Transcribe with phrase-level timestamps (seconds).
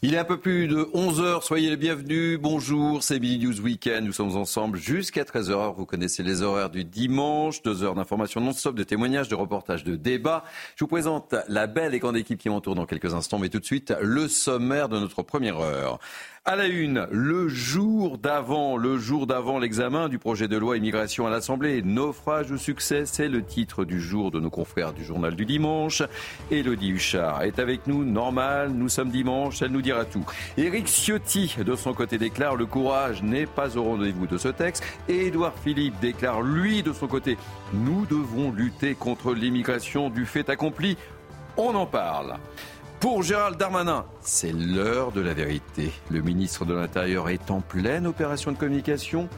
[0.00, 2.38] Il est un peu plus de 11h, soyez les bienvenus.
[2.40, 4.06] Bonjour, c'est Billy News Weekend.
[4.06, 5.74] Nous sommes ensemble jusqu'à 13h.
[5.74, 9.96] Vous connaissez les horaires du dimanche, deux heures d'information non-stop, de témoignages, de reportages, de
[9.96, 10.44] débats.
[10.76, 13.58] Je vous présente la belle et grande équipe qui m'entoure dans quelques instants, mais tout
[13.58, 15.98] de suite, le sommaire de notre première heure.
[16.50, 21.26] À la une, le jour d'avant, le jour d'avant l'examen du projet de loi immigration
[21.26, 21.82] à l'Assemblée.
[21.82, 26.02] Naufrage ou succès, c'est le titre du jour de nos confrères du journal du dimanche.
[26.50, 30.24] Elodie Huchard est avec nous, normal, nous sommes dimanche, elle nous dira tout.
[30.56, 34.82] Éric Ciotti, de son côté, déclare le courage n'est pas au rendez-vous de ce texte.
[35.06, 37.36] Et Édouard Philippe déclare, lui, de son côté,
[37.74, 40.96] nous devons lutter contre l'immigration du fait accompli.
[41.58, 42.38] On en parle.
[43.00, 45.92] Pour Gérald Darmanin, c'est l'heure de la vérité.
[46.10, 49.28] Le ministre de l'Intérieur est en pleine opération de communication.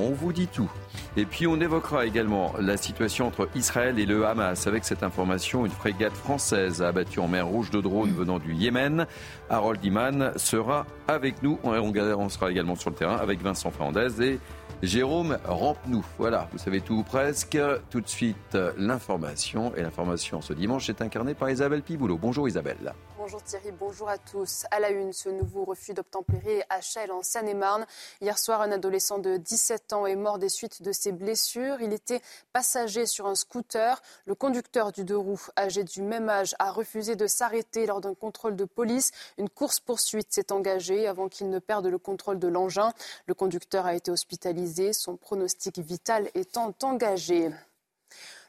[0.00, 0.70] On vous dit tout.
[1.16, 4.68] Et puis on évoquera également la situation entre Israël et le Hamas.
[4.68, 8.54] Avec cette information, une frégate française a abattu en mer Rouge de drones venant du
[8.54, 9.06] Yémen.
[9.50, 11.58] Harold Iman sera avec nous.
[11.64, 14.40] On sera également sur le terrain avec Vincent Fernandez et
[14.84, 16.04] Jérôme Rampenou.
[16.16, 17.58] Voilà, vous savez tout presque.
[17.90, 19.74] Tout de suite, l'information.
[19.74, 22.18] Et l'information ce dimanche est incarnée par Isabelle Piboulot.
[22.18, 22.94] Bonjour Isabelle.
[23.30, 24.64] Bonjour Thierry, bonjour à tous.
[24.70, 27.84] À la une, ce nouveau refus d'obtempérer à Chelles en Seine-et-Marne.
[28.22, 31.82] Hier soir, un adolescent de 17 ans est mort des suites de ses blessures.
[31.82, 32.22] Il était
[32.54, 34.00] passager sur un scooter.
[34.24, 38.14] Le conducteur du deux roues, âgé du même âge, a refusé de s'arrêter lors d'un
[38.14, 39.10] contrôle de police.
[39.36, 42.94] Une course-poursuite s'est engagée avant qu'il ne perde le contrôle de l'engin.
[43.26, 47.50] Le conducteur a été hospitalisé, son pronostic vital étant engagé.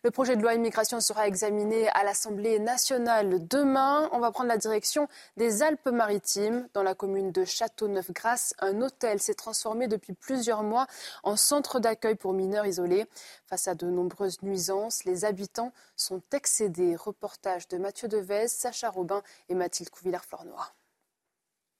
[0.01, 4.09] Le projet de loi immigration sera examiné à l'Assemblée nationale demain.
[4.13, 6.69] On va prendre la direction des Alpes-Maritimes.
[6.73, 10.87] Dans la commune de Châteauneuf-Grasse, un hôtel s'est transformé depuis plusieurs mois
[11.23, 13.07] en centre d'accueil pour mineurs isolés.
[13.47, 16.95] Face à de nombreuses nuisances, les habitants sont excédés.
[16.95, 20.71] Reportage de Mathieu Devez, Sacha Robin et Mathilde Couvillard-Flornois.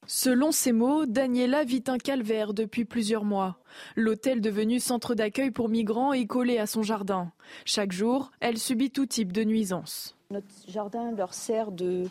[0.08, 3.60] Selon ses mots, Daniela vit un calvaire depuis plusieurs mois.
[3.96, 7.32] L'hôtel devenu centre d'accueil pour migrants est collé à son jardin.
[7.64, 10.16] Chaque jour, elle subit tout type de nuisances.
[10.32, 12.08] Notre jardin leur sert de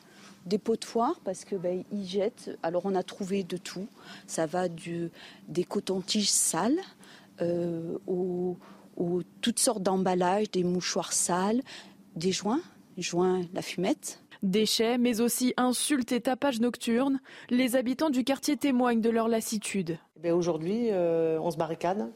[0.47, 2.57] dépotoir parce que ben, ils jettent.
[2.63, 3.89] Alors on a trouvé de tout.
[4.27, 6.79] Ça va des cotons-tiges sales
[7.41, 8.57] euh, aux,
[8.97, 11.63] aux toutes sortes d'emballages, des mouchoirs sales,
[12.17, 12.63] des joints,
[12.97, 14.21] joints, la fumette.
[14.43, 19.99] Déchets, mais aussi insultes et tapages nocturnes, les habitants du quartier témoignent de leur lassitude.
[20.23, 22.11] Eh Aujourd'hui, euh, on se barricade,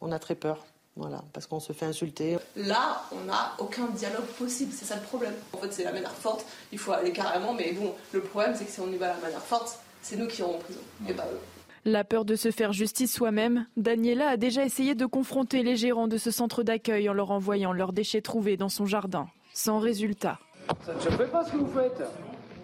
[0.00, 0.64] on a très peur.
[0.96, 2.38] Voilà, parce qu'on se fait insulter.
[2.54, 5.34] Là, on n'a aucun dialogue possible, c'est ça le problème.
[5.52, 8.64] En fait, c'est la manière forte, il faut aller carrément, mais bon, le problème, c'est
[8.64, 10.80] que si on y va à la manière forte, c'est nous qui irons en prison,
[11.08, 11.40] et pas eux.
[11.86, 16.08] La peur de se faire justice soi-même, Daniela a déjà essayé de confronter les gérants
[16.08, 19.28] de ce centre d'accueil en leur envoyant leurs déchets trouvés dans son jardin.
[19.52, 20.38] Sans résultat.
[20.84, 22.02] Ça ne se fait pas ce que vous faites.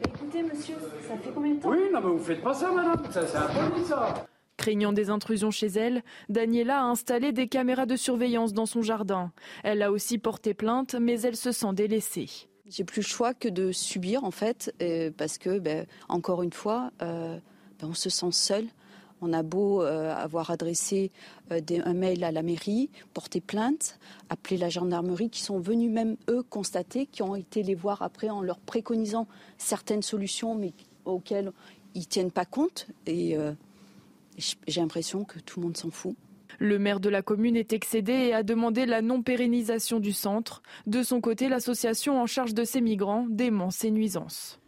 [0.07, 1.71] Écoutez, monsieur, ça fait combien de temps?
[1.71, 3.03] Oui, non, mais vous faites pas ça, madame.
[3.11, 4.27] Ça, c'est impoli, ça.
[4.57, 9.33] Craignant des intrusions chez elle, Daniela a installé des caméras de surveillance dans son jardin.
[9.63, 12.29] Elle a aussi porté plainte, mais elle se sent délaissée.
[12.69, 16.53] J'ai plus le choix que de subir, en fait, euh, parce que, ben, encore une
[16.53, 17.39] fois, euh,
[17.81, 18.67] ben, on se sent seul.
[19.23, 21.11] On a beau euh, avoir adressé
[21.53, 23.99] euh, un mail à la mairie, porté plainte,
[24.29, 28.31] appelé la gendarmerie, qui sont venus même eux constater, qui ont été les voir après
[28.31, 29.27] en leur préconisant
[29.59, 30.73] certaines solutions, mais
[31.05, 31.53] auxquelles
[31.95, 32.87] ils tiennent pas compte.
[33.07, 33.53] Et euh,
[34.39, 36.17] j'ai l'impression que tout le monde s'en fout.
[36.59, 40.63] Le maire de la commune est excédé et a demandé la non-pérennisation du centre.
[40.87, 44.60] De son côté, l'association en charge de ces migrants dément ces nuisances.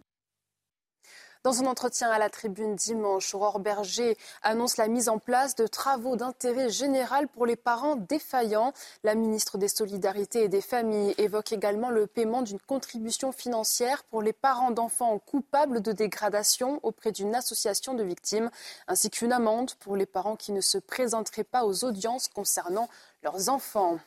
[1.44, 5.66] Dans son entretien à la tribune dimanche, Aurore Berger annonce la mise en place de
[5.66, 8.72] travaux d'intérêt général pour les parents défaillants.
[9.02, 14.22] La ministre des Solidarités et des Familles évoque également le paiement d'une contribution financière pour
[14.22, 18.48] les parents d'enfants coupables de dégradation auprès d'une association de victimes,
[18.86, 22.88] ainsi qu'une amende pour les parents qui ne se présenteraient pas aux audiences concernant
[23.24, 23.98] leurs enfants.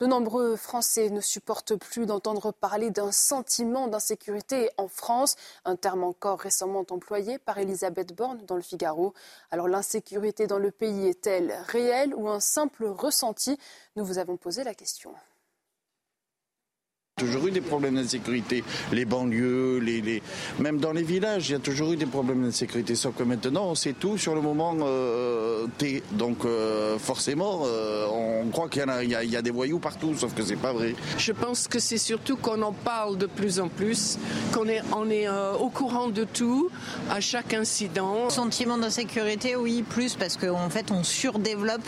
[0.00, 6.04] De nombreux Français ne supportent plus d'entendre parler d'un sentiment d'insécurité en France, un terme
[6.04, 9.12] encore récemment employé par Elisabeth Borne dans le Figaro.
[9.50, 13.58] Alors l'insécurité dans le pays est-elle réelle ou un simple ressenti?
[13.94, 15.12] Nous vous avons posé la question
[17.20, 18.64] toujours eu des problèmes d'insécurité.
[18.92, 20.22] Les banlieues, les, les,
[20.58, 22.94] même dans les villages, il y a toujours eu des problèmes d'insécurité.
[22.94, 26.02] Sauf que maintenant, on sait tout sur le moment euh, T.
[26.12, 29.42] Donc euh, forcément, euh, on croit qu'il y, a, il y, a, il y a
[29.42, 30.94] des voyous partout, sauf que c'est pas vrai.
[31.18, 34.18] Je pense que c'est surtout qu'on en parle de plus en plus,
[34.52, 36.70] qu'on est, on est euh, au courant de tout,
[37.10, 38.30] à chaque incident.
[38.30, 41.86] Sentiment d'insécurité, oui, plus parce qu'en fait, on surdéveloppe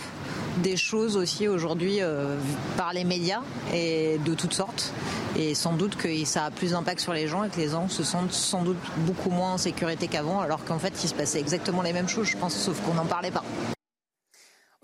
[0.58, 2.36] des choses aussi aujourd'hui euh,
[2.76, 4.92] par les médias et de toutes sortes.
[5.36, 7.88] Et sans doute que ça a plus d'impact sur les gens et que les gens
[7.88, 11.40] se sentent sans doute beaucoup moins en sécurité qu'avant, alors qu'en fait, il se passait
[11.40, 13.44] exactement les mêmes choses, je pense, sauf qu'on n'en parlait pas.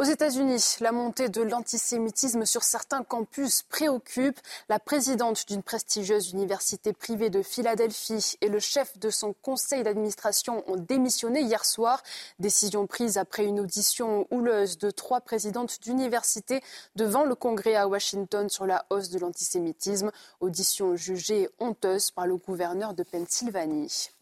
[0.01, 4.39] Aux États-Unis, la montée de l'antisémitisme sur certains campus préoccupe.
[4.69, 10.63] La présidente d'une prestigieuse université privée de Philadelphie et le chef de son conseil d'administration
[10.71, 12.01] ont démissionné hier soir.
[12.39, 16.63] Décision prise après une audition houleuse de trois présidentes d'université
[16.95, 20.13] devant le Congrès à Washington sur la hausse de l'antisémitisme.
[20.39, 24.13] Audition jugée honteuse par le gouverneur de Pennsylvanie.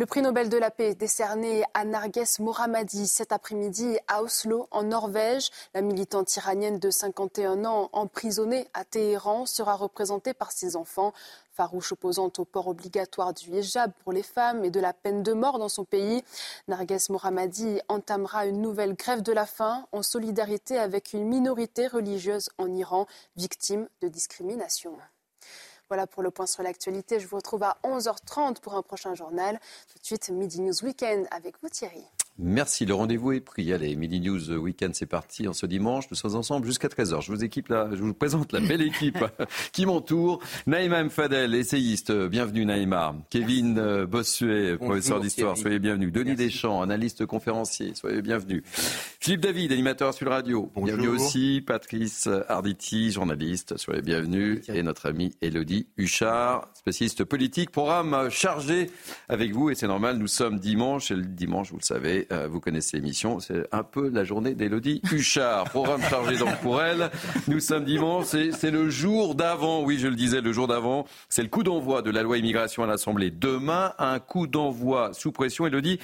[0.00, 4.84] Le prix Nobel de la paix décerné à Narges Mohammadi cet après-midi à Oslo, en
[4.84, 5.50] Norvège.
[5.74, 11.12] La militante iranienne de 51 ans, emprisonnée à Téhéran, sera représentée par ses enfants.
[11.50, 15.32] Farouche opposante au port obligatoire du hijab pour les femmes et de la peine de
[15.32, 16.22] mort dans son pays,
[16.68, 22.50] Narges Mohammadi entamera une nouvelle grève de la faim en solidarité avec une minorité religieuse
[22.56, 24.96] en Iran, victime de discrimination.
[25.88, 27.18] Voilà pour le point sur l'actualité.
[27.18, 29.58] Je vous retrouve à 11h30 pour un prochain journal.
[29.92, 32.04] Tout de suite, Midi News Weekend avec vous Thierry.
[32.40, 33.72] Merci, le rendez-vous est pris.
[33.72, 35.48] Allez, Midi News Weekend, c'est parti.
[35.48, 37.20] En ce dimanche, nous sommes ensemble jusqu'à 13h.
[37.20, 39.18] Je vous, équipe là, je vous présente la belle équipe
[39.72, 40.40] qui m'entoure.
[40.68, 43.16] Naïma Mfadel, essayiste, bienvenue Naïma.
[43.30, 46.12] Kevin euh, Bossuet, professeur d'histoire, soyez bienvenue.
[46.12, 48.62] Denis Deschamps, analyste conférencier, soyez bienvenue.
[49.18, 50.96] Philippe David, animateur sur radio, Bonjour.
[50.96, 51.60] bienvenue aussi.
[51.66, 54.62] Patrice Arditi, journaliste, soyez bienvenue.
[54.68, 57.72] Et notre ami Elodie Huchard, spécialiste politique.
[57.72, 58.92] Programme chargé
[59.28, 62.48] avec vous et c'est normal, nous sommes dimanche et le dimanche, vous le savez, euh,
[62.48, 65.64] vous connaissez l'émission, c'est un peu la journée d'Elodie Huchard.
[65.64, 67.10] Programme chargé donc pour elle.
[67.46, 71.06] Nous sommes dimanche, c'est le jour d'avant, oui je le disais, le jour d'avant.
[71.28, 73.30] C'est le coup d'envoi de la loi immigration à l'Assemblée.
[73.30, 75.66] Demain, un coup d'envoi sous pression.
[75.66, 75.98] Elodie,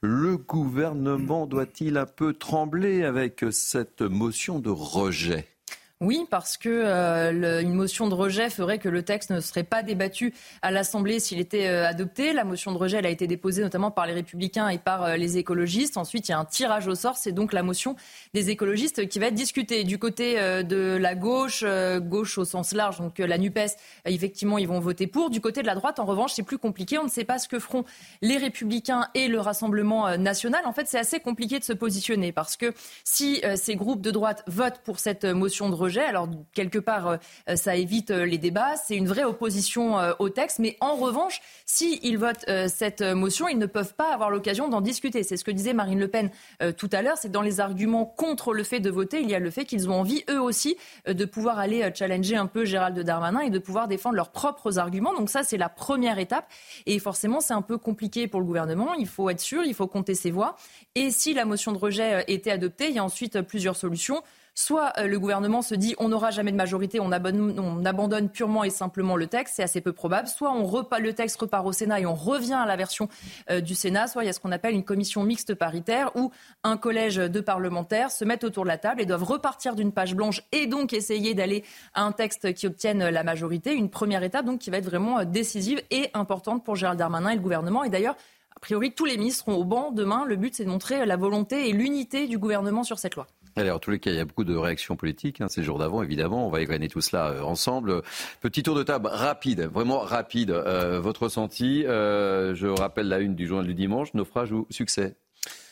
[0.00, 5.57] le gouvernement doit-il un peu trembler avec cette motion de rejet?
[6.00, 9.82] Oui, parce que euh, une motion de rejet ferait que le texte ne serait pas
[9.82, 12.32] débattu à l'Assemblée s'il était euh, adopté.
[12.32, 15.38] La motion de rejet a été déposée notamment par les républicains et par euh, les
[15.38, 15.96] écologistes.
[15.96, 17.16] Ensuite, il y a un tirage au sort.
[17.16, 17.96] C'est donc la motion
[18.32, 19.82] des écologistes qui va être discutée.
[19.82, 21.64] Du côté de la gauche,
[21.98, 25.30] gauche au sens large, donc la NUPES, effectivement, ils vont voter pour.
[25.30, 26.98] Du côté de la droite, en revanche, c'est plus compliqué.
[26.98, 27.84] On ne sait pas ce que feront
[28.22, 30.62] les républicains et le Rassemblement national.
[30.64, 32.72] En fait, c'est assez compliqué de se positionner parce que
[33.04, 37.56] si ces groupes de droite votent pour cette motion de rejet, alors, quelque part, euh,
[37.56, 38.76] ça évite euh, les débats.
[38.76, 40.58] C'est une vraie opposition euh, au texte.
[40.58, 45.22] Mais en revanche, s'ils votent cette motion, ils ne peuvent pas avoir l'occasion d'en discuter.
[45.22, 46.30] C'est ce que disait Marine Le Pen
[46.76, 47.16] tout à l'heure.
[47.18, 49.88] C'est dans les arguments contre le fait de voter, il y a le fait qu'ils
[49.88, 50.76] ont envie, eux aussi,
[51.06, 55.14] de pouvoir aller challenger un peu Gérald Darmanin et de pouvoir défendre leurs propres arguments.
[55.14, 56.46] Donc ça, c'est la première étape.
[56.86, 58.94] Et forcément, c'est un peu compliqué pour le gouvernement.
[58.94, 60.56] Il faut être sûr, il faut compter ses voix.
[60.94, 64.22] Et si la motion de rejet était adoptée, il y a ensuite plusieurs solutions.
[64.60, 68.70] Soit euh, le gouvernement se dit on n'aura jamais de majorité, on abandonne, purement et
[68.70, 70.26] simplement le texte, c'est assez peu probable.
[70.26, 70.68] Soit on
[70.98, 73.08] le texte repart au Sénat et on revient à la version
[73.50, 74.08] euh, du Sénat.
[74.08, 76.32] Soit il y a ce qu'on appelle une commission mixte paritaire où
[76.64, 80.16] un collège de parlementaires se mettent autour de la table et doivent repartir d'une page
[80.16, 81.62] blanche et donc essayer d'aller
[81.94, 83.74] à un texte qui obtienne la majorité.
[83.74, 87.30] Une première étape donc qui va être vraiment euh, décisive et importante pour Gérald Darmanin
[87.30, 87.84] et le gouvernement.
[87.84, 88.16] Et d'ailleurs,
[88.56, 90.24] a priori, tous les ministres seront au banc demain.
[90.24, 93.28] Le but, c'est de montrer la volonté et l'unité du gouvernement sur cette loi.
[93.58, 95.40] Alors, en tous les cas, il y a beaucoup de réactions politiques.
[95.40, 96.46] Hein, ces jours d'avant, évidemment.
[96.46, 98.02] On va égrener tout cela euh, ensemble.
[98.40, 100.50] Petit tour de table rapide, vraiment rapide.
[100.50, 105.16] Euh, votre ressenti euh, Je rappelle la une du journal du dimanche naufrage ou succès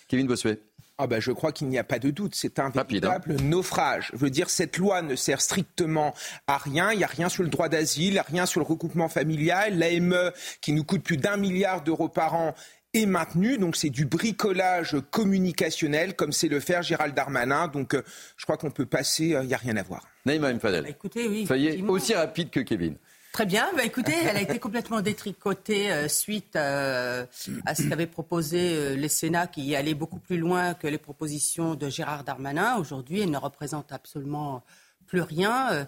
[0.08, 0.60] Kevin Bossuet.
[0.98, 2.72] Ah ben, je crois qu'il n'y a pas de doute, c'est un hein.
[2.74, 4.10] véritable naufrage.
[4.14, 6.14] Je veux dire, cette loi ne sert strictement
[6.46, 6.90] à rien.
[6.92, 9.78] Il n'y a rien sur le droit d'asile, rien sur le recoupement familial.
[9.78, 10.32] L'AME,
[10.62, 12.54] qui nous coûte plus d'un milliard d'euros par an,
[12.96, 13.58] est maintenu.
[13.58, 17.68] Donc c'est du bricolage communicationnel, comme c'est le faire Gérald Darmanin.
[17.68, 18.02] Donc euh,
[18.36, 20.06] je crois qu'on peut passer, il euh, n'y a rien à voir.
[20.24, 20.84] Naïma Mfadel.
[20.84, 21.46] Bah, écoutez, oui.
[21.46, 22.96] Soyez aussi rapide que Kevin.
[23.32, 23.68] Très bien.
[23.76, 27.26] Bah, écoutez, elle a été complètement détricotée euh, suite à
[27.74, 32.24] ce qu'avait proposé les Sénats, qui allait beaucoup plus loin que les propositions de Gérard
[32.24, 32.76] Darmanin.
[32.78, 34.62] Aujourd'hui, elle ne représente absolument
[35.06, 35.86] plus rien.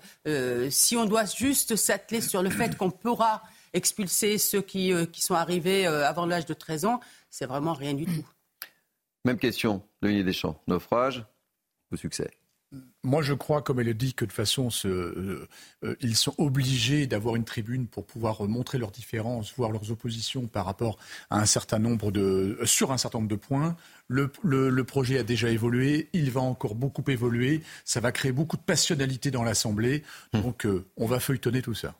[0.70, 5.20] si on doit juste s'atteler sur le fait qu'on pourra expulser ceux qui, euh, qui
[5.20, 8.26] sont arrivés euh, avant l'âge de 13 ans, c'est vraiment rien du tout.
[9.24, 10.60] Même question, Denis Deschamps.
[10.66, 11.24] Naufrage
[11.90, 12.30] ou succès?
[13.02, 15.46] Moi, je crois, comme elle le dit, que de toute façon, euh,
[16.00, 20.66] ils sont obligés d'avoir une tribune pour pouvoir montrer leurs différences, voir leurs oppositions par
[20.66, 20.98] rapport
[21.30, 23.74] à un certain nombre de, sur un certain nombre de points.
[24.08, 27.62] Le, le, projet a déjà évolué, il va encore beaucoup évoluer.
[27.86, 30.02] Ça va créer beaucoup de passionnalité dans l'Assemblée.
[30.34, 30.42] Hum.
[30.42, 30.66] Donc,
[30.98, 31.94] on va feuilletonner tout ça.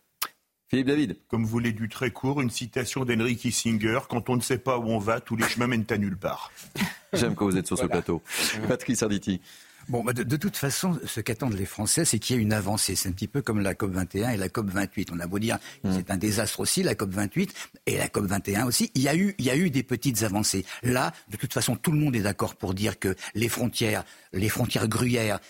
[0.69, 1.17] Philippe David.
[1.29, 4.79] Comme vous l'avez du très court, une citation d'Henry Kissinger Quand on ne sait pas
[4.79, 6.53] où on va, tous les chemins mènent à nulle part.
[7.15, 8.23] J'aime quand vous êtes sur ce plateau.
[8.69, 9.41] Patrice Arditi.
[9.89, 12.95] Bon, bah, de, toute façon, ce qu'attendent les Français, c'est qu'il y ait une avancée.
[12.95, 15.09] C'est un petit peu comme la COP 21 et la COP 28.
[15.15, 15.93] On a beau dire que mm.
[15.95, 17.55] c'est un désastre aussi, la COP 28
[17.87, 18.91] et la COP 21 aussi.
[18.95, 20.67] Il y a eu, il y a eu des petites avancées.
[20.83, 24.51] Là, de toute façon, tout le monde est d'accord pour dire que les frontières, les
[24.51, 25.41] frontières gruyères,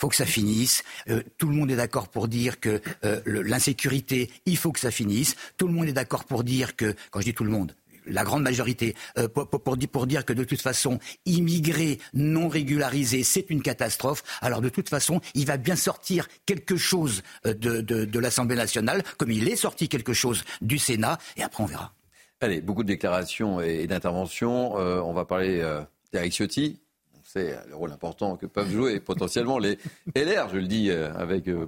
[0.00, 0.82] faut que ça finisse.
[1.08, 4.90] Euh, tout le monde est d'accord pour dire que euh, l'insécurité, il faut que ça
[4.90, 5.36] finisse.
[5.58, 7.76] Tout le monde est d'accord pour dire que, quand je dis tout le monde,
[8.06, 13.60] la grande majorité, euh, pour, dire que de toute façon, immigrés non régularisés, c'est une
[13.60, 14.22] catastrophe.
[14.40, 19.30] Alors de toute façon, il va bien sortir quelque chose de, de l'Assemblée nationale, comme
[19.30, 21.92] il est sorti quelque chose du Sénat, et après on verra.
[22.40, 24.72] Allez, beaucoup de déclarations et d'interventions.
[24.76, 25.62] on va parler
[26.10, 26.80] d'Eric Ciotti,
[27.32, 29.78] c'est le rôle important que peuvent jouer potentiellement les
[30.16, 31.48] LR, je le dis euh, avec.
[31.48, 31.66] Euh,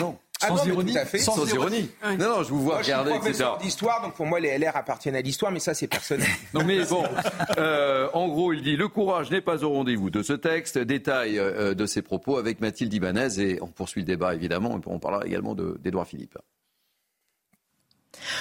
[0.00, 0.16] non.
[0.44, 1.88] Ah sans ironie, sans, ironie.
[2.18, 3.50] Non, non, je vous vois regarder, etc.
[3.60, 6.26] d'histoire, donc pour moi, les LR appartiennent à l'histoire, mais ça, c'est personnel.
[6.54, 7.04] non, mais bon,
[7.58, 10.78] euh, en gros, il dit le courage n'est pas au rendez-vous de ce texte.
[10.78, 14.80] Détail de ses propos avec Mathilde Ibanez et on poursuit le débat, évidemment.
[14.86, 16.36] On parlera également d'Edouard Philippe.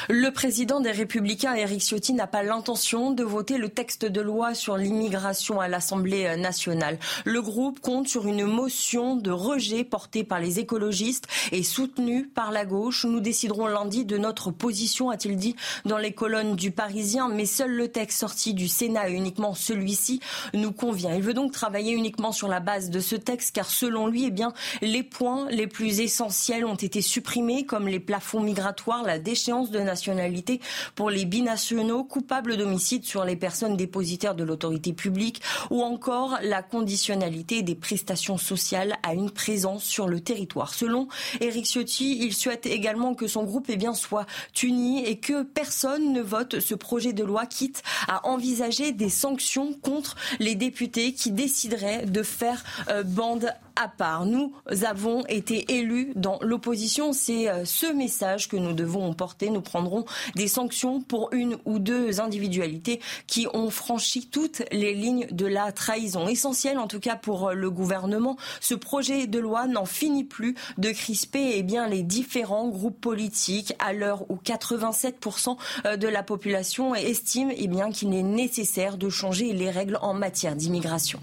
[0.10, 4.54] Le président des Républicains, Éric Ciotti, n'a pas l'intention de voter le texte de loi
[4.54, 7.00] sur l'immigration à l'Assemblée nationale.
[7.25, 12.51] Le groupe compte sur une motion de rejet portée par les écologistes et soutenue par
[12.51, 13.06] la gauche.
[13.06, 17.72] Nous déciderons lundi de notre position, a-t-il dit dans les colonnes du Parisien, mais seul
[17.72, 20.20] le texte sorti du Sénat et uniquement celui-ci
[20.54, 21.13] nous convient.
[21.13, 24.32] Il veut donc travailler uniquement sur la base de ce texte car selon lui, eh
[24.32, 29.61] bien, les points les plus essentiels ont été supprimés comme les plafonds migratoires, la déchéance
[29.70, 30.60] de nationalité
[30.96, 36.63] pour les binationaux coupables d'homicide sur les personnes dépositaires de l'autorité publique ou encore la
[36.63, 40.74] conditionnalité des prestations sociales à une présence sur le territoire.
[40.74, 41.08] Selon
[41.39, 44.25] Éric Ciotti, il souhaite également que son groupe eh bien, soit
[44.63, 49.74] uni et que personne ne vote ce projet de loi quitte à envisager des sanctions
[49.74, 54.25] contre les députés qui décideraient de faire euh, bande à part.
[54.25, 54.54] Nous
[54.86, 57.13] avons été élus dans l'opposition.
[57.13, 59.50] C'est euh, ce message que nous devons porter.
[59.50, 65.28] Nous prendrons des sanctions pour une ou deux individualités qui ont franchi toutes les lignes
[65.32, 66.28] de la trahison.
[66.28, 68.38] Essentiel en tout cas pour euh, le gouvernement.
[68.60, 73.94] Ce projet de loi n'en finit plus de crisper eh les différents groupes politiques à
[73.94, 79.70] l'heure où 87% euh, de la population estime eh qu'il est nécessaire de changer les
[79.70, 81.20] règles en matière d'immigration.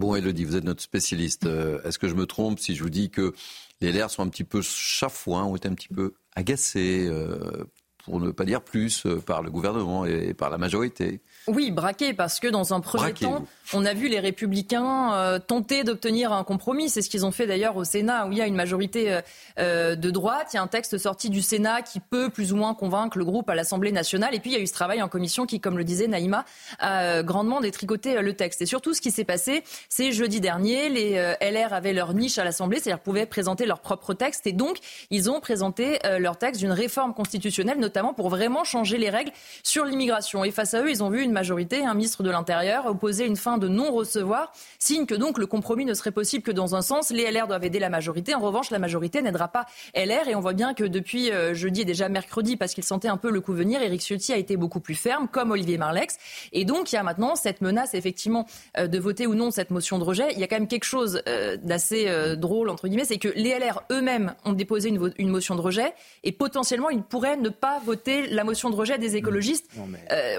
[0.00, 1.44] Bon, Elodie, vous êtes notre spécialiste.
[1.44, 3.34] Euh, est-ce que je me trompe si je vous dis que
[3.82, 7.66] les LR sont un petit peu chafouins, ont été un petit peu agacés, euh,
[8.06, 11.20] pour ne pas dire plus, euh, par le gouvernement et par la majorité?
[11.48, 15.84] Oui, braqué, parce que dans un premier temps, on a vu les républicains euh, tenter
[15.84, 16.88] d'obtenir un compromis.
[16.88, 19.20] C'est ce qu'ils ont fait d'ailleurs au Sénat, où il y a une majorité euh,
[19.58, 20.48] euh, de droite.
[20.52, 23.24] Il y a un texte sorti du Sénat qui peut plus ou moins convaincre le
[23.24, 24.34] groupe à l'Assemblée nationale.
[24.34, 26.44] Et puis il y a eu ce travail en commission qui, comme le disait Naïma,
[26.78, 28.62] a grandement détricoté le texte.
[28.62, 32.44] Et surtout, ce qui s'est passé, c'est jeudi dernier, les LR avaient leur niche à
[32.44, 34.46] l'Assemblée, c'est-à-dire pouvaient présenter leur propre texte.
[34.46, 34.78] Et donc,
[35.10, 39.84] ils ont présenté leur texte d'une réforme constitutionnelle, notamment pour vraiment changer les règles sur
[39.84, 40.44] l'immigration.
[40.44, 43.36] Et face à eux, ils ont vu une majorité, un ministre de l'Intérieur, opposer une
[43.36, 47.10] fin de non-recevoir, signe que donc le compromis ne serait possible que dans un sens.
[47.10, 48.34] Les LR doivent aider la majorité.
[48.34, 50.28] En revanche, la majorité n'aidera pas LR.
[50.28, 53.16] Et on voit bien que depuis euh, jeudi et déjà mercredi, parce qu'il sentait un
[53.16, 56.16] peu le coup venir, Éric Ciotti a été beaucoup plus ferme, comme Olivier Marlex.
[56.52, 58.46] Et donc, il y a maintenant cette menace, effectivement,
[58.78, 60.32] euh, de voter ou non cette motion de rejet.
[60.32, 63.58] Il y a quand même quelque chose euh, d'assez drôle, entre guillemets, c'est que les
[63.58, 67.78] LR eux-mêmes ont déposé une, une, motion de rejet et potentiellement, ils pourraient ne pas
[67.84, 69.66] voter la motion de rejet des écologistes.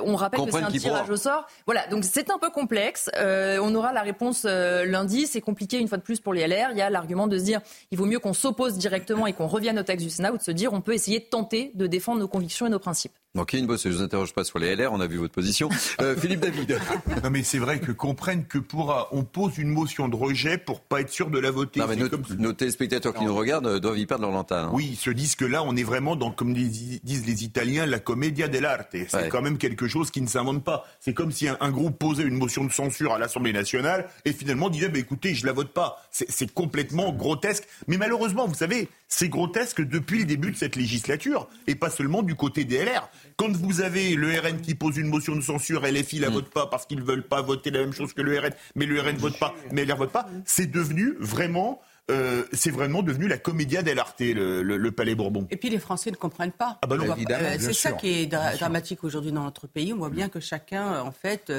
[0.04, 1.46] on rappelle que c'est un tirage au sort.
[1.66, 3.10] Voilà, donc c'est un peu complexe.
[3.16, 5.28] Euh, on aura la réponse euh, lundi.
[5.28, 6.70] C'est compliqué une fois de plus pour les LR.
[6.72, 9.48] Il y a l'argument de se dire il vaut mieux qu'on s'oppose directement et qu'on
[9.48, 11.88] revienne au texte du Sénat ou de se dire on peut essayer de tenter de
[11.88, 13.14] défendre nos convictions et nos principes.
[13.38, 15.70] Ok, une bosse, je vous interroge pas sur les LR, on a vu votre position.
[16.02, 16.78] Euh, Philippe David.
[17.24, 20.82] non mais c'est vrai que comprennent que pour on pose une motion de rejet pour
[20.82, 21.80] pas être sûr de la voter.
[21.80, 24.66] Non mais nos, nos, téléspectateurs qui nous regardent euh, doivent y perdre leur lanterne.
[24.66, 24.72] Hein.
[24.74, 28.00] Oui, ils se disent que là on est vraiment dans, comme disent les Italiens, la
[28.00, 28.98] commedia dell'arte.
[29.08, 30.86] C'est quand même quelque chose qui ne s'invente pas.
[31.00, 34.70] C'est comme si un, groupe posait une motion de censure à l'Assemblée nationale et finalement
[34.70, 36.04] disait bah, écoutez, je la vote pas.
[36.12, 37.64] C'est complètement grotesque.
[37.88, 42.22] Mais malheureusement, vous savez, c'est grotesque depuis le début de cette législature et pas seulement
[42.22, 43.10] du côté des LR.
[43.38, 46.34] Quand vous avez le RN qui pose une motion de censure, LFI la mm.
[46.34, 48.86] vote pas parce qu'ils ne veulent pas voter la même chose que le RN, mais
[48.86, 53.28] le RN vote pas, mais LR vote pas, c'est devenu vraiment euh, c'est vraiment devenu
[53.28, 55.48] la comédia dell'arte, le, le, Palais Bourbon.
[55.50, 56.78] Et puis les Français ne comprennent pas.
[56.82, 59.94] Ah bah euh, c'est ça qui est dramatique aujourd'hui dans notre pays.
[59.94, 61.54] On voit bien que chacun, en fait,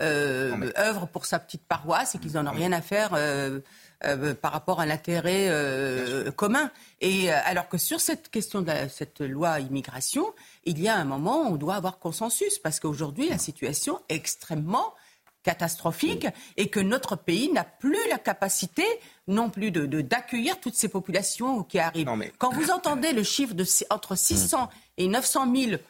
[0.00, 3.14] euh, œuvre pour sa petite paroisse et qu'ils n'en ont rien à faire
[4.06, 6.70] euh, par rapport à l'intérêt euh, commun.
[7.02, 10.24] Et euh, alors que sur cette question de cette loi immigration,
[10.64, 14.14] il y a un moment où on doit avoir consensus parce qu'aujourd'hui la situation est
[14.14, 14.94] extrêmement
[15.42, 16.26] catastrophique
[16.56, 18.84] et que notre pays n'a plus la capacité
[19.28, 22.08] non plus de, d'accueillir toutes ces populations qui arrivent.
[22.38, 25.80] Quand vous entendez le chiffre de entre 600 et 900 000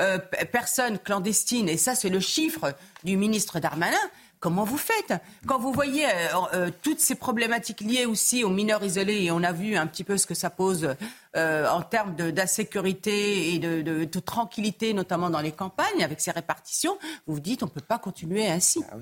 [0.00, 0.18] euh,
[0.50, 2.74] personnes clandestines, et ça c'est le chiffre
[3.04, 3.96] du ministre Darmanin,
[4.44, 5.14] comment vous faites?
[5.46, 6.10] Quand vous voyez euh,
[6.52, 10.04] euh, toutes ces problématiques liées aussi aux mineurs isolés, et on a vu un petit
[10.04, 10.94] peu ce que ça pose
[11.34, 16.30] euh, en termes d'insécurité et de, de, de, tranquillité, notamment dans les campagnes, avec ces
[16.30, 18.84] répartitions, vous vous dites on ne peut pas continuer ainsi.
[18.92, 18.96] Ah.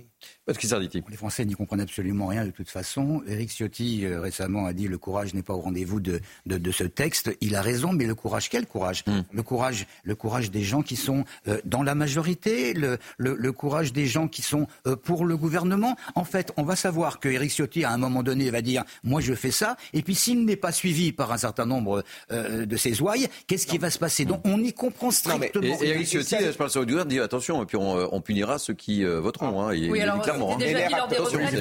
[0.49, 3.23] Les Français n'y comprennent absolument rien de toute façon.
[3.29, 6.73] Éric Ciotti euh, récemment a dit le courage n'est pas au rendez-vous de, de, de,
[6.73, 7.31] ce texte.
[7.41, 9.05] Il a raison, mais le courage, quel courage?
[9.07, 9.21] Hmm.
[9.33, 13.53] Le courage, le courage des gens qui sont euh, dans la majorité, le, le, le,
[13.53, 15.97] courage des gens qui sont euh, pour le gouvernement.
[16.17, 19.21] En fait, on va savoir que Éric Ciotti, à un moment donné, va dire moi
[19.21, 23.01] je fais ça, et puis s'il n'est pas suivi par un certain nombre de ses
[23.01, 24.25] ouailles, qu'est-ce qui va se passer?
[24.25, 25.63] Donc on y comprend strictement.
[25.63, 29.05] et, Éric Ciotti, je pense au dit attention, et puis on, on punira ceux qui
[29.05, 29.63] voteront.
[29.63, 30.57] Hein, oui, alors, clairement.
[30.57, 31.53] Déjà dit lors des retraites,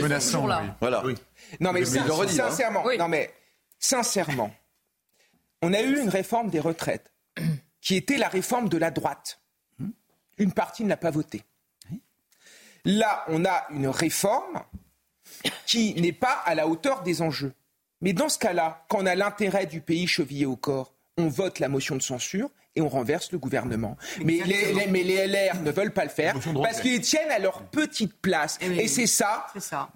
[0.47, 0.75] là.
[0.79, 1.03] Voilà.
[1.59, 3.33] Non mais, sincèrement, non mais
[3.79, 4.53] sincèrement,
[5.61, 7.11] on a eu une réforme des retraites
[7.81, 9.41] qui était la réforme de la droite.
[10.37, 11.43] Une partie ne l'a pas votée.
[12.85, 14.63] Là, on a une réforme
[15.65, 17.53] qui n'est pas à la hauteur des enjeux.
[18.01, 21.59] Mais dans ce cas-là, quand on a l'intérêt du pays chevillé au corps, on vote
[21.59, 23.97] la motion de censure et on renverse le gouvernement.
[24.23, 27.63] Mais les, mais les, LR ne veulent pas le faire parce qu'ils tiennent à leur
[27.63, 28.57] petite place.
[28.61, 29.47] Et, c'est ça,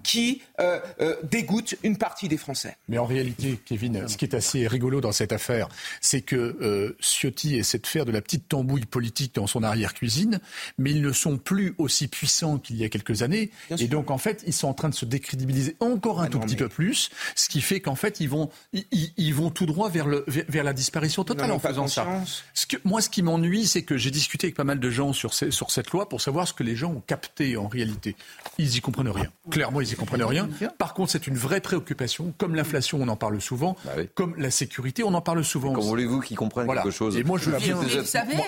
[0.04, 2.76] qui euh, euh, dégoûte une partie des Français.
[2.90, 5.70] Mais en réalité, Kevin, ce qui est assez rigolo dans cette affaire,
[6.02, 10.40] c'est que euh, Ciotti essaie de faire de la petite tambouille politique dans son arrière-cuisine,
[10.78, 13.52] mais ils ne sont plus aussi puissants qu'il y a quelques années.
[13.78, 16.40] et donc, en fait, ils sont en train de se décrédibiliser encore un ah tout
[16.40, 20.08] petit peu plus, ce qui fait qu'en fait, ils vont, ils, vont tout droit vers,
[20.08, 22.06] le, vers, la disparition totale en faisant ça
[22.84, 25.72] moi, ce qui m'ennuie, c'est que j'ai discuté avec pas mal de gens sur, sur,
[25.72, 28.16] cette loi pour savoir ce que les gens ont capté en réalité.
[28.58, 29.32] Ils y comprennent rien.
[29.50, 30.50] Clairement, ils y comprennent rien.
[30.78, 32.34] Par contre, c'est une vraie préoccupation.
[32.38, 33.76] Comme l'inflation, on en parle souvent.
[33.86, 35.74] Bah comme la sécurité, on en parle souvent.
[35.74, 37.80] Comment voulez-vous qu'ils comprennent quelque chose Et moi, je, viens,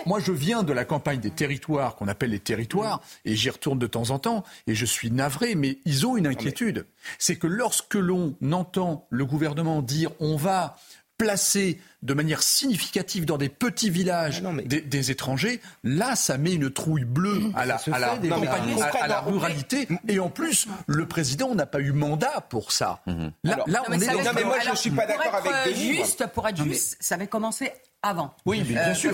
[0.06, 3.80] moi, je viens de la campagne des territoires qu'on appelle les territoires, et j'y retourne
[3.80, 6.86] de temps en temps, et je suis navré, mais ils ont une inquiétude.
[7.20, 10.76] C'est que lorsque l'on entend le gouvernement dire on va
[11.18, 16.70] placer de manière significative dans des petits villages ah des, étrangers, là, ça met une
[16.70, 19.88] trouille bleue à la, à la, à, la ruralité.
[20.08, 23.02] Et en plus, le président n'a pas eu mandat pour ça.
[23.08, 23.32] Mhm.
[23.44, 24.24] Là, on est dans...
[24.24, 27.28] Non, mais moi, je ne suis pas d'accord avec Juste, pour être juste, ça avait
[27.28, 28.34] commencé avant.
[28.46, 29.12] Oui, bien, euh, sûr,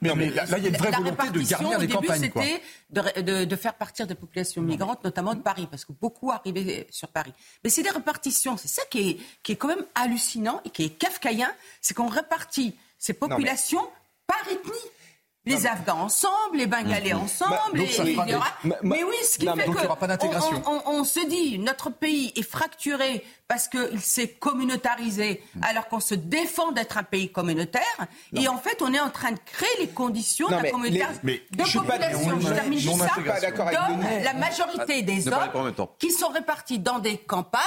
[0.00, 2.20] Mais, là, il y a une vraie volonté de garnir les campagnes.
[2.20, 6.86] C'était de, de, faire partir des populations migrantes, notamment de Paris, parce que beaucoup arrivaient
[6.90, 7.32] sur Paris.
[7.62, 8.56] Mais c'est des répartitions.
[8.56, 11.52] C'est ça qui est, qui est quand même hallucinant et qui est kafkaïen.
[11.80, 13.86] C'est qu'on répartit ces populations
[14.26, 14.90] par ethnie
[15.44, 17.18] les Afghans ensemble, les Bengalais mmh.
[17.18, 23.24] ensemble, bah, mais oui, ce qui fait que on, se dit notre pays est fracturé
[23.48, 25.60] parce qu'il s'est communautarisé, mmh.
[25.64, 27.82] alors qu'on se défend d'être un pays communautaire,
[28.34, 32.40] et en fait on est en train de créer les conditions d'un communautarisme de population.
[32.40, 34.20] Je termine juste ça.
[34.22, 37.62] la majorité des hommes qui sont répartis dans des campagnes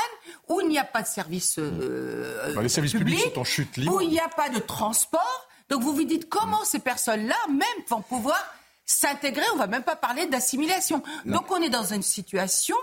[0.47, 3.95] où il n'y a pas de services euh, les services publics sont en chute libre,
[3.95, 7.85] où il n'y a pas de transport donc vous vous dites comment ces personnes-là même
[7.87, 8.41] vont pouvoir
[8.85, 11.01] s'intégrer, on va même pas parler d'assimilation.
[11.25, 12.75] Donc on est dans une situation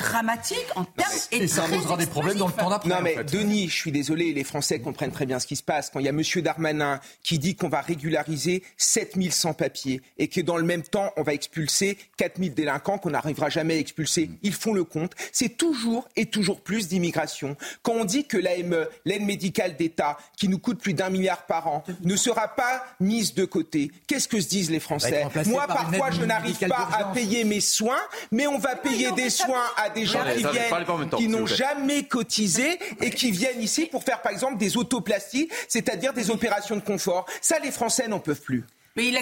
[0.00, 2.88] dramatique en termes et, ça posera des problèmes dans le temps d'après.
[2.88, 5.90] Non mais Denis, je suis désolé, les Français comprennent très bien ce qui se passe
[5.90, 10.40] quand il y a Monsieur Darmanin qui dit qu'on va régulariser 7000 sans-papiers et que
[10.40, 14.30] dans le même temps on va expulser 4000 délinquants qu'on n'arrivera jamais à expulser.
[14.42, 15.12] Ils font le compte.
[15.32, 17.56] C'est toujours et toujours plus d'immigration.
[17.82, 21.66] Quand on dit que l'AME, l'aide médicale d'État, qui nous coûte plus d'un milliard par
[21.66, 25.26] an, ne sera pas mise de côté, qu'est-ce que se disent les Français?
[25.46, 29.66] Moi parfois je n'arrive pas à payer mes soins, mais on va payer des soins
[29.76, 34.22] à des gens qui viennent, qui n'ont jamais cotisé et qui viennent ici pour faire
[34.22, 37.26] par exemple des autoplasties, c'est-à-dire des opérations de confort.
[37.40, 38.64] Ça, les Français n'en peuvent plus.
[38.96, 39.12] Mais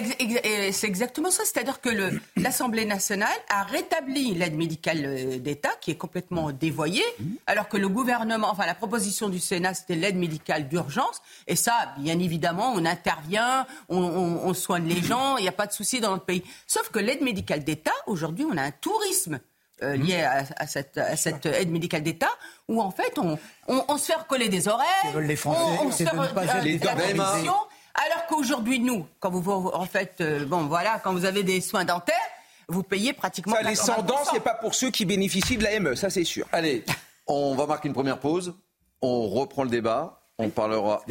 [0.71, 1.43] c'est exactement ça.
[1.45, 1.89] C'est-à-dire que
[2.37, 7.03] l'Assemblée nationale a rétabli l'aide médicale euh, d'État, qui est complètement dévoyée,
[7.45, 11.21] alors que le gouvernement, enfin la proposition du Sénat, c'était l'aide médicale d'urgence.
[11.47, 15.73] Et ça, bien évidemment, on intervient, on soigne les gens, il n'y a pas de
[15.73, 16.43] souci dans notre pays.
[16.67, 19.39] Sauf que l'aide médicale d'État, aujourd'hui, on a un tourisme
[19.83, 20.03] euh, mhm.
[20.03, 22.31] lié à, cette, aide médicale d'État,
[22.67, 24.87] où en fait on, se fait recoller des oreilles,
[25.21, 26.79] les Français, on, se fait euh, les
[27.95, 31.85] alors qu'aujourd'hui nous, quand vous en fait, euh, bon voilà, quand vous avez des soins
[31.85, 32.15] dentaires,
[32.67, 33.55] vous payez pratiquement.
[33.55, 36.45] Ça, les sans dents, c'est pas pour ceux qui bénéficient de l'AME, ça c'est sûr.
[36.51, 36.85] Allez,
[37.27, 38.55] on va marquer une première pause,
[39.01, 40.18] on reprend le débat.
[40.41, 41.01] On parlera.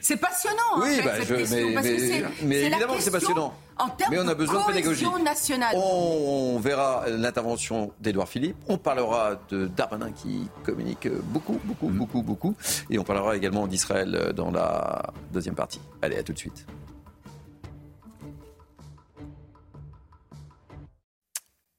[0.00, 0.56] C'est passionnant.
[0.78, 2.94] Oui, en fait, bah, cette je, question, mais, parce que mais, c'est- mais c'est évidemment
[2.94, 3.54] que c'est passionnant.
[3.78, 5.06] En mais on a besoin de pédagogie.
[5.22, 5.74] nationale.
[5.76, 8.56] On verra l'intervention d'Edouard Philippe.
[8.68, 12.54] On parlera de Darmanin qui communique beaucoup, beaucoup, beaucoup, beaucoup.
[12.90, 15.80] Et on parlera également d'Israël dans la deuxième partie.
[16.00, 16.64] Allez, à tout de suite.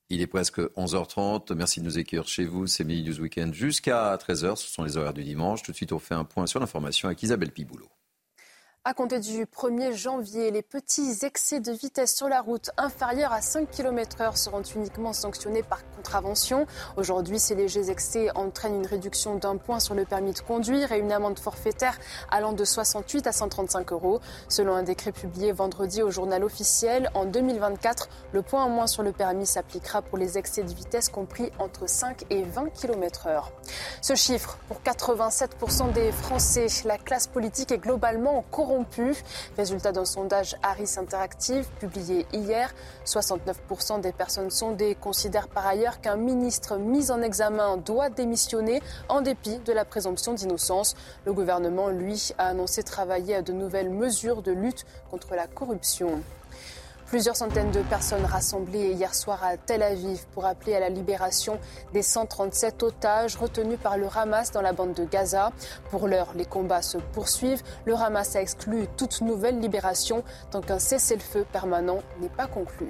[0.10, 1.54] Il est presque 11h30.
[1.56, 2.68] Merci de nous accueillir chez vous.
[2.68, 4.56] C'est Midi News Weekend jusqu'à 13h.
[4.58, 5.64] Ce sont les horaires du dimanche.
[5.64, 7.90] Tout de suite, on fait un point sur l'information avec Isabelle Piboulot.
[8.86, 13.40] À compter du 1er janvier, les petits excès de vitesse sur la route inférieurs à
[13.40, 16.68] 5 km heure seront uniquement sanctionnés par contravention.
[16.98, 21.00] Aujourd'hui, ces légers excès entraînent une réduction d'un point sur le permis de conduire et
[21.00, 21.98] une amende forfaitaire
[22.30, 24.20] allant de 68 à 135 euros.
[24.50, 29.02] Selon un décret publié vendredi au journal officiel, en 2024, le point en moins sur
[29.02, 33.54] le permis s'appliquera pour les excès de vitesse compris entre 5 et 20 km heure.
[34.02, 38.44] Ce chiffre, pour 87% des Français, la classe politique est globalement
[39.58, 42.74] Résultat d'un sondage Harris Interactive publié hier,
[43.06, 49.22] 69% des personnes sondées considèrent par ailleurs qu'un ministre mis en examen doit démissionner en
[49.22, 50.96] dépit de la présomption d'innocence.
[51.26, 56.22] Le gouvernement, lui, a annoncé travailler à de nouvelles mesures de lutte contre la corruption.
[57.14, 61.60] Plusieurs centaines de personnes rassemblées hier soir à Tel Aviv pour appeler à la libération
[61.94, 65.52] des 137 otages retenus par le Hamas dans la bande de Gaza.
[65.92, 67.62] Pour l'heure, les combats se poursuivent.
[67.86, 72.88] Le Hamas a exclu toute nouvelle libération tant qu'un cessez-le-feu permanent n'est pas conclu.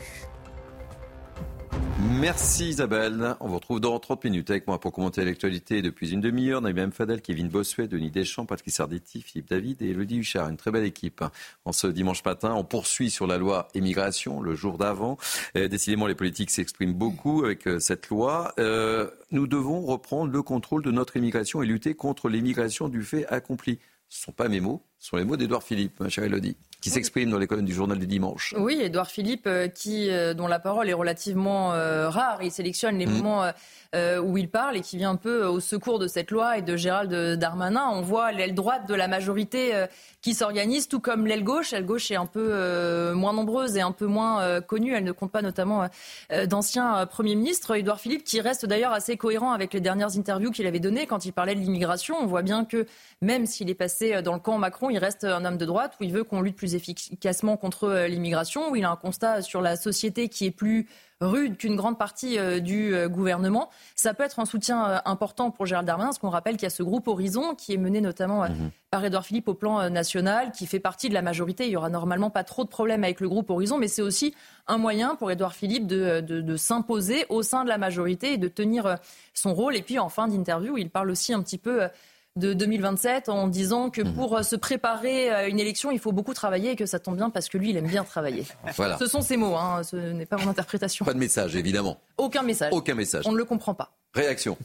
[2.19, 3.35] Merci Isabelle.
[3.39, 6.61] On vous retrouve dans 30 minutes avec moi pour commenter l'actualité depuis une demi-heure.
[6.61, 10.49] Naïm Fadel, Kevin Bossuet, Denis Deschamps, Patrick Sarditi, Philippe David et Elodie Huchard.
[10.49, 11.23] Une très belle équipe.
[11.65, 15.17] En ce dimanche matin, on poursuit sur la loi immigration le jour d'avant.
[15.55, 18.53] Décidément, les politiques s'expriment beaucoup avec euh, cette loi.
[18.59, 23.25] Euh, nous devons reprendre le contrôle de notre immigration et lutter contre l'immigration du fait
[23.27, 23.79] accompli.
[24.09, 26.55] Ce ne sont pas mes mots, ce sont les mots d'Edouard Philippe, ma chère Elodie,
[26.83, 28.53] qui s'exprime dans les colonnes du journal du dimanche.
[28.57, 32.39] Oui, Édouard Philippe, euh, qui, euh, dont la parole est relativement euh, rare.
[32.43, 33.13] Il sélectionne les Mhm.
[33.13, 33.45] moments
[33.93, 36.57] euh, euh, où il parle et qui vient un peu au secours de cette loi
[36.57, 37.89] et de Gérald Darmanin.
[37.91, 39.87] On voit l'aile droite de la majorité euh,
[40.21, 41.71] qui s'organise, tout comme l'aile gauche.
[41.71, 44.93] L'aile gauche est un peu euh, moins nombreuse et un peu moins euh, connue.
[44.93, 45.87] Elle ne compte pas notamment
[46.31, 47.75] euh, d'anciens euh, premiers ministres.
[47.75, 51.25] Édouard Philippe, qui reste d'ailleurs assez cohérent avec les dernières interviews qu'il avait données quand
[51.25, 52.15] il parlait de l'immigration.
[52.19, 52.85] On voit bien que
[53.21, 56.03] même s'il est passé dans le camp Macron, il reste un homme de droite où
[56.03, 59.61] il veut qu'on lutte plus efficacement contre euh, l'immigration, où il a un constat sur
[59.61, 60.87] la société qui est plus
[61.25, 63.69] rude qu'une grande partie euh, du euh, gouvernement.
[63.95, 66.67] Ça peut être un soutien euh, important pour Gérald Darmanin, parce qu'on rappelle qu'il y
[66.67, 68.47] a ce groupe Horizon qui est mené notamment euh,
[68.91, 71.65] par Édouard Philippe au plan national, qui fait partie de la majorité.
[71.65, 74.35] Il y aura normalement pas trop de problèmes avec le groupe Horizon, mais c'est aussi
[74.67, 78.37] un moyen pour Édouard Philippe de, de- de s'imposer au sein de la majorité et
[78.37, 78.97] de tenir
[79.33, 79.75] son rôle.
[79.75, 81.87] Et puis en fin d'interview, il parle aussi un petit peu
[82.35, 86.33] de 2027 en disant que pour euh, se préparer à une élection, il faut beaucoup
[86.33, 88.45] travailler et que ça tombe bien parce que lui, il aime bien travailler.
[88.75, 88.97] Voilà.
[88.97, 91.05] Ce sont ses mots, hein, ce n'est pas mon interprétation.
[91.05, 91.99] Pas de message, évidemment.
[92.17, 92.73] Aucun message.
[92.73, 93.23] Aucun message.
[93.27, 93.95] On ne le comprend pas.
[94.13, 94.57] Réaction.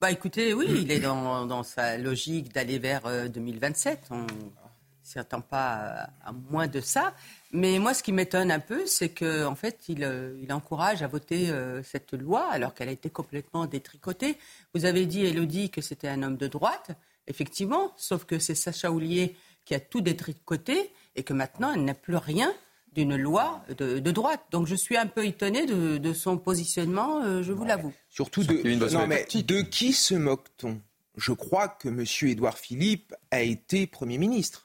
[0.00, 4.00] Bah écoutez, oui, il est dans, dans sa logique d'aller vers euh, 2027.
[4.10, 4.26] On ne
[5.02, 7.14] s'attend pas à, à moins de ça.
[7.56, 11.04] Mais moi, ce qui m'étonne un peu, c'est qu'en en fait, il, euh, il encourage
[11.04, 14.36] à voter euh, cette loi alors qu'elle a été complètement détricotée.
[14.74, 16.90] Vous avez dit, Elodie, que c'était un homme de droite.
[17.28, 21.94] Effectivement, sauf que c'est Sacha Houlier qui a tout détricoté et que maintenant, elle n'a
[21.94, 22.52] plus rien
[22.92, 24.42] d'une loi de, de droite.
[24.50, 27.92] Donc je suis un peu étonné de, de son positionnement, euh, je vous l'avoue.
[28.10, 28.54] Surtout de,
[28.92, 30.80] non, mais de qui se moque-t-on?
[31.16, 32.04] Je crois que M.
[32.28, 34.63] Édouard Philippe a été Premier ministre.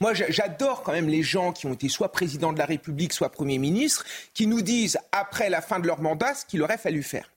[0.00, 3.12] Moi, j'a- j'adore quand même les gens qui ont été soit président de la République,
[3.12, 6.78] soit Premier ministre, qui nous disent, après la fin de leur mandat, ce qu'il aurait
[6.78, 7.30] fallu faire.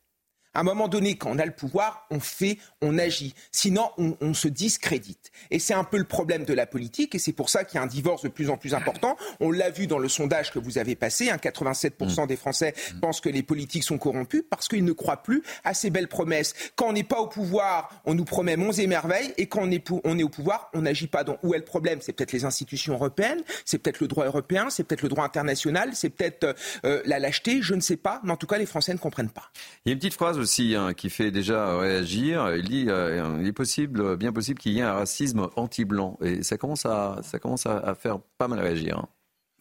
[0.54, 3.34] À un moment donné, quand on a le pouvoir, on fait, on agit.
[3.52, 5.32] Sinon, on, on se discrédite.
[5.52, 7.80] Et c'est un peu le problème de la politique, et c'est pour ça qu'il y
[7.80, 9.18] a un divorce de plus en plus important.
[9.40, 13.20] On l'a vu dans le sondage que vous avez passé, hein, 87% des Français pensent
[13.22, 16.54] que les politiques sont corrompus parce qu'ils ne croient plus à ces belles promesses.
[16.76, 19.72] Quand on n'est pas au pouvoir, on nous promet monts et merveilles, et quand on
[19.72, 21.24] est, pou- on est au pouvoir, on n'agit pas.
[21.24, 22.00] Donc, où est le problème?
[22.02, 25.92] C'est peut-être les institutions européennes, c'est peut-être le droit européen, c'est peut-être le droit international,
[25.94, 28.94] c'est peut-être euh, la lâcheté, je ne sais pas, mais en tout cas, les Français
[28.94, 29.50] ne comprennent pas.
[29.86, 32.56] Il y a une petite phrase aussi hein, qui fait déjà réagir.
[32.56, 36.18] Il dit euh, il est possible, bien possible qu'il y ait un racisme anti-blanc.
[36.22, 39.00] Et ça commence à, ça commence à, à faire pas mal réagir.
[39.00, 39.08] hein.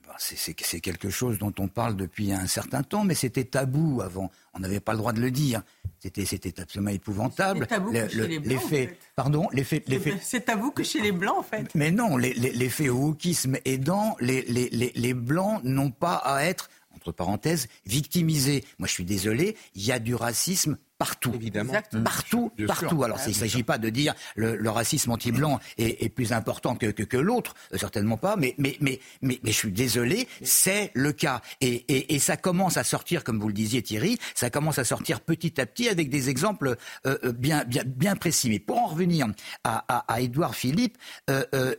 [0.07, 4.31] Bah, c'est- quelque chose dont on parle depuis un certain temps, mais c'était tabou avant.
[4.53, 5.62] On n'avait pas le droit de le dire.
[6.01, 7.61] C'était c'était absolument épouvantable.
[7.61, 8.99] C'est tabou Le- que chez le- les Blancs, en fait.
[9.16, 11.75] pardon, les les C'est vous que chez les Blancs, en fait.
[11.75, 15.90] mais non, les, les, les faits au wokisme aidant, les, les, les, les blancs n'ont
[15.92, 18.64] pas à être entre parenthèses, victimisés.
[18.78, 21.33] Moi, je suis désolé, il y a du racisme partout.
[21.35, 21.72] Évidemment.
[22.05, 23.02] Partout, partout.
[23.02, 26.76] Alors, il ne s'agit pas de dire le, le racisme anti-blanc est, est, plus important
[26.76, 30.28] que, que, que l'autre, euh, certainement pas, mais, mais, mais, mais, mais je suis désolé,
[30.42, 31.42] c'est le cas.
[31.61, 34.85] Et, et, et, ça commence à sortir, comme vous le disiez Thierry, ça commence à
[34.85, 36.76] sortir petit à petit avec des exemples
[37.07, 38.48] euh, euh bien, bien, bien précis.
[38.48, 39.26] Mais pour en revenir
[39.64, 40.98] à, à, à Édouard Philippe,
[41.31, 41.74] euh, euh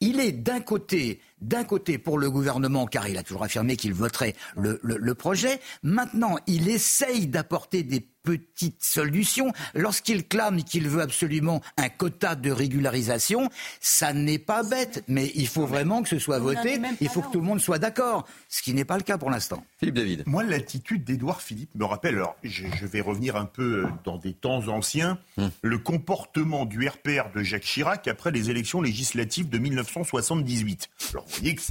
[0.00, 3.92] il est d'un côté, d'un côté pour le gouvernement, car il a toujours affirmé qu'il
[3.92, 5.60] voterait le, le, le projet.
[5.82, 9.52] Maintenant, il essaye d'apporter des petite solution.
[9.74, 13.48] Lorsqu'il clame qu'il veut absolument un quota de régularisation,
[13.80, 17.30] ça n'est pas bête, mais il faut vraiment que ce soit voté, il faut que
[17.30, 19.64] tout le monde soit d'accord, ce qui n'est pas le cas pour l'instant.
[19.78, 20.22] Philippe David.
[20.26, 24.32] Moi, l'attitude d'Édouard Philippe me rappelle, alors je, je, vais revenir un peu dans des
[24.32, 25.50] temps anciens, hum.
[25.62, 30.88] le comportement du RPR de Jacques Chirac après les élections législatives de 1978.
[31.12, 31.62] Alors vous voyez que...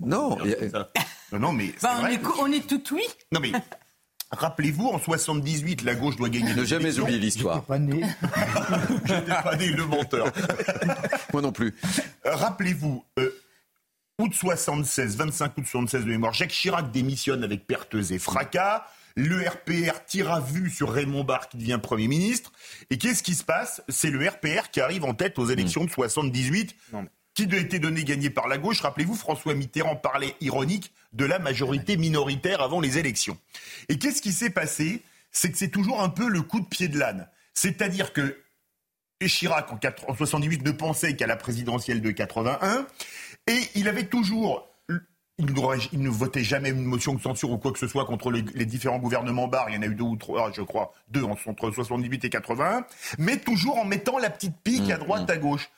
[0.00, 0.36] Non,
[1.32, 1.74] non, non, mais.
[1.82, 3.02] Bah, on, est, on est tout oui.
[3.32, 3.52] Non, mais
[4.32, 6.52] Rappelez-vous, en 78, la gauche doit gagner.
[6.54, 7.62] Ne jamais oublier l'histoire.
[7.62, 8.02] pas né.
[9.04, 10.32] J'étais pas né, le menteur.
[11.32, 11.74] Moi non plus.
[12.24, 13.30] Rappelez-vous, euh,
[14.18, 18.84] août 76, 25 août 76 de mémoire, Jacques Chirac démissionne avec pertes et fracas.
[19.14, 22.52] Le RPR tire à vue sur Raymond Barre qui devient Premier ministre.
[22.90, 23.80] Et qu'est-ce qui se passe?
[23.88, 26.74] C'est le RPR qui arrive en tête aux élections de 78.
[26.92, 28.80] Non, mais qui a été donné gagné par la gauche.
[28.80, 33.38] Rappelez-vous, François Mitterrand parlait ironique de la majorité minoritaire avant les élections.
[33.88, 35.02] Et qu'est-ce qui s'est passé?
[35.30, 37.28] C'est que c'est toujours un peu le coup de pied de l'âne.
[37.52, 38.40] C'est-à-dire que
[39.22, 42.86] Chirac, en, 4, en 78, ne pensait qu'à la présidentielle de 81,
[43.46, 44.66] et il avait toujours
[45.38, 48.42] il, ne votait jamais une motion de censure ou quoi que ce soit contre les,
[48.54, 49.68] les, différents gouvernements barres.
[49.68, 52.86] Il y en a eu deux ou trois, je crois, deux entre 78 et 81,
[53.18, 55.68] mais toujours en mettant la petite pique à droite, à gauche.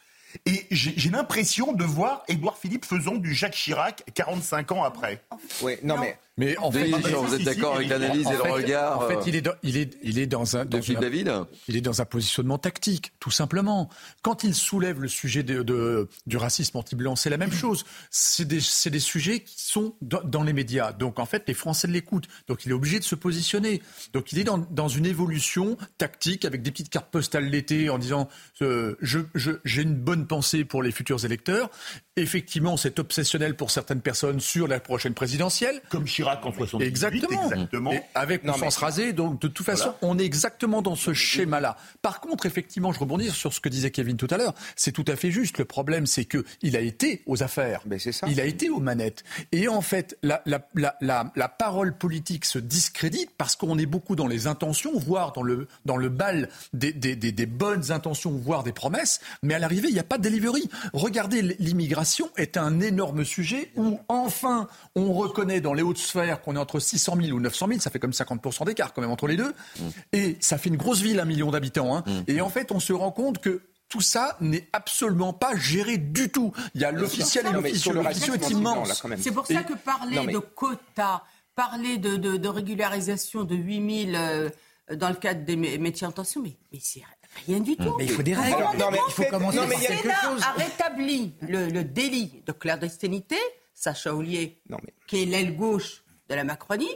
[0.47, 5.23] Et j'ai l'impression de voir Édouard Philippe faisant du Jacques Chirac 45 ans après.
[5.62, 6.03] Oui, non, non.
[6.03, 9.37] mais mais en fait, vous êtes d'accord avec l'analyse et le regard En fait, il
[9.37, 11.31] est dans, il est, il est dans un, dans une, David
[11.66, 13.88] il est dans un positionnement tactique, tout simplement.
[14.22, 17.85] Quand il soulève le sujet de, de du racisme anti-blanc, c'est la même chose.
[18.11, 20.92] C'est des, des, sujets qui sont dans, dans, les médias.
[20.92, 22.29] Donc, en fait, les Français l'écoutent.
[22.46, 23.83] Donc, il est obligé de se positionner.
[24.12, 27.98] Donc, il est dans, dans une évolution tactique avec des petites cartes postales l'été en
[27.98, 28.29] disant
[28.62, 31.70] euh, je, je, j'ai une bonne pensée pour les futurs électeurs.
[32.19, 35.81] Effectivement, c'est obsessionnel pour certaines personnes sur la prochaine présidentielle.
[35.89, 36.87] Comme Chirac en 78.
[36.87, 37.45] Exactement.
[37.45, 37.93] exactement.
[37.93, 40.15] Et avec non, sens rasé, donc de toute façon, voilà.
[40.15, 41.77] on est exactement dans ce schéma-là.
[42.03, 44.55] Par contre, effectivement, je rebondis sur ce que disait Kevin tout à l'heure.
[44.77, 45.59] C'est tout à fait juste.
[45.59, 47.83] Le problème, c'est que il a été aux affaires.
[47.87, 48.27] Ben c'est ça.
[48.29, 49.25] Il a été aux manettes.
[49.53, 53.87] Et en fait, la, la, la, la, la parole politique se discrédite parce qu'on est
[53.87, 57.93] beaucoup dans les intentions, voire dans le, dans le bal des, des, des, des bonnes
[57.93, 59.21] intentions, voire des promesses.
[59.43, 60.69] Mais à l'arrivée, il n'y a pas de delivery.
[60.93, 66.57] Regardez, l'immigration est un énorme sujet où enfin on reconnaît dans les hautes sphères qu'on
[66.57, 69.27] est entre 600 000 ou 900 000, ça fait comme 50% d'écart quand même entre
[69.27, 69.53] les deux.
[69.79, 69.83] Mmh.
[70.12, 71.97] Et ça fait une grosse ville, un million d'habitants.
[71.97, 72.05] Hein.
[72.07, 72.12] Mmh.
[72.29, 76.29] Et en fait, on se rend compte que tout ça n'est absolument pas géré du
[76.31, 76.53] tout.
[76.75, 77.92] Il y a l'officiel et l'officieux.
[77.92, 79.03] L'officieux est immense.
[79.18, 80.33] C'est pour ça que parler mais...
[80.33, 81.23] de quotas,
[81.55, 84.51] parler de, de, de, régularisation de 8000 euh,
[84.94, 87.03] dans le cadre des métiers en tension, mais, mais c'est
[87.47, 87.95] Rien du tout.
[87.99, 88.57] Mais il faut des règles.
[88.79, 90.43] Non, mais il faut commencer non, mais par quelque chose.
[90.43, 93.37] a rétabli le, le délit de clandestinité,
[93.75, 94.79] Sacha Ollier, mais...
[95.07, 96.95] qui est l'aile gauche de la Macronie,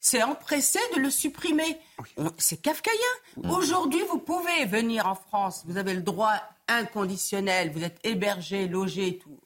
[0.00, 1.78] s'est empressé de le supprimer.
[2.18, 2.26] Oui.
[2.38, 2.98] C'est kafkaïen.
[3.36, 3.50] Oui.
[3.50, 6.34] Aujourd'hui, vous pouvez venir en France, vous avez le droit
[6.68, 9.38] inconditionnel, vous êtes hébergé, logé et tout.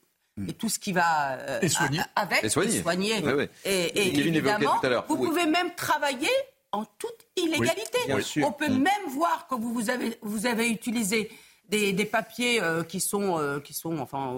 [0.46, 1.68] Et tout ce qui va euh, et
[2.14, 2.76] avec, et soigner.
[2.76, 3.14] Et, soigner.
[3.24, 3.48] Oui, oui.
[3.64, 6.30] et, et évidemment, vous pouvez même travailler
[6.72, 7.98] en toute illégalité.
[8.42, 8.78] On peut mmh.
[8.78, 11.30] même voir que vous, vous, avez, vous avez utilisé
[11.68, 14.34] des, des papiers euh, qui sont, euh, qui sont enfin,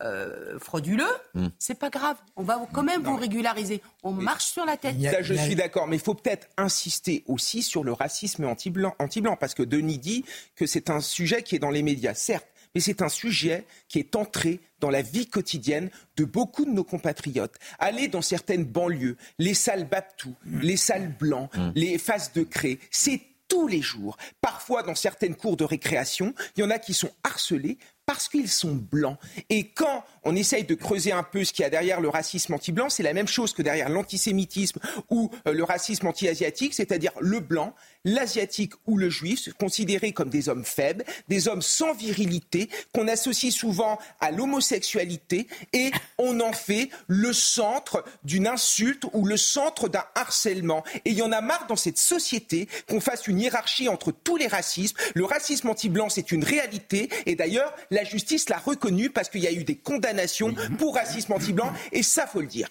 [0.00, 1.48] euh, frauduleux, mm.
[1.58, 2.16] c'est pas grave.
[2.36, 3.12] On va quand même non.
[3.12, 3.80] vous régulariser.
[4.02, 5.00] On mais marche sur la tête.
[5.00, 9.36] Ça, je suis d'accord, mais il faut peut-être insister aussi sur le racisme anti-blanc, anti-blanc,
[9.36, 10.24] parce que Denis dit
[10.56, 13.98] que c'est un sujet qui est dans les médias, certes, mais c'est un sujet qui
[13.98, 17.54] est entré dans la vie quotidienne de beaucoup de nos compatriotes.
[17.78, 20.60] Allez dans certaines banlieues, les salles Baptou, mmh.
[20.60, 21.70] les salles Blancs, mmh.
[21.74, 24.16] les faces de craie, c'est tous les jours.
[24.40, 27.76] Parfois, dans certaines cours de récréation, il y en a qui sont harcelés
[28.06, 29.16] parce qu'ils sont blancs.
[29.48, 32.54] Et quand on essaye de creuser un peu ce qu'il y a derrière le racisme
[32.54, 37.40] anti-blanc, c'est la même chose que derrière l'antisémitisme ou euh, le racisme anti-asiatique, c'est-à-dire le
[37.40, 43.08] blanc, l'asiatique ou le juif, considérés comme des hommes faibles, des hommes sans virilité, qu'on
[43.08, 49.88] associe souvent à l'homosexualité, et on en fait le centre d'une insulte ou le centre
[49.88, 50.82] d'un harcèlement.
[51.04, 54.36] Et il y en a marre dans cette société qu'on fasse une hiérarchie entre tous
[54.36, 54.96] les racismes.
[55.14, 59.46] Le racisme anti-blanc, c'est une réalité, et d'ailleurs, la justice l'a reconnu parce qu'il y
[59.46, 62.68] a eu des condamnations pour racisme anti-blanc, et ça, faut le dire.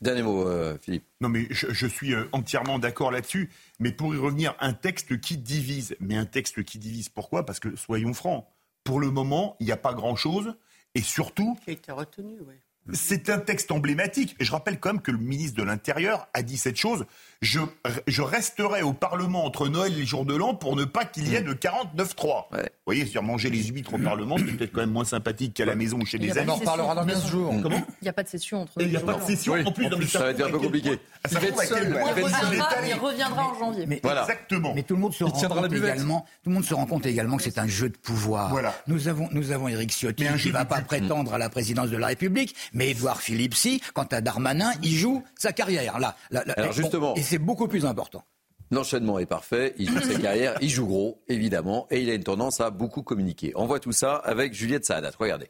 [0.00, 1.04] Dernier mot, euh, Philippe.
[1.20, 3.50] Non, mais je, suis euh, entièrement d'accord là-dessus.
[3.80, 5.94] Mais pour y revenir, un texte qui divise.
[6.00, 7.44] Mais un texte qui divise, pourquoi?
[7.44, 8.46] Parce que, soyons francs,
[8.82, 10.54] pour le moment, il n'y a pas grand-chose.
[10.94, 11.58] Et surtout.
[11.64, 12.54] Qui a été retenu, oui.
[12.94, 14.36] C'est un texte emblématique.
[14.40, 17.04] Et je rappelle quand même que le ministre de l'Intérieur a dit cette chose.
[17.42, 17.60] Je,
[18.06, 21.26] je resterai au Parlement entre Noël et les jours de l'an pour ne pas qu'il
[21.26, 22.44] y ait de 49-3.
[22.52, 25.64] Vous voyez, cest manger les huîtres au Parlement, c'est peut-être quand même moins sympathique qu'à
[25.64, 26.50] la maison ou chez des amis.
[26.50, 27.54] On en reparlera dans 15 jours.
[27.62, 29.54] Comment Il n'y a pas de session entre Il n'y a pas de session.
[29.64, 30.98] En plus, ça va être un peu compliqué.
[31.30, 33.86] Il, reviendra, en janvier.
[33.86, 34.22] Mais, voilà.
[34.22, 34.74] Exactement.
[34.74, 36.26] Mais tout le monde se rend compte également.
[36.42, 38.50] Tout le monde se rend compte également que c'est un jeu de pouvoir.
[38.50, 38.74] Voilà.
[38.86, 41.96] Nous avons, nous avons Éric Ciotti qui ne va pas prétendre à la présidence de
[41.96, 43.80] la République, mais Édouard Philippe si.
[43.94, 45.98] Quant à Darmanin, il joue sa carrière.
[45.98, 46.16] Là,
[46.58, 47.14] Alors justement.
[47.30, 48.24] C'est beaucoup plus important.
[48.72, 52.24] L'enchaînement est parfait, il joue sa carrière, il joue gros, évidemment, et il a une
[52.24, 53.52] tendance à beaucoup communiquer.
[53.54, 55.12] On voit tout ça avec Juliette Saadat.
[55.16, 55.46] Regardez.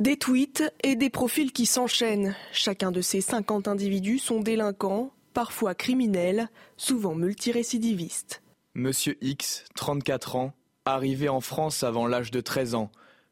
[0.00, 2.34] Des tweets et des profils qui s'enchaînent.
[2.52, 8.42] Chacun de ces 50 individus sont délinquants, parfois criminels, souvent multirécidivistes.
[8.74, 10.54] Monsieur X, 34 ans,
[10.86, 12.90] arrivé en France avant l'âge de 13 ans,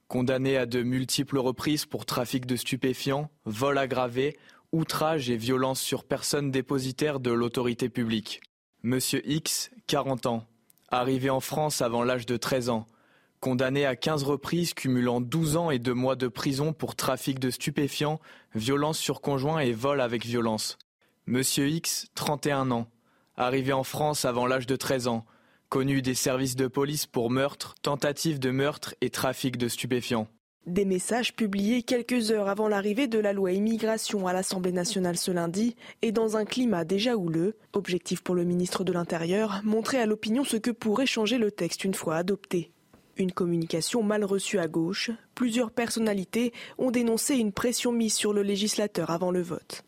[0.08, 4.36] condamné à de multiples reprises pour trafic de stupéfiants, vol aggravé,
[4.72, 8.40] outrage et violence sur personne dépositaire de l'autorité publique.
[8.82, 10.46] Monsieur X, 40 ans,
[10.88, 12.86] arrivé en France avant l'âge de 13 ans,
[13.40, 17.50] condamné à 15 reprises cumulant 12 ans et 2 mois de prison pour trafic de
[17.50, 18.18] stupéfiants,
[18.54, 20.78] violence sur conjoint et vol avec violence.
[21.26, 22.88] Monsieur X, 31 ans,
[23.36, 25.26] arrivé en France avant l'âge de 13 ans,
[25.68, 30.28] connu des services de police pour meurtre, tentative de meurtre et trafic de stupéfiants.
[30.66, 35.32] Des messages publiés quelques heures avant l'arrivée de la loi immigration à l'Assemblée nationale ce
[35.32, 37.56] lundi et dans un climat déjà houleux.
[37.72, 41.82] Objectif pour le ministre de l'Intérieur, montrer à l'opinion ce que pourrait changer le texte
[41.82, 42.70] une fois adopté.
[43.16, 48.42] Une communication mal reçue à gauche, plusieurs personnalités ont dénoncé une pression mise sur le
[48.42, 49.82] législateur avant le vote.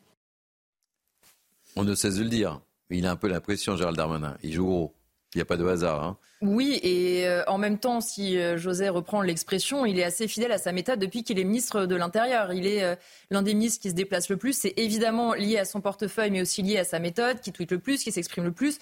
[1.77, 2.61] On ne cesse de le dire.
[2.91, 4.37] Il a un peu l'impression, Gérald Darmanin.
[4.43, 4.93] Il joue gros.
[5.35, 6.05] Il n'y a pas de hasard.
[6.05, 6.17] Hein.
[6.43, 10.53] Oui, et euh, en même temps, si euh, José reprend l'expression, il est assez fidèle
[10.53, 12.53] à sa méthode depuis qu'il est ministre de l'Intérieur.
[12.53, 12.95] Il est euh,
[13.31, 14.57] l'un des ministres qui se déplace le plus.
[14.57, 17.79] C'est évidemment lié à son portefeuille, mais aussi lié à sa méthode, qui tweet le
[17.79, 18.79] plus, qui s'exprime le plus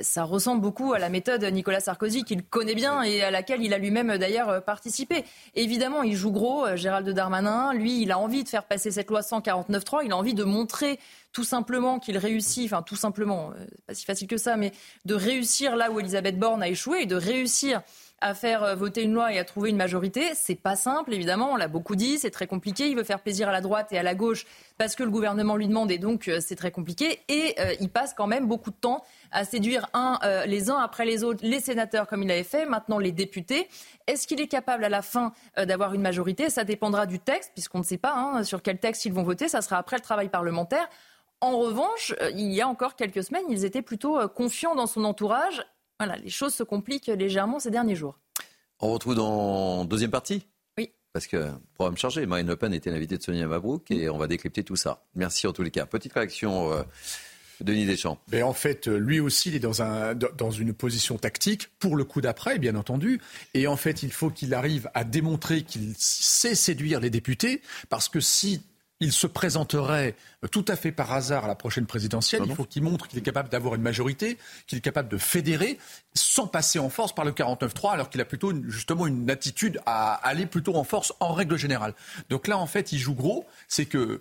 [0.00, 3.72] ça ressemble beaucoup à la méthode Nicolas Sarkozy qu'il connaît bien et à laquelle il
[3.72, 5.24] a lui-même d'ailleurs participé.
[5.54, 7.72] Évidemment, il joue gros, Gérald Darmanin.
[7.72, 10.04] Lui, il a envie de faire passer cette loi 149.3.
[10.04, 10.98] Il a envie de montrer
[11.32, 13.52] tout simplement qu'il réussit, enfin tout simplement,
[13.86, 14.72] pas si facile que ça, mais
[15.04, 17.82] de réussir là où Elisabeth Borne a échoué et de réussir
[18.20, 20.30] à faire euh, voter une loi et à trouver une majorité.
[20.34, 21.52] C'est pas simple, évidemment.
[21.52, 22.18] On l'a beaucoup dit.
[22.18, 22.88] C'est très compliqué.
[22.88, 24.46] Il veut faire plaisir à la droite et à la gauche
[24.78, 27.20] parce que le gouvernement lui demande et donc euh, c'est très compliqué.
[27.28, 29.88] Et euh, il passe quand même beaucoup de temps à séduire
[30.46, 33.68] les uns après les autres les sénateurs comme il avait fait, maintenant les députés.
[34.06, 36.48] Est-ce qu'il est capable à la fin d'avoir une majorité?
[36.48, 39.48] Ça dépendra du texte, puisqu'on ne sait pas hein, sur quel texte ils vont voter.
[39.48, 40.88] Ça sera après le travail parlementaire.
[41.40, 45.64] En revanche, il y a encore quelques semaines, ils étaient plutôt confiants dans son entourage
[45.98, 48.18] voilà, les choses se compliquent légèrement ces derniers jours.
[48.80, 50.46] On retrouve dans deuxième partie
[50.78, 50.90] Oui.
[51.12, 52.26] Parce que programme chargé.
[52.26, 55.04] Marine Le Pen était l'invitée de Sonia Mabrouk et on va décrypter tout ça.
[55.14, 55.86] Merci en tous les cas.
[55.86, 56.72] Petite réaction.
[56.72, 56.82] Euh,
[57.60, 58.18] Denis Deschamps.
[58.30, 62.04] Mais en fait, lui aussi, il est dans, un, dans une position tactique pour le
[62.04, 63.20] coup d'après, bien entendu.
[63.54, 68.08] Et en fait, il faut qu'il arrive à démontrer qu'il sait séduire les députés, parce
[68.08, 68.62] que si
[69.00, 70.14] il se présenterait
[70.50, 72.42] tout à fait par hasard à la prochaine présidentielle.
[72.46, 75.78] il faut qu'il montre qu'il est capable d'avoir une majorité, qu'il est capable de fédérer
[76.14, 80.14] sans passer en force par le 49-3, alors qu'il a plutôt justement une attitude à
[80.14, 81.94] aller plutôt en force en règle générale.
[82.30, 83.46] Donc là, en fait, il joue gros.
[83.68, 84.20] C'est que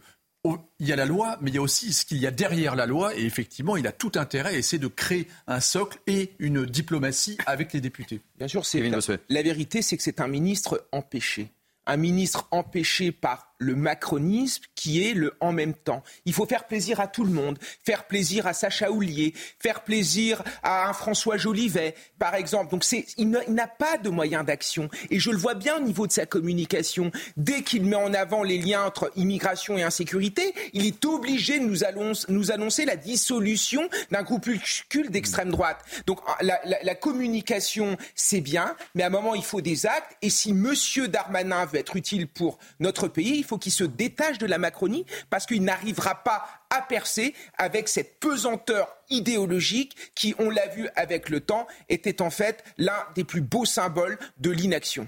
[0.79, 2.75] il y a la loi, mais il y a aussi ce qu'il y a derrière
[2.75, 3.15] la loi.
[3.15, 7.37] Et effectivement, il a tout intérêt à essayer de créer un socle et une diplomatie
[7.47, 8.21] avec les députés.
[8.37, 8.91] Bien sûr, c'est
[9.29, 11.51] la vérité, c'est que c'est un ministre empêché
[11.87, 16.03] un ministre empêché par le macronisme qui est le en même temps.
[16.25, 20.43] Il faut faire plaisir à tout le monde, faire plaisir à Sacha Houlier, faire plaisir
[20.63, 22.71] à un François Jolivet, par exemple.
[22.71, 24.89] Donc c'est, il n'a pas de moyens d'action.
[25.09, 27.11] Et je le vois bien au niveau de sa communication.
[27.37, 31.65] Dès qu'il met en avant les liens entre immigration et insécurité, il est obligé de
[31.65, 35.79] nous, annoncer, la dissolution d'un groupuscule d'extrême droite.
[36.05, 40.17] Donc la, la communication, c'est bien, mais à un moment, il faut des actes.
[40.21, 44.39] Et si Monsieur Darmanin veut être utile pour notre pays, il faut qu'il se détache
[44.39, 50.49] de la Macronie parce qu'il n'arrivera pas à percer avec cette pesanteur idéologique qui, on
[50.49, 55.07] l'a vu avec le temps, était en fait l'un des plus beaux symboles de l'inaction.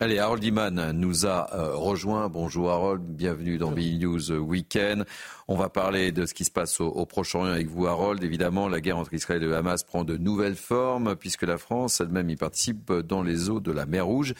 [0.00, 2.28] Allez, Harold Iman nous a euh, rejoint.
[2.28, 5.06] Bonjour Harold, bienvenue dans BI News Weekend.
[5.48, 8.22] On va parler de ce qui se passe au, au Proche-Orient avec vous Harold.
[8.22, 12.00] Évidemment, la guerre entre Israël et le Hamas prend de nouvelles formes puisque la France
[12.00, 14.34] elle-même y participe dans les eaux de la mer Rouge.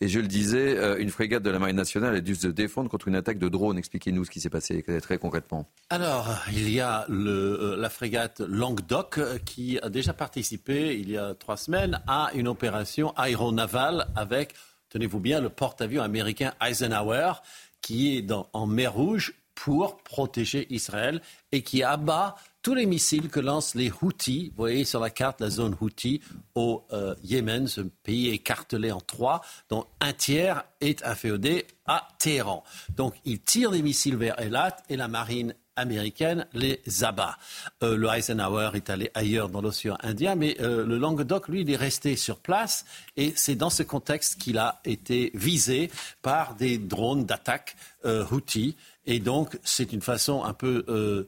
[0.00, 2.90] Et je le disais, euh, une frégate de la Marine nationale a dû se défendre
[2.90, 3.78] contre une attaque de drone.
[3.78, 5.68] Expliquez-nous ce qui s'est passé très concrètement.
[5.90, 11.34] Alors, il y a le, la frégate Languedoc qui a déjà participé il y a
[11.34, 14.54] trois semaines à une opération aéronavale avec,
[14.90, 17.34] tenez-vous bien, le porte-avions américain Eisenhower
[17.80, 21.20] qui est en mer Rouge pour protéger Israël
[21.52, 22.34] et qui abat
[22.64, 24.48] tous les missiles que lancent les Houthis.
[24.48, 26.22] Vous voyez sur la carte la zone Houthi
[26.54, 32.64] au euh, Yémen, ce pays écartelé en trois, dont un tiers est inféodé à Téhéran.
[32.96, 37.36] Donc ils tirent des missiles vers Elat et la marine américaine les abat.
[37.82, 41.70] Euh, le Eisenhower est allé ailleurs dans l'océan Indien, mais euh, le Languedoc, lui, il
[41.70, 42.86] est resté sur place
[43.18, 45.90] et c'est dans ce contexte qu'il a été visé
[46.22, 48.74] par des drones d'attaque euh, Houthi.
[49.04, 51.26] Et donc, c'est une façon un peu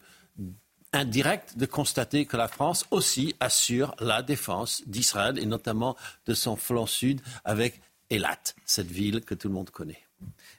[0.96, 6.56] indirecte de constater que la France aussi assure la défense d'Israël et notamment de son
[6.56, 7.80] flanc sud avec
[8.10, 10.06] Elat, cette ville que tout le monde connaît.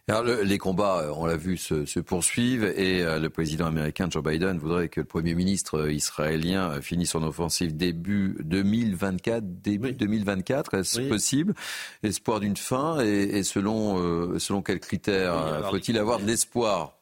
[0.09, 4.23] Alors, les combats, euh, on l'a vu, se, poursuivent et euh, le président américain Joe
[4.23, 9.43] Biden voudrait que le Premier ministre euh, israélien finisse son offensive début 2024.
[9.61, 11.55] Début 2024, est-ce possible?
[12.03, 16.96] Espoir d'une fin et, selon, selon quels critères Faut-il avoir de l'espoir?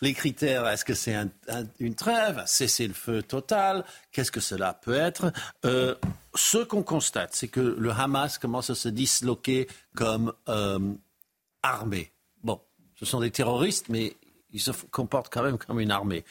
[0.00, 1.16] Les critères, est-ce que c'est
[1.80, 5.32] une trêve, cesser le feu total Qu'est-ce que cela peut être
[6.34, 10.32] Ce qu'on constate, c'est que le Hamas commence à se disloquer comme
[11.62, 12.12] armée.
[12.42, 12.60] Bon,
[12.96, 14.16] ce sont des terroristes, mais
[14.52, 16.24] ils se comportent quand même comme une armée,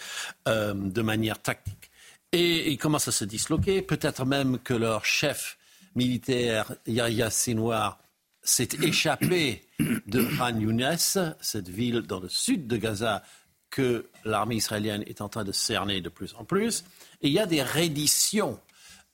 [0.48, 1.92] euh, de manière tactique.
[2.32, 5.58] Et ils commencent à se disloquer, peut-être même que leur chef
[5.96, 8.00] militaire, Yahya Sinwar,
[8.42, 10.98] s'est échappé de Khan Younes,
[11.42, 13.24] cette ville dans le sud de Gaza
[13.70, 16.84] que l'armée israélienne est en train de cerner de plus en plus.
[17.22, 18.60] Et il y a des redditions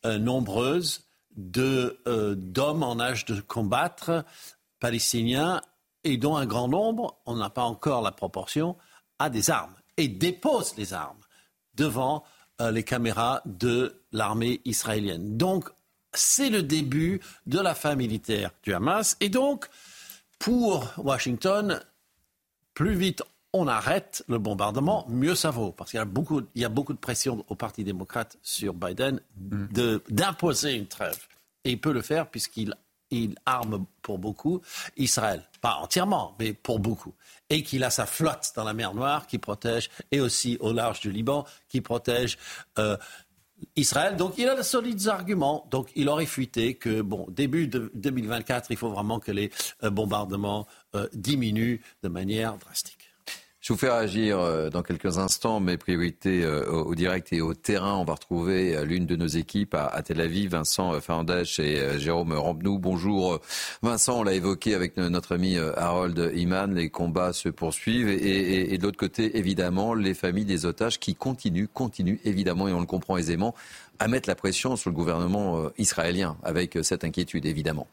[0.06, 1.02] euh, nombreuses
[1.56, 4.24] euh, d'hommes en âge de combattre
[4.80, 5.62] palestiniens
[6.04, 8.76] et dont un grand nombre, on n'a pas encore la proportion,
[9.20, 11.20] a des armes et dépose les armes
[11.76, 12.24] devant
[12.62, 15.38] euh, les caméras de l'armée israélienne.
[15.38, 15.70] Donc,
[16.14, 19.18] c'est le début de la fin militaire du Hamas.
[19.20, 19.68] Et donc,
[20.38, 21.82] pour Washington,
[22.74, 23.24] plus vite
[23.54, 25.72] on arrête le bombardement, mieux ça vaut.
[25.72, 28.74] Parce qu'il y a beaucoup, il y a beaucoup de pression au Parti démocrate sur
[28.74, 29.98] Biden mm.
[30.10, 31.28] d'imposer une trêve.
[31.64, 32.76] Et il peut le faire puisqu'il
[33.14, 34.62] il arme pour beaucoup
[34.98, 35.44] Israël.
[35.62, 37.14] Pas entièrement, mais pour beaucoup.
[37.50, 41.00] Et qu'il a sa flotte dans la mer Noire qui protège, et aussi au large
[41.00, 42.38] du Liban, qui protège
[42.80, 42.98] euh,
[43.76, 44.18] Israël.
[44.18, 45.68] Donc il a de solides arguments.
[45.70, 49.52] Donc il aurait fuité que, bon, début de 2024, il faut vraiment que les
[49.84, 53.03] euh, bombardements euh, diminuent de manière drastique.
[53.64, 55.62] Je vous fais réagir euh, dans quelques instants.
[55.62, 57.96] Mes priorités euh, au direct et au terrain.
[57.96, 62.34] On va retrouver euh, l'une de nos équipes à Tel Aviv, Vincent Fernandez et Jérôme
[62.34, 62.78] Rampenou.
[62.78, 63.40] Bonjour
[63.82, 66.74] Vincent, on l'a évoqué avec notre ami Harold Iman.
[66.74, 71.16] Les combats se poursuivent et, et de l'autre côté, évidemment, les familles des otages qui
[71.16, 73.56] continuent, continuent évidemment, et on le comprend aisément,
[73.98, 77.88] à mettre la pression sur le gouvernement israélien avec cette inquiétude, évidemment.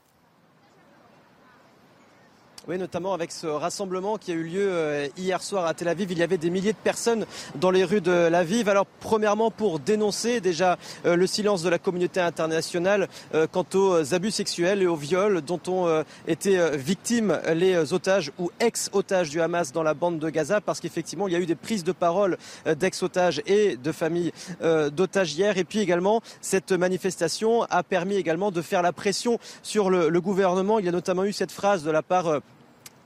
[2.71, 6.13] Oui, notamment avec ce rassemblement qui a eu lieu euh, hier soir à Tel Aviv.
[6.13, 8.69] Il y avait des milliers de personnes dans les rues de l'Aviv.
[8.69, 14.15] Alors, premièrement, pour dénoncer déjà euh, le silence de la communauté internationale euh, quant aux
[14.15, 19.73] abus sexuels et aux viols dont ont été victimes les otages ou ex-otages du Hamas
[19.73, 22.39] dans la bande de Gaza, parce qu'effectivement, il y a eu des prises de parole
[22.67, 25.59] d'ex-otages et de familles d'otages hier.
[25.59, 30.79] Et puis également, cette manifestation a permis également de faire la pression sur le gouvernement.
[30.79, 32.41] Il y a notamment eu cette phrase de la part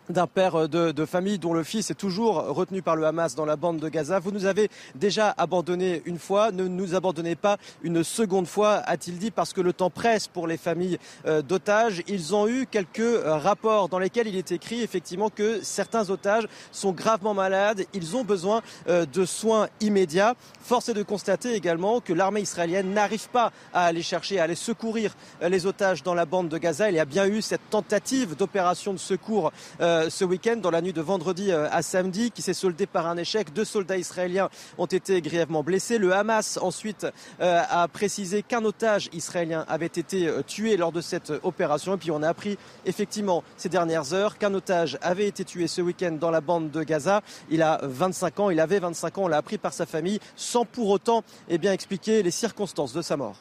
[0.09, 3.45] d'un père euh, de, famille dont le fils est toujours retenu par le Hamas dans
[3.45, 4.19] la bande de Gaza.
[4.19, 9.19] Vous nous avez déjà abandonné une fois, ne nous abandonnez pas une seconde fois, a-t-il
[9.19, 12.03] dit, parce que le temps presse pour les familles euh, d'otages.
[12.09, 16.47] Ils ont eu quelques euh, rapports dans lesquels il est écrit effectivement que certains otages
[16.73, 20.35] sont gravement malades, ils ont besoin de soins immédiats.
[20.61, 24.55] Force est de constater également que l'armée israélienne n'arrive pas à aller chercher, à aller
[24.55, 26.91] secourir les otages dans la bande de Gaza.
[26.91, 29.53] Il y a bien eu cette tentative d'opération de secours.
[29.81, 33.07] Euh, ce week-end, dans la nuit de vendredi euh, à samedi, qui s'est soldé par
[33.07, 33.53] un échec.
[33.53, 35.99] Deux soldats israéliens ont été grièvement blessés.
[35.99, 37.07] Le Hamas, ensuite,
[37.41, 41.95] euh, a précisé qu'un otage israélien avait été tué lors de cette opération.
[41.95, 45.81] Et puis on a appris, effectivement, ces dernières heures, qu'un otage avait été tué ce
[45.81, 47.23] week-end dans la bande de Gaza.
[47.51, 50.65] Il a 25 ans, il avait 25 ans, on l'a appris par sa famille, sans
[50.65, 53.37] pour autant eh bien, expliquer les circonstances de sa mort.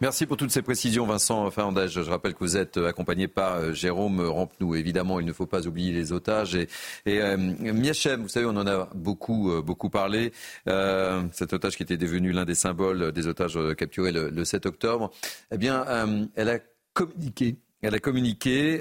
[0.00, 1.86] Merci pour toutes ces précisions, Vincent Fernandez.
[1.86, 4.74] Je rappelle que vous êtes accompagné par euh, Jérôme Rampenou.
[4.74, 6.56] Évidemment, il ne faut pas oublier les otages.
[6.56, 6.68] Et,
[7.06, 10.32] euh, Miachem, vous savez, on en a beaucoup, euh, beaucoup parlé.
[10.68, 14.66] Euh, cet otage qui était devenu l'un des symboles des otages capturés le, le 7
[14.66, 15.12] octobre.
[15.52, 15.84] Eh bien,
[16.34, 16.58] elle a
[16.92, 18.80] communiqué Elle a communiqué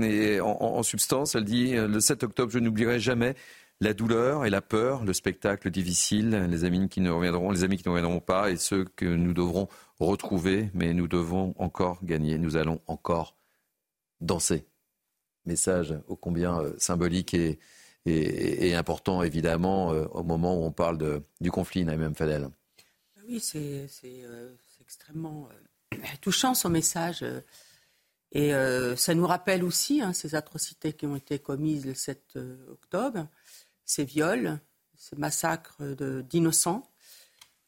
[0.00, 3.34] et en, substance, elle dit le 7 octobre, je n'oublierai jamais
[3.80, 7.76] la douleur et la peur, le spectacle difficile, les amis qui ne reviendront, les amis
[7.76, 9.68] qui ne reviendront pas et ceux que nous devrons
[10.06, 12.38] retrouver, mais nous devons encore gagner.
[12.38, 13.36] Nous allons encore
[14.20, 14.66] danser.
[15.44, 17.58] Message ô combien euh, symbolique et,
[18.74, 22.48] important, évidemment, euh, au moment où on parle du conflit, Naïm Fadel.
[23.26, 25.48] Oui, c'est euh, extrêmement
[26.22, 27.24] touchant son message.
[28.32, 28.52] Et
[28.96, 32.38] ça nous rappelle aussi hein, ces atrocités qui ont été commises le 7
[32.70, 33.26] octobre
[33.88, 34.60] ces viols,
[34.94, 35.82] ces massacres
[36.30, 36.87] d'innocents.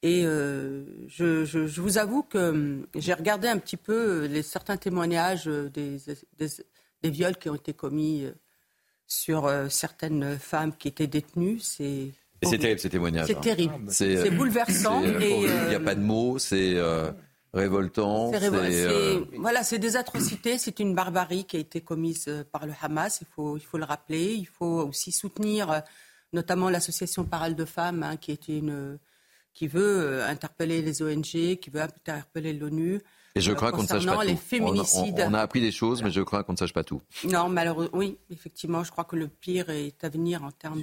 [0.02, 4.78] Et euh, je, je, vous avoue que hum, j'ai regardé un petit peu les, certains
[4.78, 5.98] témoignages des,
[6.38, 6.48] des,
[7.02, 8.32] des, viols qui ont été commis euh,
[9.06, 11.58] sur euh, certaines femmes qui étaient détenues.
[11.60, 13.26] C'est c'est terrible ces témoignages.
[13.26, 13.40] C'est hein.
[13.40, 13.74] terrible.
[13.90, 15.02] C'est bouleversant.
[15.04, 16.38] Il n'y a pas de mots.
[16.38, 16.80] C'est
[17.52, 18.32] révoltant.
[19.36, 20.56] Voilà, c'est des atrocités.
[20.56, 23.20] C'est une barbarie qui a été commise par le Hamas.
[23.20, 24.32] Il faut, il faut le rappeler.
[24.32, 25.82] Il faut aussi soutenir
[26.32, 28.98] notamment l'association Parole de femmes, hein, qui, est une,
[29.60, 32.98] qui veut euh, interpeller les ONG, qui veut interpeller l'ONU.
[33.34, 34.38] Et je crois qu'on ne sache pas les tout.
[34.38, 35.22] Féminicides.
[35.28, 37.02] On, a, appris des choses, mais je crois qu'on ne sache pas tout.
[37.24, 40.82] Non, malheureusement, oui, effectivement, je crois que le pire est à venir en termes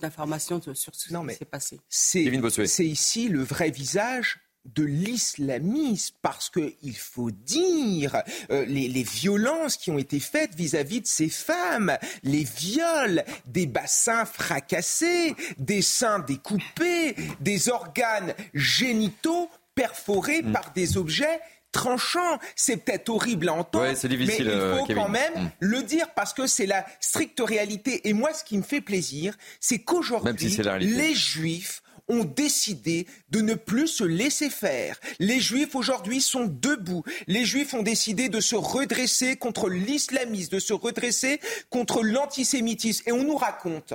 [0.00, 1.80] d'informations sur ce qui s'est passé.
[1.88, 4.38] C'est ici le vrai visage
[4.74, 11.06] de l'islamisme, parce qu'il faut dire euh, les, violences qui ont été faites vis-à-vis de
[11.06, 20.52] ces femmes, les viols, des bassins fracassés, des seins découpés, des organes génitaux perforés mm.
[20.52, 21.40] par des objets
[21.70, 22.38] tranchants.
[22.56, 25.50] C'est peut-être horrible à entendre, mais il faut euh, quand même mm.
[25.60, 28.08] le dire parce que c'est la stricte réalité.
[28.08, 33.54] Et moi, ce qui me fait plaisir, c'est qu'aujourd'hui, les Juifs ont décidé de ne
[33.54, 34.98] plus se laisser faire.
[35.18, 37.04] Les Juifs aujourd'hui sont debout.
[37.26, 41.40] Les Juifs ont décidé de se redresser contre l'islamisme, de se redresser
[41.70, 43.04] contre l'antisémitisme.
[43.06, 43.94] Et on nous raconte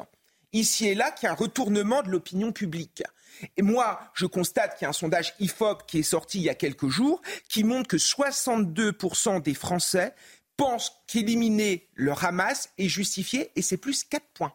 [0.54, 3.04] ici et là qu'il y a un retournement de l'opinion publique.
[3.58, 6.50] Et moi, je constate qu'il y a un sondage IFOP qui est sorti il y
[6.50, 10.14] a quelques jours qui montre que 62% des Français
[10.58, 14.54] pensent qu'éliminer le Hamas est justifié et c'est plus 4 points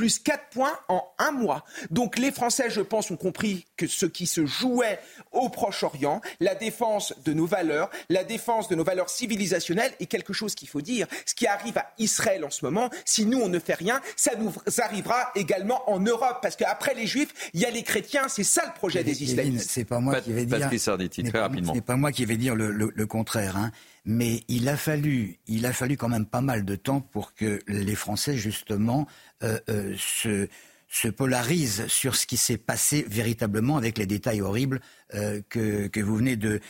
[0.00, 1.62] plus 4 points en un mois.
[1.90, 4.98] Donc les Français, je pense, ont compris que ce qui se jouait
[5.30, 10.32] au Proche-Orient, la défense de nos valeurs, la défense de nos valeurs civilisationnelles est quelque
[10.32, 11.06] chose qu'il faut dire.
[11.26, 14.30] Ce qui arrive à Israël en ce moment, si nous, on ne fait rien, ça
[14.36, 16.38] nous arrivera également en Europe.
[16.40, 18.26] Parce qu'après les Juifs, il y a les chrétiens.
[18.28, 19.70] C'est ça le projet des islamistes.
[19.70, 20.70] C'est pas moi qui vais dire...
[20.70, 21.74] très rapidement.
[21.74, 23.58] C'est pas moi qui vais dire le, le contraire.
[23.58, 23.70] Hein
[24.04, 27.60] mais il a fallu, il a fallu quand même pas mal de temps pour que
[27.66, 29.06] les Français justement
[29.42, 30.48] euh, euh, se,
[30.88, 34.80] se polarisent sur ce qui s'est passé véritablement avec les détails horribles
[35.14, 36.60] euh, que, vous venez de,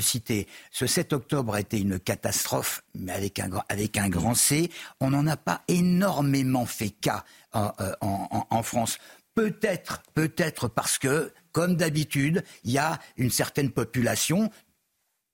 [0.00, 0.46] citer.
[0.70, 4.70] Ce 7 octobre a été une catastrophe, mais avec un, avec un grand C.
[5.00, 8.98] On n'en a pas énormément fait cas en, en, en France.
[9.34, 14.50] Peut-être, peut-être parce que, comme d'habitude, il y a une certaine population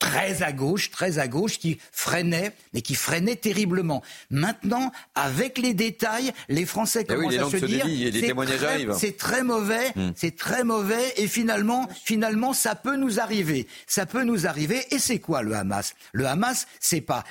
[0.05, 4.03] très à gauche, très à gauche, qui freinait, mais qui freinait terriblement.
[4.31, 7.87] Maintenant, avec les détails, les Français eh commencent à se, dire,
[8.97, 10.11] c'est très, mauvais, hmm.
[10.15, 13.67] c'est très mauvais, et finalement, finalement, ça peut nous arriver.
[13.87, 14.85] Ça peut nous arriver.
[14.91, 15.95] Et c'est quoi le Hamas?
[16.13, 17.25] Le Hamas, c'est pas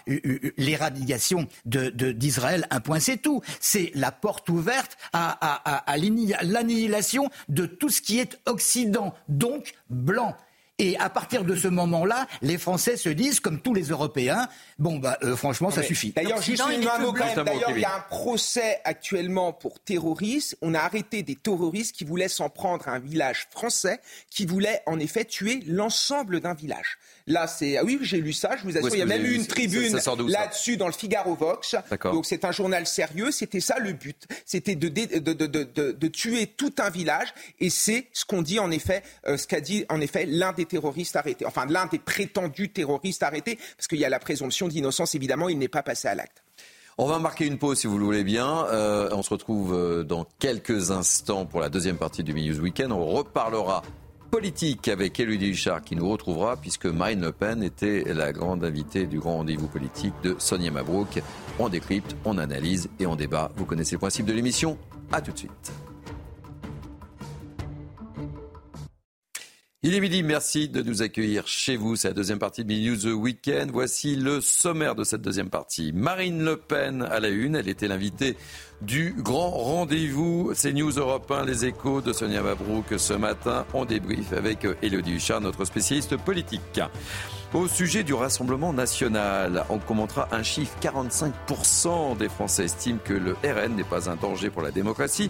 [0.57, 3.41] l'éradication d'Israël, de, un point, c'est tout.
[3.59, 10.35] C'est la porte ouverte à, à l'annihilation de tout ce qui est Occident, donc blanc.
[10.79, 14.47] Et à partir de ce moment-là, les Français se disent, comme tous les Européens,
[14.79, 16.13] bon, bah, euh, franchement, ça suffit.
[16.15, 20.57] D'ailleurs, juste une D'ailleurs, il y a un procès actuellement pour terrorisme.
[20.61, 23.99] On a arrêté des terroristes qui voulaient s'en prendre à un village français,
[24.31, 26.97] qui voulaient en effet tuer l'ensemble d'un village.
[27.27, 28.57] Là, c'est ah oui, j'ai lu ça.
[28.57, 29.97] Je vous assure, il y a même eu une tribune
[30.27, 31.75] là-dessus dans le Figaro Vox.
[32.03, 33.31] Donc c'est un journal sérieux.
[33.31, 34.27] C'était ça le but.
[34.45, 37.33] C'était de, de, de, de, tuer tout un village.
[37.61, 40.62] Et c'est ce qu'on dit en effet, euh, ce qu'a dit en effet l'un des
[40.65, 41.45] terroristes arrêtés.
[41.45, 45.15] Enfin, l'un des prétendus terroristes arrêtés, parce qu'il y a la présomption d'innocence.
[45.15, 46.43] Évidemment, il n'est pas passé à l'acte.
[46.97, 48.65] On va marquer une pause si vous le voulez bien.
[48.67, 52.91] Euh, on se retrouve euh, dans quelques instants pour la deuxième partie du News Weekend.
[52.91, 53.81] On reparlera
[54.29, 59.05] politique avec Élodie Huchard qui nous retrouvera puisque Marine Le Pen était la grande invitée
[59.05, 61.21] du grand rendez-vous politique de Sonia Mabrouk.
[61.59, 63.51] On décrypte, on analyse et on débat.
[63.55, 64.77] Vous connaissez le principe de l'émission.
[65.11, 65.71] A tout de suite.
[69.85, 71.97] Il est midi, merci de nous accueillir chez vous.
[71.97, 73.69] C'est la deuxième partie de News Weekend.
[73.69, 75.91] Voici le sommaire de cette deuxième partie.
[75.91, 78.37] Marine Le Pen à la une, elle était l'invitée
[78.81, 80.51] du grand rendez-vous.
[80.55, 83.65] C'est News Europe 1, les échos de Sonia Mabrouk ce matin.
[83.73, 86.79] On débrief avec Elodie Huchard, notre spécialiste politique.
[87.53, 93.33] Au sujet du Rassemblement national, on commentera un chiffre 45% des Français estiment que le
[93.43, 95.29] RN n'est pas un danger pour la démocratie.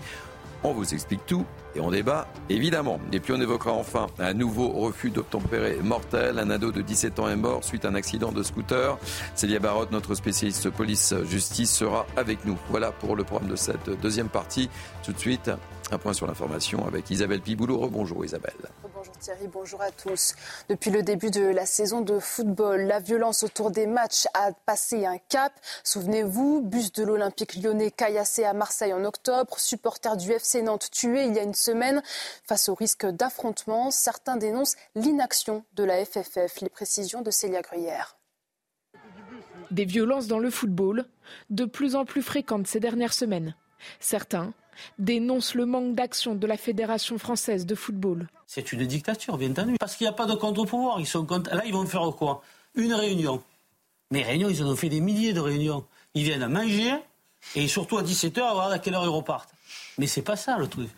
[0.65, 1.45] On vous explique tout
[1.75, 2.99] et on débat évidemment.
[3.11, 6.39] Et puis on évoquera enfin un nouveau refus d'obtempérer mortel.
[6.39, 8.97] Un ado de 17 ans est mort suite à un accident de scooter.
[9.35, 12.57] Célia Barotte, notre spécialiste police-justice, sera avec nous.
[12.69, 14.69] Voilà pour le programme de cette deuxième partie.
[15.03, 15.51] Tout de suite,
[15.91, 17.79] un point sur l'information avec Isabelle Piboulot.
[17.79, 18.53] Rebonjour Isabelle.
[19.03, 20.33] Bonjour Thierry, bonjour à tous.
[20.69, 25.05] Depuis le début de la saison de football, la violence autour des matchs a passé
[25.05, 25.51] un cap.
[25.83, 31.25] Souvenez-vous, bus de l'Olympique lyonnais caillassé à Marseille en octobre, supporters du FC Nantes tués
[31.25, 32.01] il y a une semaine.
[32.45, 36.61] Face au risque d'affrontement, certains dénoncent l'inaction de la FFF.
[36.61, 38.15] Les précisions de Célia Gruyère.
[39.69, 41.09] Des violences dans le football,
[41.49, 43.53] de plus en plus fréquentes ces dernières semaines.
[43.99, 44.53] Certains
[44.99, 48.27] dénoncent le manque d'action de la Fédération française de football.
[48.47, 49.75] C'est une dictature, bien entendu.
[49.79, 50.99] Parce qu'il n'y a pas de contre-pouvoir.
[50.99, 52.41] Là, ils vont faire quoi?
[52.75, 53.41] Une réunion.
[54.11, 55.85] Mais réunions, ils en ont fait des milliers de réunions.
[56.13, 56.93] Ils viennent à manger
[57.55, 59.49] et surtout à 17h, à voir à quelle heure ils repartent.
[59.97, 60.89] Mais c'est pas ça le truc.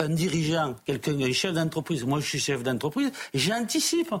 [0.00, 4.14] Un dirigeant, quelqu'un, un chef d'entreprise, moi je suis chef d'entreprise, j'anticipe.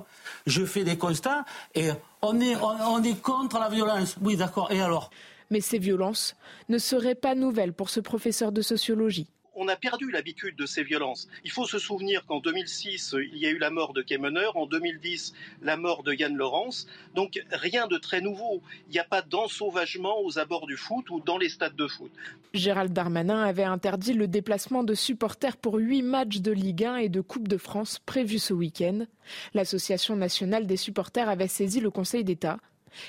[0.46, 1.44] Je fais des constats
[1.74, 1.90] et
[2.20, 4.16] on est, on est contre la violence.
[4.20, 4.70] Oui, d'accord.
[4.70, 5.10] Et alors?
[5.52, 6.34] Mais ces violences
[6.68, 10.82] ne seraient pas nouvelles pour ce professeur de sociologie on a perdu l'habitude de ces
[10.82, 11.28] violences.
[11.44, 14.66] Il faut se souvenir qu'en 2006, il y a eu la mort de Kemener, en
[14.66, 16.86] 2010, la mort de Yann Laurence.
[17.14, 18.62] Donc rien de très nouveau.
[18.88, 22.10] Il n'y a pas d'ensauvagement aux abords du foot ou dans les stades de foot.
[22.54, 27.08] Gérald Darmanin avait interdit le déplacement de supporters pour huit matchs de Ligue 1 et
[27.08, 29.06] de Coupe de France prévus ce week-end.
[29.54, 32.58] L'Association nationale des supporters avait saisi le Conseil d'État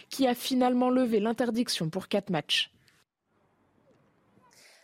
[0.10, 2.74] qui a finalement levé l'interdiction pour quatre matchs.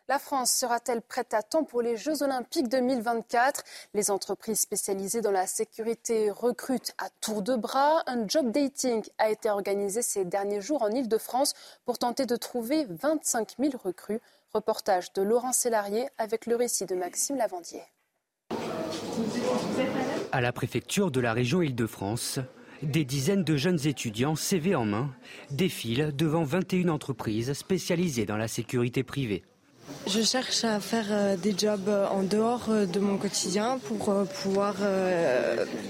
[0.10, 5.30] La France sera-t-elle prête à temps pour les Jeux Olympiques 2024 Les entreprises spécialisées dans
[5.30, 8.02] la sécurité recrutent à tour de bras.
[8.08, 11.54] Un job dating a été organisé ces derniers jours en Ile-de-France
[11.86, 14.20] pour tenter de trouver 25 000 recrues.
[14.52, 17.84] Reportage de Laurent Sélarié avec le récit de Maxime Lavandier.
[20.32, 22.39] À la préfecture de la région Île-de-France,
[22.82, 25.10] des dizaines de jeunes étudiants, CV en main,
[25.52, 29.44] défilent devant 21 entreprises spécialisées dans la sécurité privée.
[30.08, 34.14] Je cherche à faire euh, des jobs euh, en dehors euh, de mon quotidien pour
[34.42, 34.76] pouvoir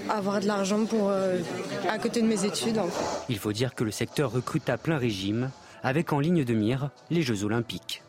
[0.08, 2.80] avoir de l'argent pour à côté de mes études.
[3.28, 5.50] Il faut dire que le secteur recrute à plein régime,
[5.82, 8.02] avec en ligne de mire les Jeux Olympiques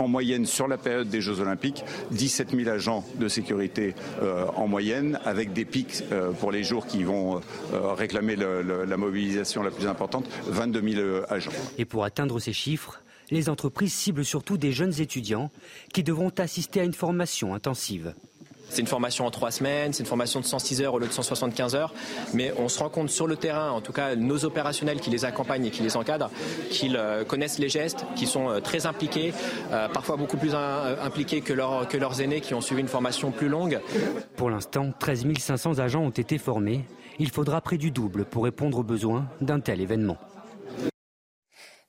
[0.00, 4.66] en moyenne sur la période des Jeux Olympiques, 17 000 agents de sécurité euh, en
[4.66, 7.40] moyenne, avec des pics euh, pour les jours qui vont
[7.72, 11.50] euh, réclamer la mobilisation la plus importante, 22 000 agents.
[11.78, 15.50] Et pour atteindre ces chiffres, les entreprises ciblent surtout des jeunes étudiants
[15.92, 18.14] qui devront assister à une formation intensive.
[18.70, 21.12] C'est une formation en trois semaines, c'est une formation de 106 heures au lieu de
[21.12, 21.92] 175 heures,
[22.32, 25.24] mais on se rend compte sur le terrain, en tout cas nos opérationnels qui les
[25.24, 26.30] accompagnent et qui les encadrent,
[26.70, 29.32] qu'ils euh, connaissent les gestes, qui sont euh, très impliqués,
[29.72, 31.52] euh, parfois beaucoup plus impliqués que,
[31.84, 33.80] que leurs aînés qui ont suivi une formation plus longue.
[34.36, 36.84] Pour l'instant, 13 500 agents ont été formés.
[37.18, 40.16] Il faudra près du double pour répondre aux besoins d'un tel événement.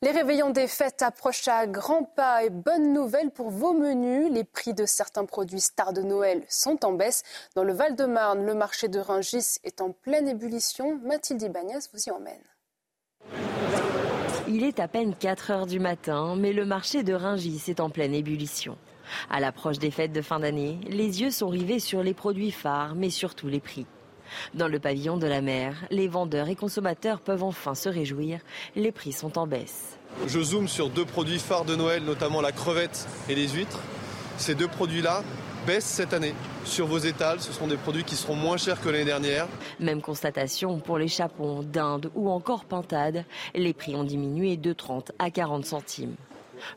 [0.04, 4.32] Les réveillons des fêtes approchent à grands pas et bonne nouvelle pour vos menus.
[4.32, 7.22] Les prix de certains produits stars de Noël sont en baisse.
[7.54, 11.00] Dans le Val-de-Marne, le marché de Ringis est en pleine ébullition.
[11.04, 12.42] Mathilde Ibanez vous y emmène.
[14.48, 17.92] Il est à peine 4 heures du matin, mais le marché de Ringis est en
[17.92, 18.80] pleine ébullition.
[19.30, 22.96] À l'approche des fêtes de fin d'année, les yeux sont rivés sur les produits phares,
[22.96, 23.86] mais surtout les prix.
[24.54, 28.40] Dans le pavillon de la mer, les vendeurs et consommateurs peuvent enfin se réjouir.
[28.76, 29.98] Les prix sont en baisse.
[30.28, 33.80] Je zoome sur deux produits phares de Noël, notamment la crevette et les huîtres.
[34.38, 35.24] Ces deux produits-là
[35.66, 36.34] baissent cette année
[36.66, 37.40] sur vos étals.
[37.40, 39.48] Ce sont des produits qui seront moins chers que l'année dernière.
[39.80, 43.26] Même constatation pour les chapons d'Inde ou encore pintades.
[43.54, 46.16] Les prix ont diminué de 30 à 40 centimes.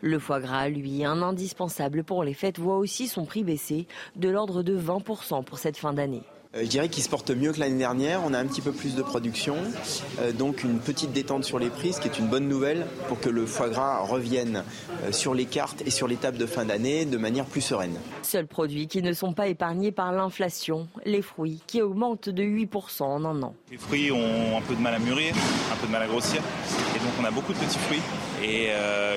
[0.01, 3.87] Le foie gras, lui, un indispensable pour les fêtes, voit aussi son prix baisser
[4.17, 6.23] de l'ordre de 20% pour cette fin d'année.
[6.57, 8.21] Euh, je dirais qu'il se porte mieux que l'année dernière.
[8.25, 9.57] On a un petit peu plus de production,
[10.21, 13.21] euh, donc une petite détente sur les prix, ce qui est une bonne nouvelle pour
[13.21, 14.65] que le foie gras revienne
[15.05, 17.97] euh, sur les cartes et sur les tables de fin d'année de manière plus sereine.
[18.23, 23.03] Seuls produits qui ne sont pas épargnés par l'inflation, les fruits qui augmentent de 8%
[23.03, 23.55] en un an.
[23.71, 25.35] Les fruits ont un peu de mal à mûrir,
[25.73, 26.41] un peu de mal à grossir,
[26.95, 28.03] et donc on a beaucoup de petits fruits
[28.43, 28.69] et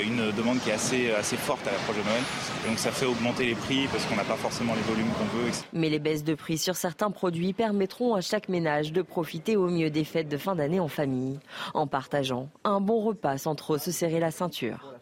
[0.04, 2.24] une demande qui est assez, assez forte à l'approche de Noël.
[2.66, 5.52] donc ça fait augmenter les prix parce qu'on n'a pas forcément les volumes qu'on veut.
[5.74, 9.58] Mais les baisses de prix sur certains produits produits permettront à chaque ménage de profiter
[9.58, 11.42] au mieux des fêtes de fin d'année en famille,
[11.74, 14.94] en partageant un bon repas sans trop se serrer la ceinture.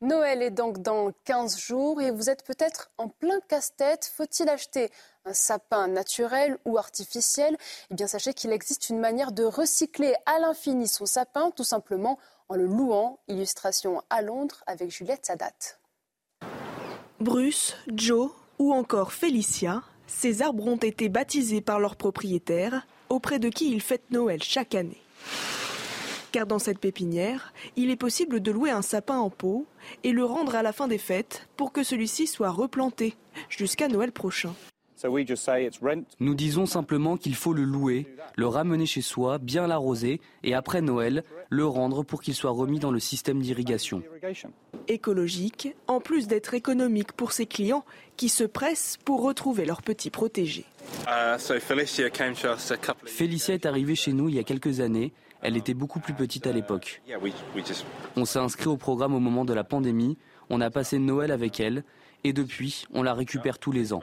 [0.00, 4.08] Noël est donc dans 15 jours et vous êtes peut-être en plein casse-tête.
[4.16, 4.90] Faut-il acheter
[5.24, 7.56] un sapin naturel ou artificiel?
[7.90, 12.20] Eh bien, sachez qu'il existe une manière de recycler à l'infini son sapin, tout simplement
[12.48, 13.18] en le louant.
[13.26, 15.50] Illustration à Londres avec Juliette Sadat.
[17.18, 23.48] Bruce, Joe ou encore Félicia, ces arbres ont été baptisés par leurs propriétaires, auprès de
[23.48, 25.02] qui ils fêtent Noël chaque année
[26.32, 29.66] car dans cette pépinière, il est possible de louer un sapin en pot
[30.02, 33.14] et le rendre à la fin des fêtes pour que celui-ci soit replanté
[33.48, 34.54] jusqu'à Noël prochain.
[36.20, 40.80] Nous disons simplement qu'il faut le louer, le ramener chez soi, bien l'arroser et après
[40.80, 44.02] Noël, le rendre pour qu'il soit remis dans le système d'irrigation.
[44.88, 47.84] Écologique, en plus d'être économique pour ses clients
[48.16, 50.64] qui se pressent pour retrouver leur petit protégé.
[51.06, 51.38] Uh,
[53.04, 56.46] Félicia est arrivée chez nous il y a quelques années elle était beaucoup plus petite
[56.46, 57.02] à l'époque.
[58.16, 60.16] On s'est inscrit au programme au moment de la pandémie,
[60.50, 61.84] on a passé Noël avec elle
[62.24, 64.02] et depuis, on la récupère tous les ans.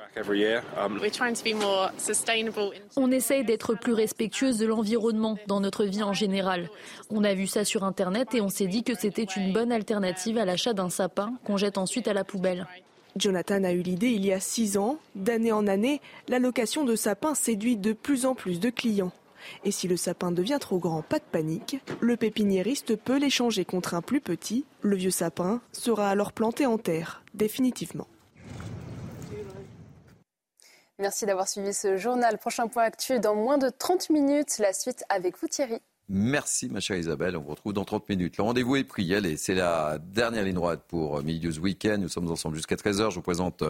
[2.96, 6.70] On essaye d'être plus respectueuse de l'environnement dans notre vie en général.
[7.10, 10.38] On a vu ça sur Internet et on s'est dit que c'était une bonne alternative
[10.38, 12.68] à l'achat d'un sapin qu'on jette ensuite à la poubelle.
[13.16, 14.98] Jonathan a eu l'idée il y a six ans.
[15.16, 19.12] D'année en année, la location de sapins séduit de plus en plus de clients.
[19.64, 21.80] Et si le sapin devient trop grand, pas de panique.
[22.00, 24.66] Le pépiniériste peut l'échanger contre un plus petit.
[24.82, 28.08] Le vieux sapin sera alors planté en terre, définitivement.
[31.00, 32.38] Merci d'avoir suivi ce journal.
[32.38, 34.58] Prochain point actuel dans moins de 30 minutes.
[34.60, 35.82] La suite avec vous Thierry.
[36.12, 37.38] Merci, ma chère Isabelle.
[37.38, 38.38] On vous retrouve dans 30 minutes.
[38.38, 39.14] Le rendez-vous est pris.
[39.14, 42.02] Allez, c'est la dernière ligne droite pour Milieu's Weekend.
[42.02, 43.12] Nous sommes ensemble jusqu'à 13h.
[43.12, 43.64] Je vous présente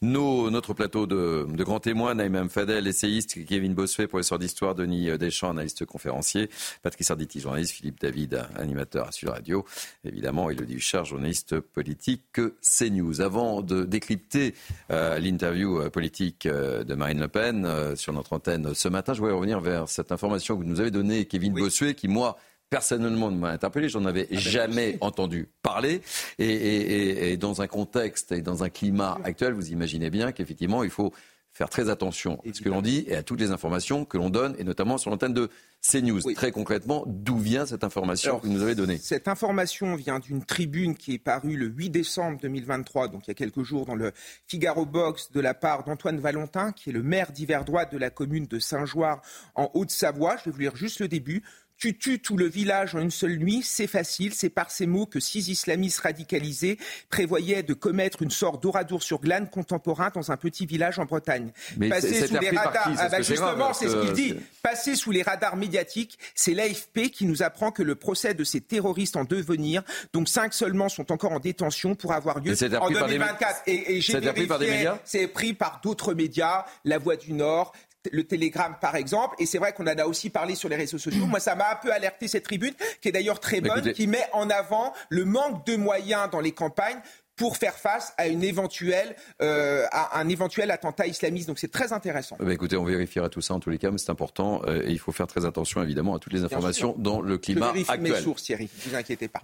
[0.00, 2.14] nos, notre plateau de, de grands témoins.
[2.14, 3.44] Naïm Fadel, essayiste.
[3.44, 4.76] Kevin Bossuet, professeur d'histoire.
[4.76, 6.48] Denis Deschamps, analyste conférencier.
[6.82, 7.72] Patrick Arditi, journaliste.
[7.72, 9.64] Philippe David, animateur à Sud Radio.
[10.04, 13.20] Évidemment, Elodie Huchard, journaliste politique CNews.
[13.20, 14.54] Avant de décrypter
[14.92, 19.18] euh, l'interview euh, politique euh, de Marine Le Pen sur notre antenne ce matin, je
[19.18, 22.36] voudrais revenir vers cette information que vous nous avez donnée, Kevin Bossuet qui, moi,
[22.70, 23.88] personnellement, m'a interpellé.
[23.88, 26.00] J'en avais ah ben, jamais entendu parler.
[26.38, 31.12] Et, dans un contexte et dans un climat actuel, vous imaginez bien qu'effectivement, il faut
[31.52, 34.30] faire très attention à ce que l'on dit et à toutes les informations que l'on
[34.30, 35.50] donne, et notamment sur l'antenne de
[35.82, 36.20] CNews.
[36.34, 40.44] Très concrètement, d'où vient cette information que vous nous avez donnée Cette information vient d'une
[40.44, 43.96] tribune qui est parue le 8 décembre 2023, donc il y a quelques jours, dans
[43.96, 44.12] le
[44.46, 48.46] Figaro Box, de la part d'Antoine Valentin, qui est le maire d'Hiverdroit de la commune
[48.46, 49.20] de Saint-Joire,
[49.54, 50.36] en Haute-Savoie.
[50.38, 51.42] Je vais vous lire juste le début.
[51.80, 55.06] Tu tues tout le village en une seule nuit, c'est facile, c'est par ces mots
[55.06, 56.76] que six islamistes radicalisés
[57.08, 61.52] prévoyaient de commettre une sorte d'oradour sur glane contemporain dans un petit village en Bretagne.
[61.78, 64.36] Mais Passer sous les radars, ah bah justement, c'est ce qu'il dit.
[64.62, 68.60] Passer sous les radars médiatiques, c'est l'AFP qui nous apprend que le procès de ces
[68.60, 73.62] terroristes en devenir, donc cinq seulement sont encore en détention pour avoir lieu en 2024.
[73.66, 77.72] Et, et j'ai vérifié, c'est pris par d'autres médias, La Voix du Nord,
[78.10, 80.98] le Télégramme par exemple, et c'est vrai qu'on en a aussi parlé sur les réseaux
[80.98, 81.26] sociaux.
[81.26, 84.26] Moi, ça m'a un peu alerté cette tribune, qui est d'ailleurs très bonne, qui met
[84.32, 87.00] en avant le manque de moyens dans les campagnes
[87.36, 91.48] pour faire face à, une éventuelle, euh, à un éventuel attentat islamiste.
[91.48, 92.36] Donc c'est très intéressant.
[92.38, 94.82] Eh ben, écoutez, on vérifiera tout ça en tous les cas, mais c'est important euh,
[94.84, 97.80] et il faut faire très attention évidemment à toutes les informations dans le climat Je
[97.80, 98.00] actuel.
[98.00, 99.42] mes sources, Thierry, ne vous inquiétez pas.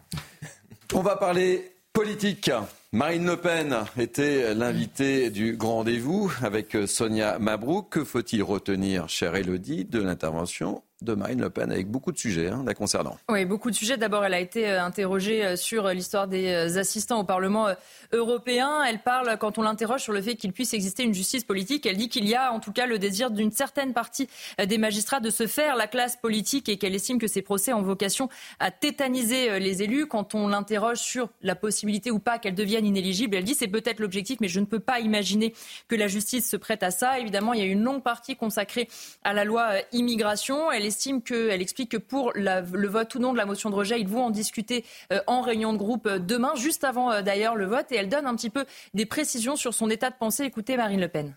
[0.92, 2.50] On va parler politique.
[2.92, 7.88] Marine Le Pen était l'invitée du grand rendez-vous avec Sonia Mabrouk.
[7.88, 12.48] Que faut-il retenir, chère Elodie, de l'intervention de Marine Le Pen avec beaucoup de sujets
[12.48, 13.18] hein, la concernant.
[13.28, 13.98] Oui, beaucoup de sujets.
[13.98, 17.68] D'abord, elle a été euh, interrogée euh, sur l'histoire des euh, assistants au Parlement
[18.12, 18.82] européen.
[18.82, 21.98] Elle parle, quand on l'interroge sur le fait qu'il puisse exister une justice politique, elle
[21.98, 24.28] dit qu'il y a en tout cas le désir d'une certaine partie
[24.64, 27.82] des magistrats de se faire la classe politique et qu'elle estime que ces procès ont
[27.82, 28.28] vocation
[28.58, 30.06] à tétaniser les élus.
[30.06, 34.00] Quand on l'interroge sur la possibilité ou pas qu'elle devienne inéligible, elle dit c'est peut-être
[34.00, 35.52] l'objectif, mais je ne peux pas imaginer
[35.88, 37.18] que la justice se prête à ça.
[37.18, 38.88] Évidemment, il y a une longue partie consacrée
[39.24, 40.70] à la loi immigration.
[40.86, 44.00] Estime que, elle explique que pour le vote ou non de la motion de rejet,
[44.00, 47.56] ils vont en discuter euh, en réunion de groupe euh, demain, juste avant euh, d'ailleurs
[47.56, 47.86] le vote.
[47.90, 48.64] Et elle donne un petit peu
[48.94, 50.44] des précisions sur son état de pensée.
[50.44, 51.34] Écoutez Marine Le Pen.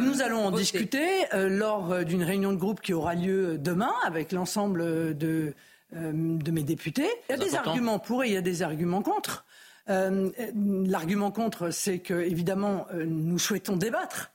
[0.00, 5.16] Nous allons en discuter lors d'une réunion de groupe qui aura lieu demain avec l'ensemble
[5.16, 5.52] de,
[5.92, 7.08] de mes députés.
[7.28, 9.44] Il y a des arguments pour et il y a des arguments contre.
[9.86, 14.31] L'argument contre, c'est que, évidemment, nous souhaitons débattre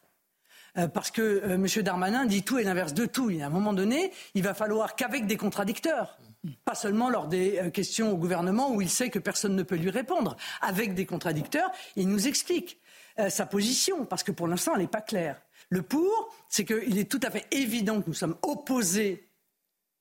[0.85, 1.65] parce que euh, M.
[1.83, 3.29] Darmanin dit tout et l'inverse de tout.
[3.29, 6.19] Et à un moment donné, il va falloir qu'avec des contradicteurs,
[6.65, 9.75] pas seulement lors des euh, questions au gouvernement où il sait que personne ne peut
[9.75, 12.79] lui répondre, avec des contradicteurs, il nous explique
[13.29, 15.41] sa position, parce que pour l'instant, elle n'est pas claire.
[15.69, 19.27] Le pour, c'est qu'il est tout à fait évident que nous sommes opposés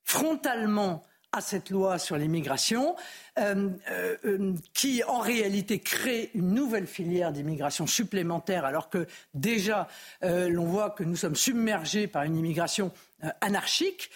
[0.05, 1.03] frontalement
[1.33, 2.97] à cette loi sur l'immigration,
[3.39, 9.89] euh, euh, qui en réalité crée une nouvelle filière d'immigration supplémentaire, alors que déjà
[10.23, 12.93] l'on voit que nous sommes submergés par une immigration
[13.41, 14.11] anarchique.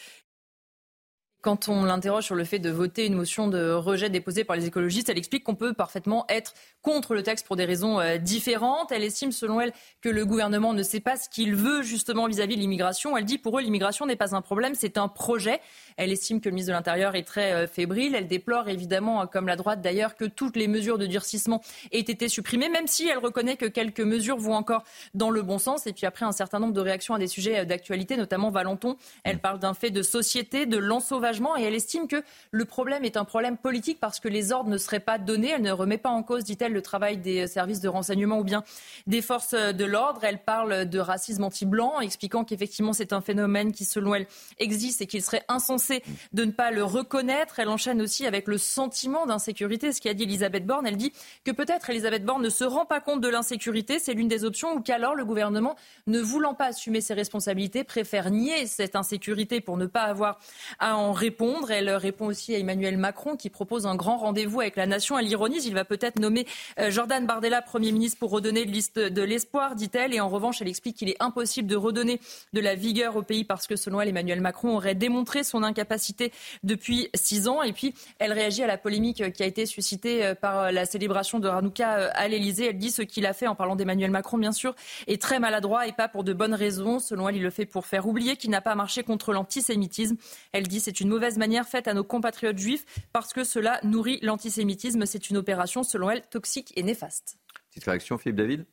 [1.42, 4.66] Quand on l'interroge sur le fait de voter une motion de rejet déposée par les
[4.66, 6.52] écologistes, elle explique qu'on peut parfaitement être
[6.82, 8.92] contre le texte pour des raisons euh, différentes.
[8.92, 12.56] Elle estime, selon elle, que le gouvernement ne sait pas ce qu'il veut justement vis-à-vis
[12.56, 13.16] de l'immigration.
[13.16, 15.62] Elle dit pour eux, l'immigration n'est pas un problème, c'est un projet.
[16.00, 18.14] Elle estime que le ministre de l'Intérieur est très euh, fébrile.
[18.14, 21.60] Elle déplore évidemment, comme la droite d'ailleurs, que toutes les mesures de durcissement
[21.92, 24.82] aient été supprimées, même si elle reconnaît que quelques mesures vont encore
[25.12, 25.86] dans le bon sens.
[25.86, 28.96] Et puis après, un certain nombre de réactions à des sujets euh, d'actualité, notamment Valenton.
[29.24, 33.18] Elle parle d'un fait de société, de l'ensauvagement, et elle estime que le problème est
[33.18, 35.50] un problème politique parce que les ordres ne seraient pas donnés.
[35.50, 38.64] Elle ne remet pas en cause, dit-elle, le travail des services de renseignement ou bien
[39.06, 40.24] des forces de l'ordre.
[40.24, 44.26] Elle parle de racisme anti-blanc, expliquant qu'effectivement c'est un phénomène qui, selon elle,
[44.58, 45.89] existe et qu'il serait insensé
[46.32, 47.58] de ne pas le reconnaître.
[47.58, 50.86] Elle enchaîne aussi avec le sentiment d'insécurité, ce qu'a dit Elisabeth Borne.
[50.86, 51.12] Elle dit
[51.44, 54.74] que peut-être Elisabeth Borne ne se rend pas compte de l'insécurité, c'est l'une des options,
[54.74, 55.76] ou qu'alors le gouvernement,
[56.06, 60.38] ne voulant pas assumer ses responsabilités, préfère nier cette insécurité pour ne pas avoir
[60.78, 61.70] à en répondre.
[61.70, 65.18] Elle répond aussi à Emmanuel Macron qui propose un grand rendez-vous avec la nation.
[65.18, 66.46] Elle ironise, il va peut-être nommer
[66.78, 70.14] euh, Jordan Bardella Premier ministre pour redonner de l'espoir, dit-elle.
[70.14, 72.20] Et en revanche, elle explique qu'il est impossible de redonner
[72.52, 76.32] de la vigueur au pays parce que, selon elle, Emmanuel Macron aurait démontré son incapacité
[76.62, 77.62] depuis six ans.
[77.62, 81.38] Et puis, elle réagit à la polémique qui a été suscitée euh, par la célébration
[81.38, 82.66] de Hanouka euh, à l'Elysée.
[82.66, 84.74] Elle dit ce qu'il a fait en parlant d'Emmanuel Macron, bien sûr,
[85.06, 86.98] est très maladroit et pas pour de bonnes raisons.
[86.98, 90.16] Selon elle, il le fait pour faire oublier qu'il n'a pas marché contre l'antisémitisme.
[90.52, 94.18] Elle dit c'est une mauvaise manière faite à nos compatriotes juifs parce que cela nourrit
[94.22, 95.06] l'antisémitisme.
[95.06, 97.38] C'est une opération, selon elle, toxique et néfaste.
[97.70, 98.66] Petite réaction, Philippe David?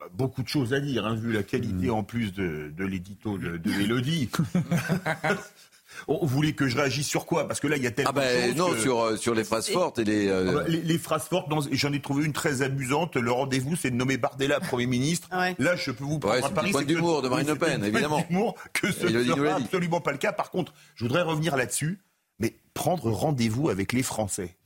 [0.00, 3.56] Bah, Beaucoup de choses à dire, hein, vu la qualité en plus de, l'édito de,
[3.56, 4.28] de Mélodie.
[6.08, 7.46] Vous voulez que je réagisse sur quoi?
[7.46, 9.44] Parce que là, il y a tellement ah ben, de Non, sur, euh, sur les
[9.44, 12.62] phrases fortes et les, euh, ah bah, les, phrases fortes, j'en ai trouvé une très
[12.62, 13.16] amusante.
[13.16, 15.28] Le rendez-vous, c'est de nommer Bardella Premier ministre.
[15.58, 16.72] Là, je peux vous prendre ouais, à Paris.
[16.76, 18.24] C'est d'humour de Marine Le Pen, évidemment.
[18.28, 20.32] d'humour que ce ne sera absolument pas le cas.
[20.32, 22.00] Par contre, je voudrais revenir là-dessus.
[22.40, 24.56] Mais prendre rendez-vous avec les Français.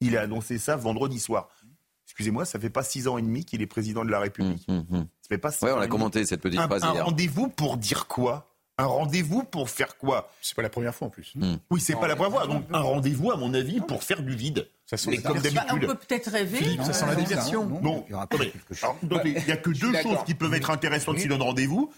[0.00, 1.50] Il a annoncé ça vendredi soir.
[2.06, 4.64] Excusez-moi, ça fait pas six ans et demi qu'il est président de la République.
[4.68, 5.06] Hum, hum.
[5.22, 5.50] Ça fait pas.
[5.62, 8.49] Ouais, on a commenté cette petite phrase un, Un rendez-vous pour dire quoi?
[8.80, 11.34] Un rendez-vous pour faire quoi C'est pas la première fois en plus.
[11.70, 12.46] Oui, c'est pas la première fois.
[12.46, 14.68] Donc un rendez-vous, à mon avis, pour faire du vide.
[14.86, 15.68] Ça Mais comme d'habitude.
[15.72, 16.78] On peut peut-être rêver.
[16.84, 17.66] ça sent la diversion.
[17.82, 21.92] Non, il n'y a que deux choses qui peuvent être intéressantes si donne rendez-vous.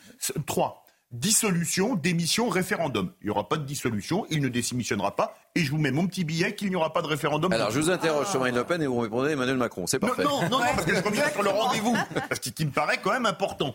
[0.47, 3.12] Trois dissolution, démission, référendum.
[3.20, 6.07] Il n'y aura pas de dissolution, il ne démissionnera pas, et je vous mets mon
[6.07, 7.53] petit billet qu'il n'y aura pas de référendum.
[7.53, 10.24] Alors je vous interroge sur Marine Le Pen et vous répondez Emmanuel Macron, c'est parfait.
[10.24, 11.96] Non, non, non, parce que je reviens sur le rendez-vous,
[12.28, 13.74] parce qu'il me paraît quand même important.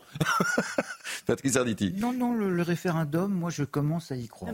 [1.27, 1.93] Patrick Sarditi.
[1.97, 4.51] Non, non, le, référendum, moi je commence à y croire.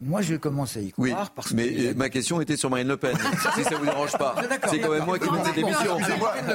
[0.00, 1.08] Moi je commence à y croire.
[1.08, 3.16] Oui, parce mais euh, ma question était sur Marine Le Pen,
[3.56, 4.36] si ça vous dérange pas.
[4.70, 5.98] C'est quand même moi qui mets cette émission.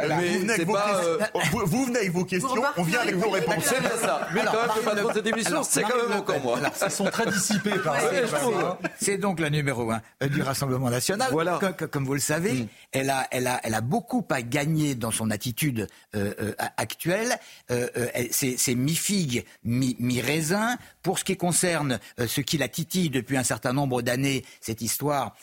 [0.08, 1.02] Mais c'est pas...
[1.04, 1.18] Euh,
[1.66, 3.66] vous venez avec vos questions, on vient avec vos réponses.
[3.66, 6.40] C'est bien ça, mais quand même le patron de cette émission, c'est quand même encore
[6.42, 6.60] moi.
[6.86, 7.98] Ils sont très dissipés par
[8.98, 11.30] C'est donc la numéro euh, du Rassemblement national.
[11.32, 11.60] Voilà.
[11.92, 12.68] Comme, vous le savez, mm.
[12.92, 15.88] elle, a, elle, a, elle a beaucoup à gagner dans son attitude
[16.78, 17.38] actuelle.
[18.32, 20.78] C'est mi-figue, mi-raisin.
[21.02, 25.36] Pour ce qui concerne ce qui la titille depuis un certain nombre d'années, cette histoire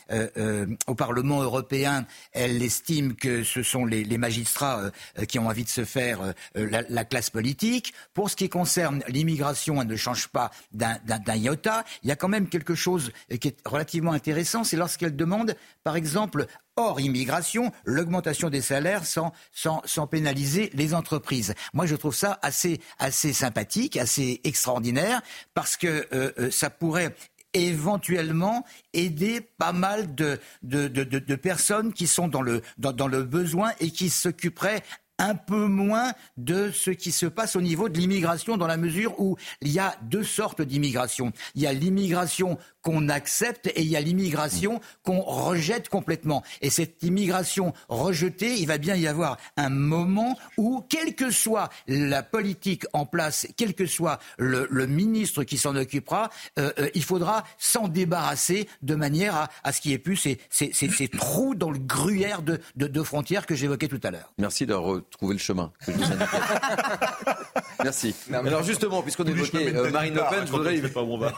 [0.86, 4.90] au Parlement européen, elle estime que ce sont les, magistrats
[5.28, 7.92] qui ont envie de se faire la, la, classe politique.
[8.14, 11.84] Pour ce qui concerne l'immigration, elle ne change pas d'un iota.
[12.02, 15.96] Il y a quand même quelque chose qui est relativement intéressant, c'est lorsqu'elle demande, par
[15.96, 21.54] exemple, hors immigration, l'augmentation des salaires sans, sans, sans, pénaliser les entreprises.
[21.72, 25.22] Moi, je trouve ça assez, assez sympathique, assez extraordinaire,
[25.54, 27.14] parce que euh, euh, ça pourrait
[27.54, 33.08] éventuellement aider pas mal de, de, de, de, personnes qui sont dans le, dans, dans
[33.08, 34.82] le besoin et qui s'occuperaient
[35.18, 39.18] un peu moins de ce qui se passe au niveau de l'immigration dans la mesure
[39.18, 41.32] où il y a deux sortes d'immigration.
[41.54, 46.44] Il y a l'immigration qu'on accepte et il y a l'immigration qu'on rejette complètement.
[46.62, 51.68] Et cette immigration rejetée, il va bien y avoir un moment où, quelle que soit
[51.88, 56.30] la politique en place, quel que soit le, ministre qui s'en occupera,
[56.60, 60.38] euh, euh, il faudra s'en débarrasser de manière à, à ce qui est plus ces,
[60.48, 64.32] ces, ces, trous dans le gruyère de, de, frontières que j'évoquais tout à l'heure.
[64.38, 65.72] Merci de retrouver le chemin.
[67.82, 68.14] Merci.
[68.32, 70.76] Alors justement, puisqu'on évoquait euh, Marine Le Pen, je voudrais...
[70.76, 71.32] Pas où on va.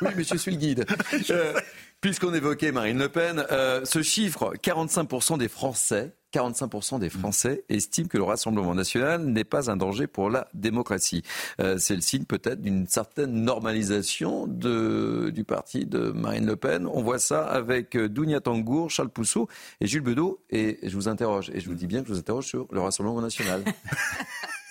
[0.00, 0.86] oui, mais je suis le guide.
[1.30, 1.54] Euh,
[2.00, 8.08] puisqu'on évoquait Marine Le Pen, euh, ce chiffre, 45% des Français 45% des Français estiment
[8.08, 11.22] que le Rassemblement national n'est pas un danger pour la démocratie.
[11.60, 16.86] Euh, c'est le signe peut-être d'une certaine normalisation de, du parti de Marine Le Pen.
[16.86, 19.48] On voit ça avec Dounia Tangour, Charles Pousseau
[19.80, 20.40] et Jules Bedeau.
[20.50, 22.80] Et je vous interroge, et je vous dis bien que je vous interroge sur le
[22.80, 23.62] Rassemblement national.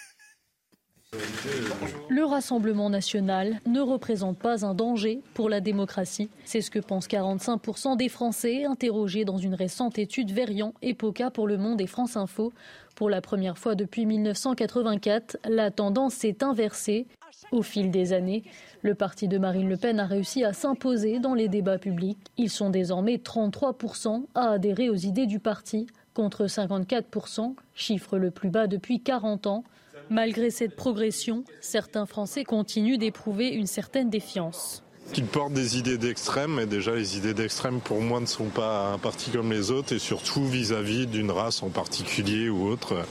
[2.10, 6.30] Le Rassemblement national ne représente pas un danger pour la démocratie.
[6.46, 11.48] C'est ce que pensent 45% des Français interrogés dans une récente étude Verian Epoca pour
[11.48, 12.54] Le Monde et France Info.
[12.96, 17.08] Pour la première fois depuis 1984, la tendance s'est inversée.
[17.52, 18.44] Au fil des années,
[18.82, 22.20] le parti de Marine Le Pen a réussi à s'imposer dans les débats publics.
[22.38, 28.50] Ils sont désormais 33% à adhérer aux idées du parti, contre 54%, chiffre le plus
[28.50, 29.64] bas depuis 40 ans.
[30.12, 34.84] Malgré cette progression, certains Français continuent d'éprouver une certaine défiance.
[35.14, 38.92] Qu'ils portent des idées d'extrême, et déjà les idées d'extrême pour moi ne sont pas
[38.92, 43.06] un parti comme les autres, et surtout vis-à-vis d'une race en particulier ou autre.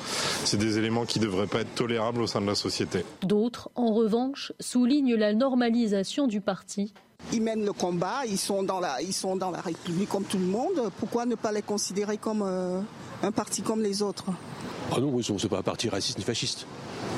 [0.44, 3.02] C'est des éléments qui ne devraient pas être tolérables au sein de la société.
[3.22, 6.92] D'autres, en revanche, soulignent la normalisation du parti.
[7.32, 10.38] Ils mènent le combat, ils sont dans la, ils sont dans la République comme tout
[10.38, 10.90] le monde.
[10.98, 12.82] Pourquoi ne pas les considérer comme euh,
[13.22, 14.26] un parti comme les autres
[14.92, 16.66] Ah non, ce n'est pas un parti raciste ni fasciste.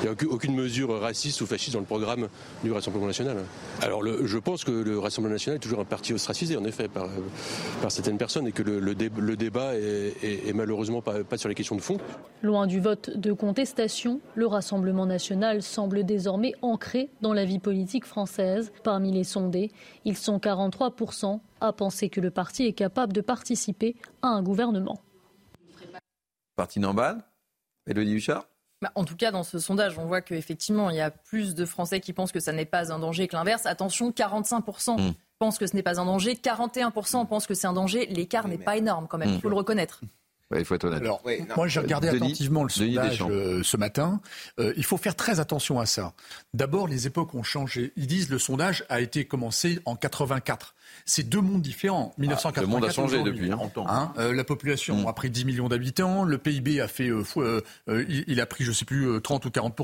[0.01, 2.27] Il n'y a aucune mesure raciste ou fasciste dans le programme
[2.61, 3.37] du Rassemblement national.
[3.81, 7.07] Alors je pense que le Rassemblement national est toujours un parti ostracisé, en effet, par,
[7.89, 11.97] certaines personnes, et que le, débat est, malheureusement pas, pas sur les questions de fond.
[12.41, 18.05] Loin du vote de contestation, le Rassemblement national semble désormais ancré dans la vie politique
[18.05, 18.73] française.
[18.83, 19.71] Parmi les sondés,
[20.03, 24.99] ils sont 43% à penser que le parti est capable de participer à un gouvernement.
[26.55, 27.23] Parti Nambal
[27.87, 28.45] Elodie Huchard
[28.81, 31.63] bah, en tout cas, dans ce sondage, on voit qu'effectivement, il y a plus de
[31.63, 33.65] Français qui pensent que ça n'est pas un danger que l'inverse.
[33.65, 35.13] Attention, 45% hmm.
[35.39, 38.07] pensent que ce n'est pas un danger, 41% pensent que c'est un danger.
[38.07, 40.01] L'écart n'est pas énorme quand même, il faut le reconnaître.
[40.59, 41.01] Il faut être honnête.
[41.01, 41.23] Alors,
[41.55, 44.21] moi, j'ai regardé attentivement le sondage euh, ce matin.
[44.59, 46.13] Euh, il faut faire très attention à ça.
[46.53, 47.93] D'abord, les époques ont changé.
[47.95, 50.75] Ils disent le sondage a été commencé en 84.
[51.05, 52.13] C'est deux mondes différents.
[52.17, 53.51] 1984, ah, le monde a changé depuis.
[53.51, 53.59] Hein.
[53.87, 55.07] Hein, euh, la population mm.
[55.07, 57.23] a pris 10 millions d'habitants, le PIB a fait, euh,
[57.89, 59.79] euh, il, a pris, je sais plus, 30 ou 40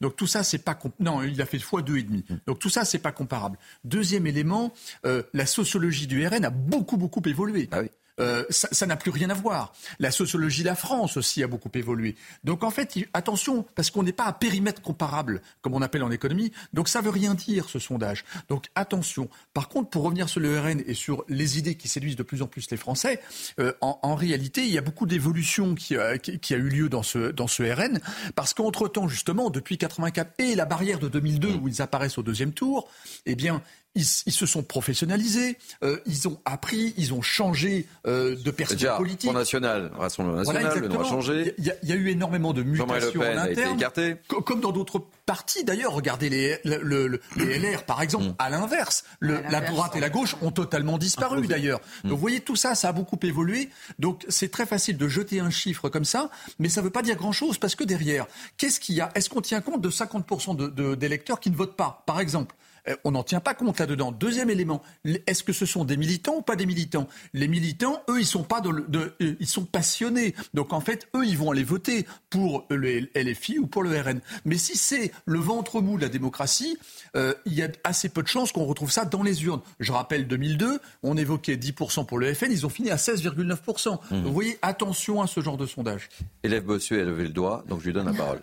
[0.00, 2.24] Donc tout ça, c'est pas non, il a fait fois deux et demi.
[2.28, 2.34] Mm.
[2.46, 3.58] Donc tout ça, c'est pas comparable.
[3.84, 4.72] Deuxième élément,
[5.04, 7.68] la sociologie du RN a beaucoup beaucoup évolué.
[7.72, 7.88] Ah oui.
[8.20, 9.72] Euh, ça n'a plus rien à voir.
[9.98, 12.14] La sociologie de la France aussi a beaucoup évolué.
[12.44, 16.10] Donc en fait, attention, parce qu'on n'est pas à périmètre comparable, comme on appelle en
[16.10, 16.52] économie.
[16.72, 18.24] Donc ça veut rien dire ce sondage.
[18.48, 19.28] Donc attention.
[19.54, 22.42] Par contre, pour revenir sur le RN et sur les idées qui séduisent de plus
[22.42, 23.20] en plus les Français,
[23.58, 27.30] euh, en, réalité, il y a beaucoup d'évolution qui, qui, a eu lieu dans ce,
[27.30, 27.98] dans ce RN,
[28.34, 32.52] parce qu'entre-temps, justement, depuis 84 et la barrière de 2002 où ils apparaissent au deuxième
[32.52, 32.88] tour,
[33.26, 33.62] eh bien,
[33.94, 39.30] ils, se sont professionnalisés, euh, ils ont appris, ils ont changé euh, de perspective politique.
[39.30, 41.54] Front National, Rassemblement National, le droit a changé.
[41.58, 44.16] Il y, a eu énormément de mutations en interne, écarté.
[44.28, 45.92] comme dans d'autres partis d'ailleurs.
[45.92, 46.78] Regardez les, les
[47.58, 48.24] LR par exemple.
[48.24, 48.34] Mm.
[48.38, 51.80] À l'inverse, la droite et la gauche ont totalement disparu d'ailleurs.
[52.04, 52.08] Mm.
[52.08, 53.68] Donc vous voyez tout ça, ça a beaucoup évolué.
[53.98, 57.02] Donc c'est très facile de jeter un chiffre comme ça, mais ça ne veut pas
[57.02, 58.26] dire grand-chose parce que derrière,
[58.56, 59.10] qu'est-ce qu'il y a?
[59.14, 62.54] Est-ce qu'on tient compte de 50% d'électeurs qui ne votent pas, par exemple?
[63.04, 64.12] On n'en tient pas compte là-dedans.
[64.12, 64.82] Deuxième élément,
[65.26, 67.08] est-ce que ce sont des militants ou pas des militants?
[67.32, 68.70] Les militants, eux, ils sont pas de,
[69.20, 70.34] euh, ils sont passionnés.
[70.54, 74.20] Donc en fait, eux, ils vont aller voter pour le LFI ou pour le RN.
[74.44, 76.78] Mais si c'est le ventre mou de la démocratie,
[77.16, 79.62] euh, il y a assez peu de chances qu'on retrouve ça dans les urnes.
[79.80, 83.98] Je rappelle 2002, on évoquait 10% pour le FN, ils ont fini à 16,9%.
[84.10, 84.22] Mmh.
[84.22, 86.08] vous voyez, attention à ce genre de sondage.
[86.42, 88.42] Élève Bossuet a levé le doigt, donc je lui donne la parole.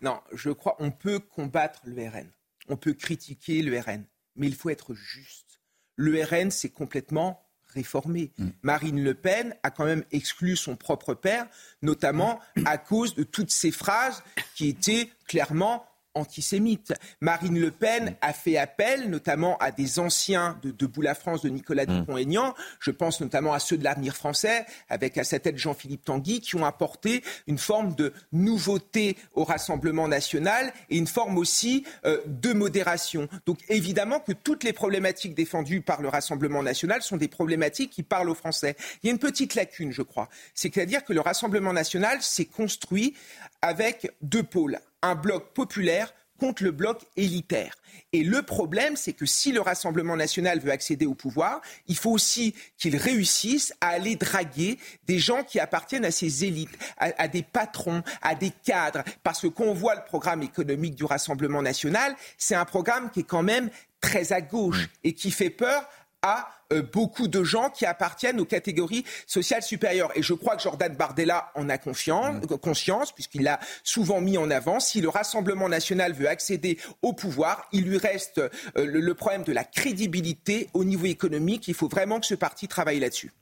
[0.00, 2.28] Non, je crois on peut combattre le RN
[2.68, 4.04] on peut critiquer le RN,
[4.36, 5.60] mais il faut être juste.
[5.96, 8.32] Le RN, c'est complètement réformé.
[8.38, 8.48] Mm.
[8.62, 11.46] Marine Le Pen a quand même exclu son propre père,
[11.82, 14.22] notamment à cause de toutes ces phrases
[14.54, 15.84] qui étaient clairement
[16.18, 16.92] antisémite.
[17.20, 21.48] Marine Le Pen a fait appel notamment à des anciens de Debout la France de
[21.48, 22.00] Nicolas mm.
[22.00, 22.54] Dupont-Aignan.
[22.80, 26.56] Je pense notamment à ceux de l'avenir français, avec à sa tête Jean-Philippe Tanguy, qui
[26.56, 32.52] ont apporté une forme de nouveauté au Rassemblement national et une forme aussi euh, de
[32.52, 33.28] modération.
[33.46, 38.02] Donc évidemment que toutes les problématiques défendues par le Rassemblement national sont des problématiques qui
[38.02, 38.76] parlent aux Français.
[39.02, 40.28] Il y a une petite lacune, je crois.
[40.54, 43.14] C'est-à-dire que le Rassemblement national s'est construit
[43.62, 47.74] avec deux pôles un bloc populaire contre le bloc élitaire.
[48.12, 52.10] Et le problème, c'est que si le Rassemblement national veut accéder au pouvoir, il faut
[52.10, 57.42] aussi qu'il réussisse à aller draguer des gens qui appartiennent à ces élites, à, des
[57.42, 59.02] patrons, à des cadres.
[59.22, 63.20] Parce que quand on voit le programme économique du Rassemblement national, c'est un programme qui
[63.20, 63.68] est quand même
[64.00, 65.88] très à gauche et qui fait peur
[66.22, 70.10] à euh, beaucoup de gens qui appartiennent aux catégories sociales supérieures.
[70.14, 72.58] Et je crois que Jordan Bardella en a confiance, mmh.
[72.58, 74.80] conscience, puisqu'il l'a souvent mis en avant.
[74.80, 79.52] Si le Rassemblement national veut accéder au pouvoir, il lui reste euh, le, problème de
[79.52, 81.68] la crédibilité au niveau économique.
[81.68, 83.32] Il faut vraiment que ce parti travaille là-dessus.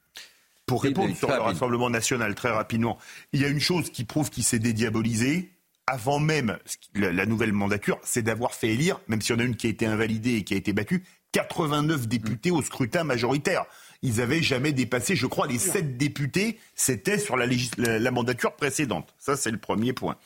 [0.67, 2.99] Pour répondre sur le Rassemblement national, très rapidement,
[3.33, 5.51] il y a une chose qui prouve qu'il s'est dédiabolisé,
[5.87, 6.59] avant même
[6.95, 9.71] la nouvelle mandature, c'est d'avoir fait élire, même s'il y en a une qui a
[9.71, 11.05] été invalidée et qui a été battue,
[11.37, 13.67] 89 députés au scrutin majoritaire.
[14.01, 19.15] Ils n'avaient jamais dépassé, je crois, les 7 députés, c'était sur la, mandature précédente.
[19.19, 20.17] Ça, c'est le premier point.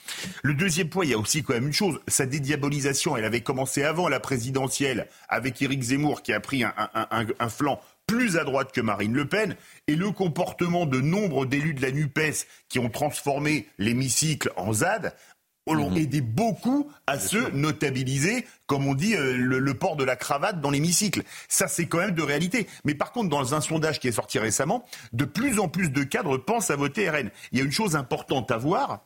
[0.44, 3.40] Le deuxième point, il y a aussi quand même une chose, sa dédiabolisation, elle avait
[3.40, 7.80] commencé avant la présidentielle avec Éric Zemmour qui a pris un, un flanc
[8.11, 9.54] plus à droite que Marine Le Pen,
[9.86, 15.14] et le comportement de nombre d'élus de la NUPES qui ont transformé l'hémicycle en ZAD
[15.79, 15.99] ont mhm.
[15.99, 20.71] aidé beaucoup à se notabiliser, comme on dit, euh, le, port de la cravate dans
[20.71, 21.23] l'hémicycle.
[21.49, 22.66] Ça, c'est quand même de réalité.
[22.85, 26.03] Mais par contre, dans un sondage qui est sorti récemment, de plus en plus de
[26.03, 27.31] cadres pensent à voter RN.
[27.53, 29.05] Il y a une chose importante à voir,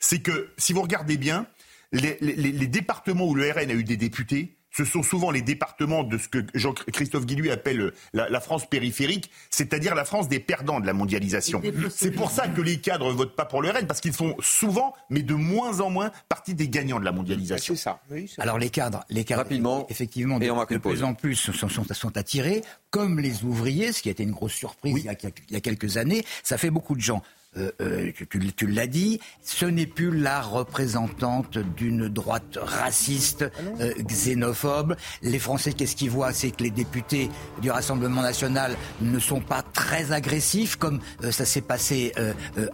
[0.00, 1.46] c'est que si vous regardez bien,
[1.92, 6.18] les départements où le RN a eu des députés, ce sont souvent les départements de
[6.18, 10.92] ce que Jean-Christophe Guilluy appelle la, France périphérique, c'est-à-dire la France des perdants de la
[10.92, 11.62] mondialisation.
[11.90, 14.36] C'est pour ça que les cadres ne votent pas pour le RN, parce qu'ils font
[14.40, 17.74] souvent, mais de moins en moins, partie des gagnants de la mondialisation.
[17.74, 18.00] C'est ça.
[18.38, 23.20] Alors les cadres, les cadres, Rapidement, effectivement, de, plus en plus sont, sont, attirés, comme
[23.20, 26.24] les ouvriers, ce qui a été une grosse surprise il, il y a quelques années.
[26.42, 27.22] Ça fait beaucoup de gens.
[27.58, 28.12] Euh, euh,
[28.56, 34.96] tu, l'as dit, ce n'est plus la représentante d'une droite raciste, ah euh, xénophobe.
[35.22, 36.32] Les Français, qu'est-ce qu'ils voient?
[36.32, 37.30] C'est que les députés
[37.62, 41.00] du Rassemblement national ne sont pas très agressifs comme
[41.30, 42.12] ça s'est passé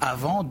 [0.01, 0.51] avant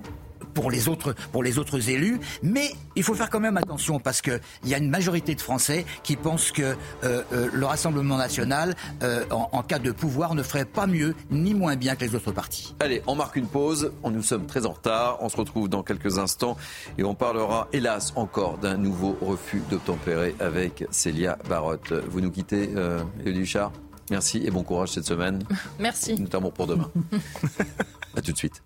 [0.53, 2.19] pour les autres, pour les autres élus.
[2.43, 5.85] Mais il faut faire quand même attention parce qu'il y a une majorité de Français
[6.03, 10.65] qui pensent que euh, euh, le Rassemblement national, euh, en, cas de pouvoir, ne ferait
[10.65, 12.75] pas mieux ni moins bien que les autres partis.
[12.79, 13.91] Allez, on marque une pause.
[14.03, 15.17] Nous sommes très en retard.
[15.21, 16.57] On se retrouve dans quelques instants
[16.97, 21.93] et on parlera, hélas, encore d'un nouveau refus d'obtempérer avec Célia Barotte.
[22.09, 23.71] Vous nous quittez, euh, Duchard
[24.09, 25.41] Merci et bon courage cette semaine.
[25.79, 26.19] Merci.
[26.19, 26.91] Notamment pour demain.
[28.15, 28.61] à tout de suite.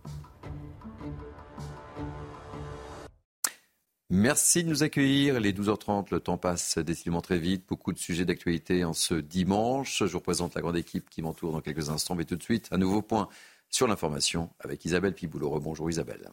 [4.11, 5.39] Merci de nous accueillir.
[5.39, 7.65] Les 12h30, le temps passe décidément très vite.
[7.67, 10.03] Beaucoup de sujets d'actualité en ce dimanche.
[10.05, 12.13] Je vous représente la grande équipe qui m'entoure dans quelques instants.
[12.13, 13.29] Mais tout de suite, un nouveau point
[13.71, 15.59] sur l'information avec Isabelle Piboulot.
[15.59, 16.29] Bonjour Isabelle.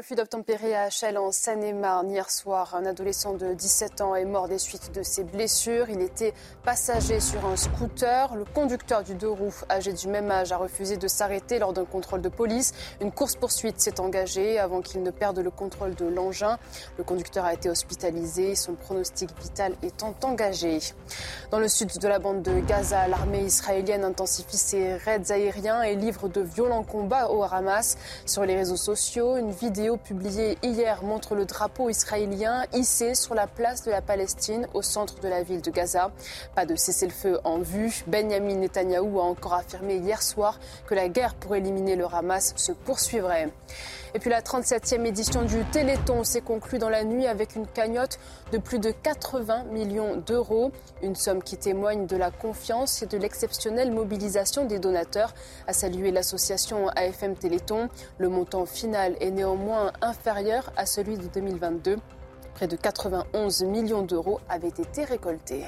[0.00, 2.10] Refus d'obtempérer à Chelles en Seine-et-Marne.
[2.10, 5.90] Hier soir, un adolescent de 17 ans est mort des suites de ses blessures.
[5.90, 6.32] Il était
[6.64, 8.34] passager sur un scooter.
[8.34, 11.84] Le conducteur du deux roues, âgé du même âge, a refusé de s'arrêter lors d'un
[11.84, 12.72] contrôle de police.
[13.02, 16.58] Une course-poursuite s'est engagée avant qu'il ne perde le contrôle de l'engin.
[16.96, 20.78] Le conducteur a été hospitalisé, son pronostic vital étant engagé.
[21.50, 25.94] Dans le sud de la bande de Gaza, l'armée israélienne intensifie ses raids aériens et
[25.94, 27.98] livre de violents combats au Hamas.
[28.24, 33.34] Sur les réseaux sociaux, une vidéo vidéo publiée hier montre le drapeau israélien hissé sur
[33.34, 36.12] la place de la Palestine au centre de la ville de Gaza.
[36.54, 38.04] Pas de cessez-le-feu en vue.
[38.06, 42.70] Benjamin Netanyahou a encore affirmé hier soir que la guerre pour éliminer le Hamas se
[42.70, 43.48] poursuivrait.
[44.14, 48.18] Et puis la 37e édition du Téléthon s'est conclue dans la nuit avec une cagnotte
[48.52, 50.72] de plus de 80 millions d'euros.
[51.02, 55.34] Une somme qui témoigne de la confiance et de l'exceptionnelle mobilisation des donateurs,
[55.66, 57.88] a salué l'association AFM Téléthon.
[58.18, 61.96] Le montant final est néanmoins inférieur à celui de 2022.
[62.54, 65.64] Près de 91 millions d'euros avaient été récoltés.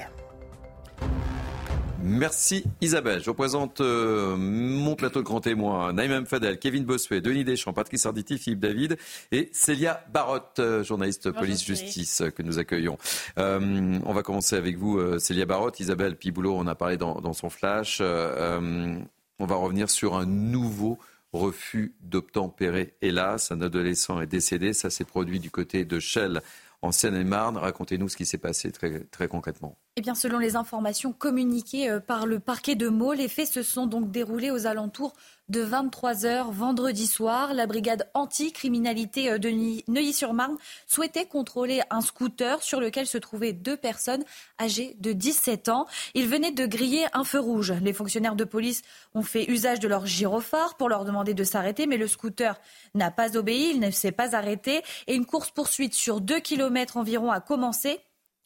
[2.03, 3.23] Merci Isabelle.
[3.23, 5.93] Je représente euh, mon plateau de grands témoins.
[5.93, 8.97] Naïm Fadel, Kevin Bossuet, Denis Deschamps, Patrick Sarditi, Philippe David
[9.31, 12.97] et Célia Barotte, euh, journaliste police-justice euh, que nous accueillons.
[13.37, 15.79] on va commencer avec vous, Célia Barotte.
[15.79, 18.01] Isabelle Piboulot, on a parlé dans, dans son flash.
[18.01, 20.99] on va revenir sur un nouveau
[21.31, 22.95] refus d'obtempérer.
[23.01, 24.73] Hélas, un adolescent est décédé.
[24.73, 26.41] Ça s'est produit du côté de Shell
[26.81, 27.55] en Seine-et-Marne.
[27.55, 29.77] Racontez-nous ce qui s'est passé très, très concrètement.
[29.95, 33.61] Eh bien, selon les informations communiquées euh, par le parquet de Meaux, les faits se
[33.61, 35.13] sont donc déroulés aux alentours
[35.49, 37.53] de 23 heures vendredi soir.
[37.53, 39.49] La brigade anti-criminalité euh, de
[39.87, 44.23] Neuilly-sur-Marne souhaitait contrôler un scooter sur lequel se trouvaient deux personnes
[44.59, 45.85] âgées de 17 ans.
[46.15, 47.71] Ils venaient de griller un feu rouge.
[47.83, 48.81] Les fonctionnaires de police
[49.13, 52.59] ont fait usage de leur gyrophare pour leur demander de s'arrêter, mais le scooter
[52.95, 57.29] n'a pas obéi, il ne s'est pas arrêté et une course-poursuite sur deux kilomètres environ
[57.29, 57.99] a commencé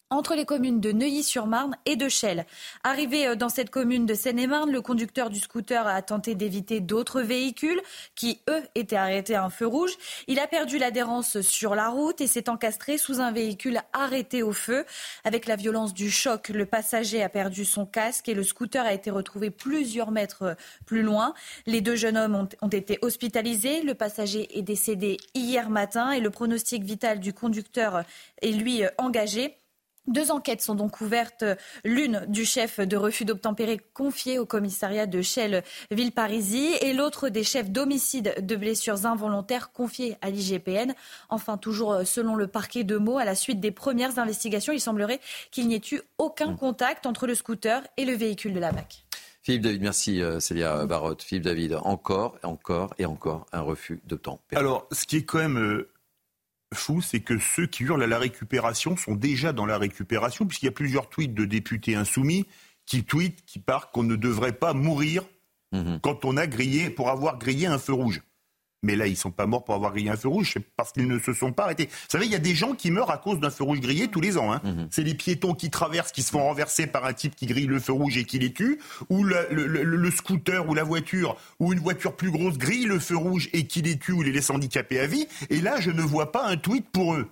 [0.10, 2.46] entre les communes de Neuilly-sur-Marne et de Chelles.
[2.84, 7.22] Arrivé euh, dans cette commune de Seine-et-Marne, le conducteur du scooter a tenté d'éviter d'autres
[7.22, 7.82] véhicules
[8.16, 9.92] qui, eux, étaient arrêtés à un feu rouge.
[10.28, 14.54] Il a perdu l'adhérence sur la route et s'est encastré sous un véhicule arrêté au
[14.54, 14.86] feu.
[15.26, 18.94] Avec la violence du choc, le passager a perdu son casque et le scooter a
[18.94, 20.56] été retrouvé plusieurs mètres euh,
[20.86, 21.34] plus loin.
[21.66, 23.82] Les deux jeunes hommes ont, été hospitalisés.
[23.82, 28.04] Le passager est décédé hier matin et le pronostic vital du conducteur
[28.42, 29.58] est lui euh, engagé.
[30.08, 31.44] Deux enquêtes sont donc ouvertes,
[31.84, 37.70] l'une du chef de refus d'obtempérer confié au commissariat de Chelles-Villeparisis et l'autre des chefs
[37.70, 40.94] d'homicide de blessures involontaires confiés à l'IGPN.
[41.30, 45.20] Enfin, toujours selon le parquet de Meaux, à la suite des premières investigations, il semblerait
[45.52, 49.04] qu'il n'y ait eu aucun contact entre le scooter et le véhicule de la BAC.
[49.48, 51.24] Philippe David, merci euh, Célia Barotte.
[51.24, 54.60] Philippe David, encore, encore et encore un refus d'obtempérer.
[54.60, 55.90] Alors, ce qui est quand même euh,
[56.74, 60.66] fou, c'est que ceux qui hurlent à la récupération sont déjà dans la récupération, puisqu'il
[60.66, 62.46] y a plusieurs tweets de députés insoumis
[62.86, 65.24] qui tweetent, qui partent qu'on ne devrait pas mourir
[65.74, 66.00] Mhm.
[66.02, 68.22] quand on a grillé, pour avoir grillé un feu rouge.
[68.84, 70.92] Mais là, ils ne sont pas morts pour avoir grillé un feu rouge, c'est parce
[70.92, 71.86] qu'ils ne se sont pas arrêtés.
[71.88, 74.08] Vous savez, il y a des gens qui meurent à cause d'un feu rouge grillé
[74.08, 74.54] tous les ans.
[74.54, 74.62] hein.
[74.64, 74.88] Mhm.
[74.92, 77.80] C'est les piétons qui traversent, qui se font renverser par un type qui grille le
[77.80, 78.80] feu rouge et qui les tue,
[79.10, 82.86] ou le, le- le- le scooter ou la voiture, ou une voiture plus grosse grille
[82.86, 85.28] le feu rouge et qui les tue ou les laisse handicapés à vie.
[85.50, 87.28] Et là, je ne vois pas un tweet pour eux.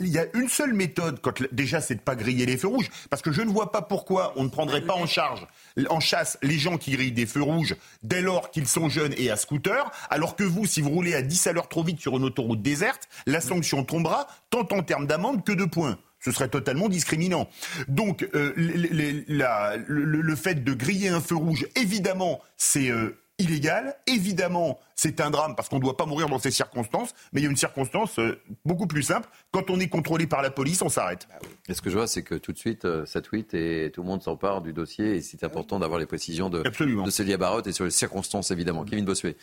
[0.00, 2.90] Il y a une seule méthode, quand, déjà, c'est de pas griller les feux rouges,
[3.10, 5.46] parce que je ne vois pas pourquoi on ne prendrait pas en charge,
[5.88, 9.30] en chasse, les gens qui grillent des feux rouges dès lors qu'ils sont jeunes et
[9.30, 12.16] à scooter, alors que vous, si vous roulez à 10 à l'heure trop vite sur
[12.16, 15.98] une autoroute déserte, la sanction tombera tant en termes d'amende que de points.
[16.20, 17.50] Ce serait totalement discriminant.
[17.86, 23.96] Donc, euh, le fait de griller un feu rouge, évidemment, c'est euh, illégal.
[24.06, 27.14] Évidemment, c'est un drame parce qu'on ne doit pas mourir dans ces circonstances.
[27.32, 29.28] Mais il y a une circonstance euh, beaucoup plus simple.
[29.50, 31.26] Quand on est contrôlé par la police, on s'arrête.
[31.68, 34.02] Et ce que je vois, c'est que tout de suite, euh, ça tweet et tout
[34.02, 35.16] le monde s'empare du dossier.
[35.16, 38.84] Et c'est important d'avoir les précisions de, de Célia Barotte et sur les circonstances, évidemment.
[38.84, 39.36] Kevin Bossuet.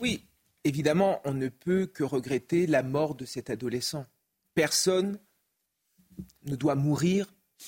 [0.00, 0.24] Oui,
[0.64, 4.06] évidemment, on ne peut que regretter la mort de cet adolescent.
[4.54, 5.18] Personne
[6.46, 7.26] ne doit mourir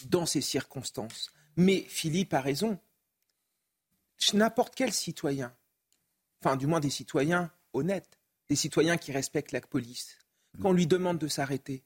[0.08, 1.30] dans ces circonstances.
[1.56, 2.78] Mais Philippe a raison.
[4.32, 5.52] N'importe quel citoyen,
[6.54, 10.18] du moins des citoyens honnêtes, des citoyens qui respectent la police,
[10.62, 11.82] quand on lui demande de s'arrêter,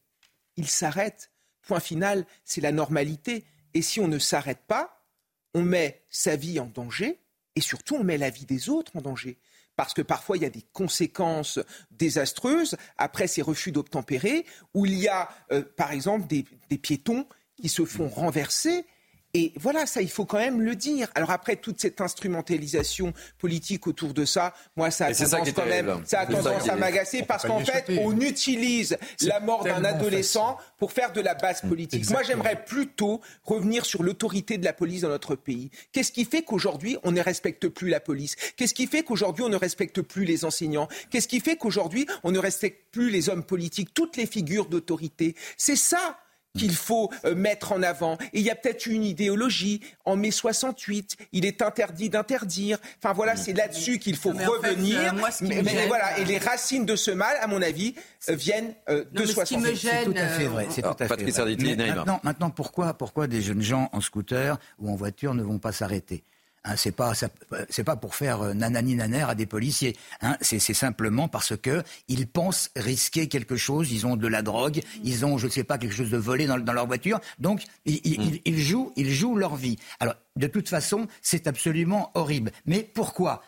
[0.56, 1.30] il s'arrête.
[1.62, 3.44] Point final, c'est la normalité.
[3.74, 5.06] Et si on ne s'arrête pas,
[5.54, 7.20] on met sa vie en danger
[7.56, 9.38] et surtout on met la vie des autres en danger.
[9.76, 11.58] Parce que parfois il y a des conséquences
[11.90, 17.26] désastreuses après ces refus d'obtempérer, où il y a euh, par exemple des piétons
[17.56, 18.84] qui se font renverser.
[19.32, 21.08] Et voilà, ça, il faut quand même le dire.
[21.14, 25.66] Alors après, toute cette instrumentalisation politique autour de ça, moi, ça a ça tendance quand
[25.66, 26.06] même, terrible.
[26.06, 30.92] ça a tendance à m'agacer parce qu'en fait, on utilise la mort d'un adolescent pour
[30.92, 32.10] faire de la base politique.
[32.10, 35.70] Moi, j'aimerais plutôt revenir sur l'autorité de la police dans notre pays.
[35.92, 38.34] Qu'est-ce qui fait qu'aujourd'hui, on ne respecte plus la police?
[38.56, 40.88] Qu'est-ce qui fait qu'aujourd'hui, on ne respecte plus les enseignants?
[41.10, 45.36] Qu'est-ce qui fait qu'aujourd'hui, on ne respecte plus les hommes politiques, toutes les figures d'autorité
[45.56, 46.18] C'est ça
[46.58, 48.14] qu'il faut euh, mettre en avant.
[48.32, 49.80] Et il y a peut-être une idéologie.
[50.04, 52.78] En mai 68, il est interdit d'interdire.
[53.02, 54.98] Enfin voilà, c'est là-dessus qu'il faut mais en fait, revenir.
[55.00, 57.10] euh, moi, ce qui mais, me mais gêne, voilà, et euh, les racines de ce
[57.10, 57.94] mal, à mon avis,
[58.28, 59.58] euh, viennent euh, Non, de mais ce qui 68.
[59.58, 60.66] me gêne, C'est tout à fait vrai.
[60.70, 61.56] C'est tout à fait vrai.
[61.86, 65.72] Maintenant, maintenant, pourquoi, pourquoi des jeunes gens en scooter ou en voiture ne vont pas
[65.72, 66.24] s'arrêter?
[66.64, 67.30] Hein, c'est pas ça-
[67.70, 69.96] c'est pas pour faire euh, nanani naner à des policiers.
[70.20, 73.90] Hein, c'est simplement parce que ils pensent risquer quelque chose.
[73.92, 76.58] Ils ont de la drogue, ils ont je sais pas quelque chose de volé dans,
[76.58, 77.18] dans leur voiture.
[77.38, 79.78] Donc ils, ils- ils- ils jouent ils jouent leur vie.
[80.00, 82.52] Alors de toute façon c'est absolument horrible.
[82.66, 83.42] Mais pourquoi?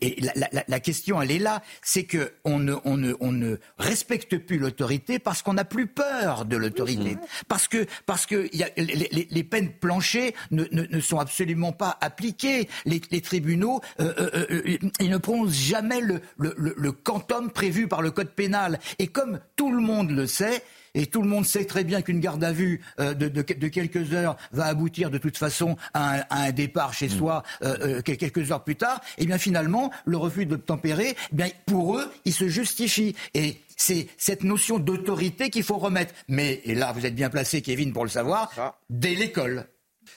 [0.00, 3.32] Et la, la- la question, elle est là, c'est que on ne, on ne, on
[3.32, 7.16] ne respecte plus l'autorité parce qu'on n'a plus peur de l'autorité,
[7.48, 11.18] parce que, parce que y a, les, les- les peines planchées ne, ne- ne sont
[11.18, 12.68] absolument pas appliquées.
[12.84, 17.50] Les, les tribunaux, euh, euh, euh, ils ne prononcent jamais le, le, le, le quantum
[17.50, 18.78] prévu par le code pénal.
[18.98, 20.62] Et comme tout le monde le sait,
[20.96, 23.68] et tout le monde sait très bien qu'une garde à vue euh, de, de- de
[23.68, 27.76] quelques heures va aboutir de toute façon à un, à un départ chez soi euh,
[27.98, 29.00] euh, quel- quelques heures plus tard.
[29.18, 33.14] Et bien finalement, le refus d'obtempérer, eh bien pour eux, il se justifie.
[33.34, 36.14] Et c'est cette notion d'autorité qu'il faut remettre.
[36.28, 38.50] Mais et là, vous êtes bien placé, Kevin, pour le savoir,
[38.90, 39.66] dès l'école.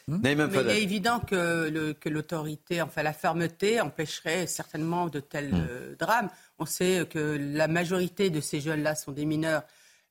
[0.08, 1.72] Naïm Mais il est évident que,
[2.10, 5.68] l'autorité, enfin la fermeté, empêcherait certainement de tels Hmm.
[5.70, 6.30] euh, drames.
[6.60, 9.64] On sait que la majorité de ces jeunes-là sont des mineurs.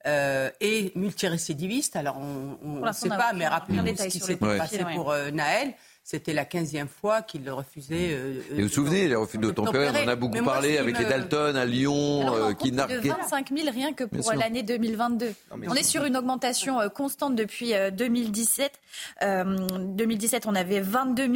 [0.06, 1.96] Euh, et multirécidivistes.
[1.96, 4.94] Alors, on ne sait on pas, mais rappelez-vous ce qui dossier, passé ouais.
[4.94, 5.74] pour euh, Naël.
[6.10, 8.14] C'était la 15e fois qu'il refusait.
[8.14, 11.04] Euh, et vous vous souvenez, les refus d'obtempérer, on en a beaucoup parlé avec les
[11.04, 13.00] Dalton à Lyon, euh, qui narquaient.
[13.00, 15.34] de 25 000 rien que pour l'année 2022.
[15.50, 18.80] on est sur une augmentation euh, constante depuis 2017.
[19.20, 21.28] 2017, on avait 22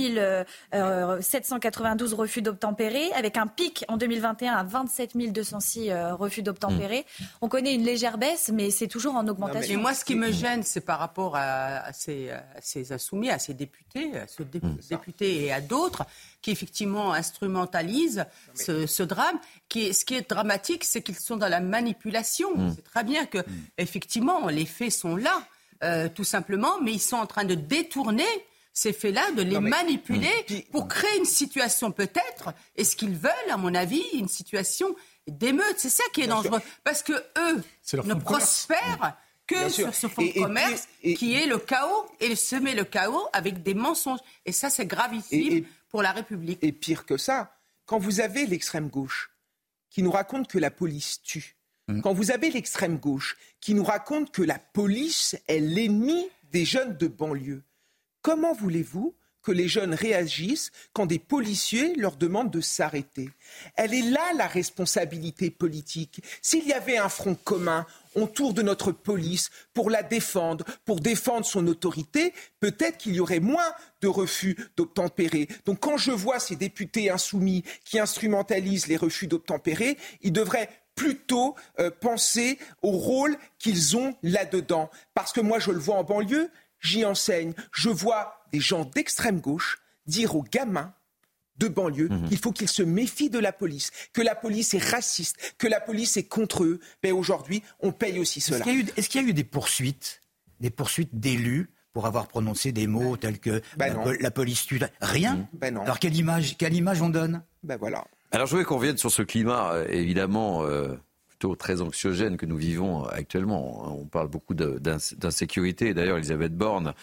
[1.21, 7.05] 792 refus d'obtempérer, avec un pic en 2021 à 27 206 refus d'obtempérer.
[7.21, 7.25] Hmm.
[7.43, 9.75] On connaît une légère baisse, mais c'est toujours en augmentation.
[9.75, 13.39] Et moi, ce qui me gêne, c'est par rapport à, ces, à ces, insoumis, à
[13.39, 16.05] ces députés, à ce député députés et à d'autres
[16.41, 18.25] qui effectivement instrumentalisent
[18.55, 19.39] ce, drame.
[19.69, 22.57] Qui ce qui est dramatique, c'est qu'ils sont dans la manipulation.
[22.57, 22.73] Mm.
[22.77, 23.45] C'est très bien que, mm.
[23.79, 25.47] effectivement, les faits sont là,
[25.85, 28.27] euh, tout simplement, mais ils sont en train de détourner
[28.73, 30.33] ces faits-là, de les manipuler
[30.71, 34.95] pour créer une situation peut-être, et ce qu'ils veulent, à mon avis, une situation
[35.27, 35.75] d'émeute.
[35.77, 36.61] C'est ça qui est dangereux.
[36.83, 37.63] Parce que eux
[38.05, 39.17] ne prospèrent
[39.47, 43.63] que sur ce fonds de commerce qui est le chaos et semer le chaos avec
[43.63, 44.21] des mensonges.
[44.47, 46.59] Et ça, c'est gravissime pour la République.
[46.63, 47.57] Et pire que ça,
[47.87, 49.31] quand vous avez l'extrême gauche
[49.91, 51.57] qui nous raconte que la police tue,
[51.89, 52.01] mmh.
[52.01, 56.97] quand vous avez l'extrême gauche qui nous raconte que la police est l'ennemi des jeunes
[56.97, 57.63] de banlieue,
[58.23, 63.29] comment voulez-vous que les jeunes réagissent quand des policiers leur demandent de s'arrêter?
[63.77, 66.23] Elle est là la responsabilité politique.
[66.41, 71.47] S'il y avait un front commun autour de notre police pour la défendre, pour défendre
[71.47, 75.49] son autorité, peut-être qu'il y aurait moins de refus d'obtempérer.
[75.65, 81.57] Donc quand je vois ces députés insoumis qui instrumentalisent les refus d'obtempérer, ils devraient plutôt
[81.79, 84.91] euh, penser au rôle qu'ils ont là-dedans.
[85.15, 89.41] Parce que moi, je le vois en banlieue, j'y enseigne, je vois des gens d'extrême
[89.41, 90.93] gauche dire aux gamins
[91.59, 92.29] de banlieue mhm.
[92.29, 95.81] qu'il faut qu'ils se méfient de la police, que la police est raciste, que la
[95.81, 96.81] police est contre eux.
[97.03, 98.59] Mais aujourd'hui, on paye aussi cela.
[98.97, 100.21] Est-ce qu'il y, a eu des poursuites,
[100.61, 105.37] des poursuites d'élus pour avoir prononcé des mots tels que ben la, police tue Rien?
[105.37, 105.47] Mhm.
[105.55, 107.43] Ben Alors quelle image, quelle image on donne?
[107.63, 108.05] Ben voilà.
[108.33, 110.65] Alors je voulais qu'on revienne sur ce climat, euh, évidemment.
[110.65, 110.97] Euh,
[111.57, 113.99] très anxiogène que nous vivons actuellement.
[114.01, 115.95] On parle beaucoup d'insécurité.
[115.95, 116.95] D'ailleurs, Elisabeth Borne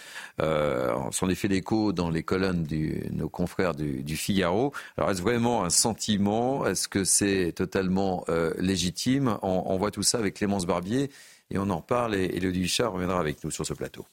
[0.42, 4.74] euh, s'en est fait l'écho dans les colonnes de nos confrères du, Figaro.
[4.98, 6.66] Alors, est-ce vraiment un sentiment?
[6.66, 9.38] Est-ce que c'est totalement euh, légitime?
[9.42, 11.10] On, voit tout ça avec Clémence Barbier
[11.52, 14.06] et on en parle et Elodie Huchard reviendra avec nous sur ce plateau.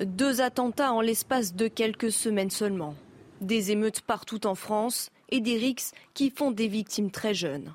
[0.00, 2.94] Deux attentats en l'espace de quelques semaines seulement.
[3.40, 7.72] Des émeutes partout en France et des rixes qui font des victimes très jeunes.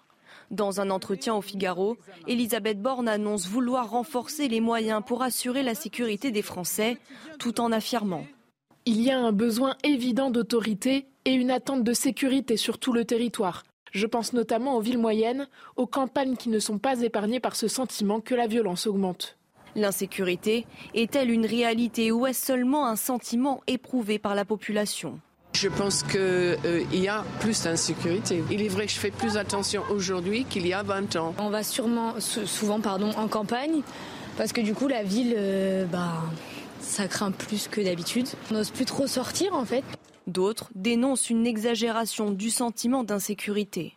[0.56, 5.76] Dans un entretien au Figaro, Elisabeth Borne annonce vouloir renforcer les moyens pour assurer la
[5.76, 6.98] sécurité des Français,
[7.40, 8.26] tout en affirmant
[8.86, 13.04] Il y a un besoin évident d'autorité et une attente de sécurité sur tout le
[13.04, 13.64] territoire.
[13.92, 17.68] Je pense notamment aux villes moyennes, aux campagnes qui ne sont pas épargnées par ce
[17.68, 19.38] sentiment que la violence augmente.
[19.76, 25.20] L'insécurité est-elle une réalité ou est-ce seulement un sentiment éprouvé par la population?
[25.56, 28.44] Je pense qu'il euh, y a plus d'insécurité.
[28.52, 31.34] Il est vrai que je fais plus attention aujourd'hui qu'il y a 20 ans.
[31.40, 33.82] On va sûrement, souvent pardon, en campagne
[34.38, 36.24] parce que du coup la ville, euh, bah,
[36.82, 38.28] ça craint plus que d'habitude.
[38.52, 39.84] On n'ose plus trop sortir en fait.
[40.28, 43.94] D'autres dénoncent une exagération du sentiment d'insécurité.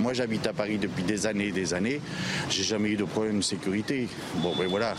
[0.00, 2.00] Moi, j'habite à Paris depuis des années et des années.
[2.48, 4.08] J'ai jamais eu de problème de sécurité.
[4.36, 4.94] Bon, ben voilà.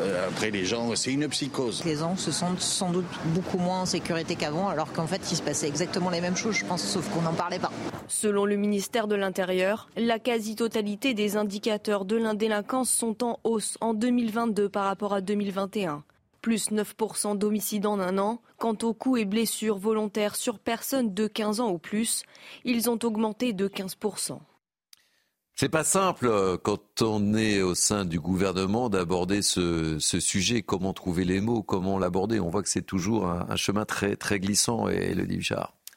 [0.00, 1.82] Euh, après, les gens, c'est une psychose.
[1.84, 5.36] Les gens se sentent sans doute beaucoup moins en sécurité qu'avant, alors qu'en fait, il
[5.36, 7.72] se passait exactement les mêmes choses, je pense, sauf qu'on n'en parlait pas.
[8.08, 13.94] Selon le ministère de l'Intérieur, la quasi-totalité des indicateurs de l'indélinquance sont en hausse en
[13.94, 16.02] 2022 par rapport à 2021
[16.40, 18.40] plus 9% d'homicides en un an.
[18.58, 22.24] Quant aux coups et blessures volontaires sur personnes de 15 ans ou plus,
[22.64, 24.38] ils ont augmenté de 15%.
[25.60, 30.62] C'est pas simple euh, quand on est au sein du gouvernement d'aborder ce, sujet.
[30.62, 32.38] Comment trouver les mots, comment l'aborder?
[32.38, 34.86] On voit que c'est toujours un, chemin très très glissant.
[34.86, 35.48] Et le dit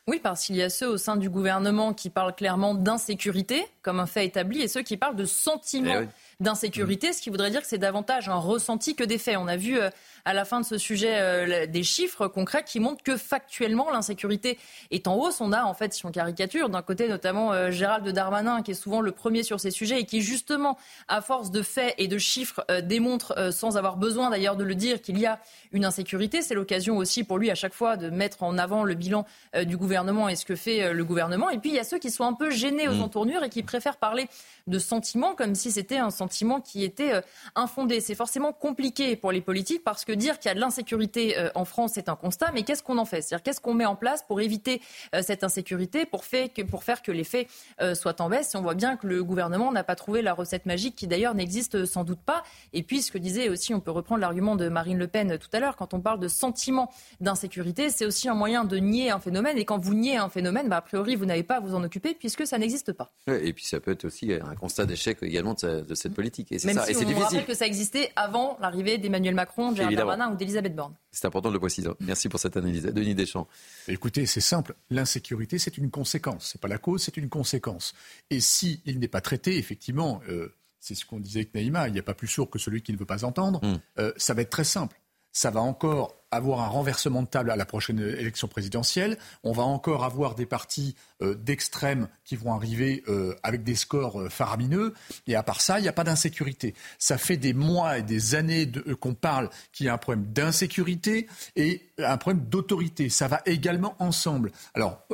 [0.08, 4.00] Oui, parce qu'il y a ceux au sein du gouvernement qui parlent clairement d'insécurité comme
[4.00, 6.02] un fait établi et ceux qui parlent de sentiment.
[6.02, 6.08] Eh
[6.42, 9.38] d'insécurité, ce qui voudrait dire que c'est davantage un ressenti que des faits.
[9.38, 9.90] On a vu euh,
[10.26, 14.58] à la fin de ce sujet euh, des chiffres concrets qui montrent que factuellement l'insécurité
[14.92, 15.42] est en hausse.
[15.42, 18.76] On a en fait, si on caricature, d'un côté notamment euh, Gérald Darmanin qui est
[18.76, 20.78] souvent le premier sur ces sujets et qui justement,
[21.08, 25.02] à force de faits et de chiffres, démontre sans avoir besoin d'ailleurs de le dire
[25.02, 25.40] qu'il y a
[25.72, 26.42] une insécurité.
[26.42, 29.26] C'est l'occasion aussi pour lui à chaque fois de mettre en avant le bilan
[29.66, 31.50] du gouvernement et ce que fait le gouvernement.
[31.50, 33.02] Et puis il y a ceux qui sont un peu gênés aux mmh.
[33.02, 34.28] entournures et qui préfèrent parler
[34.68, 37.22] de sentiments comme si c'était un sentiment qui étaient euh,
[37.56, 38.00] infondés.
[38.00, 41.50] C'est forcément compliqué pour les politiques parce que dire qu'il y a de l'insécurité euh,
[41.56, 43.22] en France, c'est un constat, mais qu'est-ce qu'on en fait?
[43.22, 44.82] C'est-à-dire qu'est-ce qu'on met en place pour éviter
[45.22, 46.24] cette insécurité, pour,
[46.70, 47.48] pour faire que les faits
[47.94, 48.54] soient en baisse?
[48.54, 51.36] Et on voit bien que le gouvernement n'a pas trouvé la recette magique qui d'ailleurs
[51.36, 52.44] n'existe sans doute pas.
[52.74, 55.50] Et puis ce que disait aussi, on peut reprendre l'argument de Marine Le Pen tout
[55.54, 56.90] à l'heure, quand on parle de sentiment
[57.20, 59.58] d'insécurité, c'est aussi un moyen de nier un phénomène.
[59.58, 61.84] Et quand vous niez un phénomène, bah, a priori, vous n'avez pas à vous en
[61.84, 63.12] occuper puisque ça n'existe pas.
[63.28, 66.52] et puis ça peut être aussi un constat d'échec également de, cette politique.
[66.52, 66.86] Et Même ça.
[66.86, 70.76] Si et on rappelle que ça existait avant l'arrivée d'Emmanuel Macron, Gérald Darmanin ou d'Elisabeth
[70.76, 70.96] Borne.
[71.12, 71.90] C'est important de le préciser.
[72.00, 72.84] Merci pour cette analyse.
[72.84, 73.48] Denis Deschamps.
[73.88, 74.76] Écoutez, c'est simple.
[74.90, 76.50] L'insécurité, c'est une conséquence.
[76.52, 77.94] C'est pas la cause, c'est une conséquence.
[78.30, 81.94] Et s'il il n'est pas traité, effectivement, euh, c'est ce qu'on disait avec Naïma, il
[81.94, 83.80] n'y a pas plus sourd que celui qui ne veut pas entendre, hmm.
[84.00, 84.98] euh, ça va être très simple
[85.32, 89.18] ça va encore avoir un renversement de table à la prochaine élection présidentielle.
[89.44, 94.22] On va encore avoir des partis euh, d'extrême qui vont arriver euh, avec des scores
[94.22, 94.94] euh, faramineux.
[95.28, 96.74] Et à part ça, il n'y a pas d'insécurité.
[96.98, 101.28] Ça fait des mois et des années qu'on parle qu'il y a un problème d'insécurité
[101.56, 103.10] et un problème d'autorité.
[103.10, 104.52] Ça va également ensemble.
[104.74, 105.06] Alors,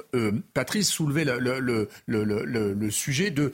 [0.53, 3.53] Patrice soulevait le, le sujet de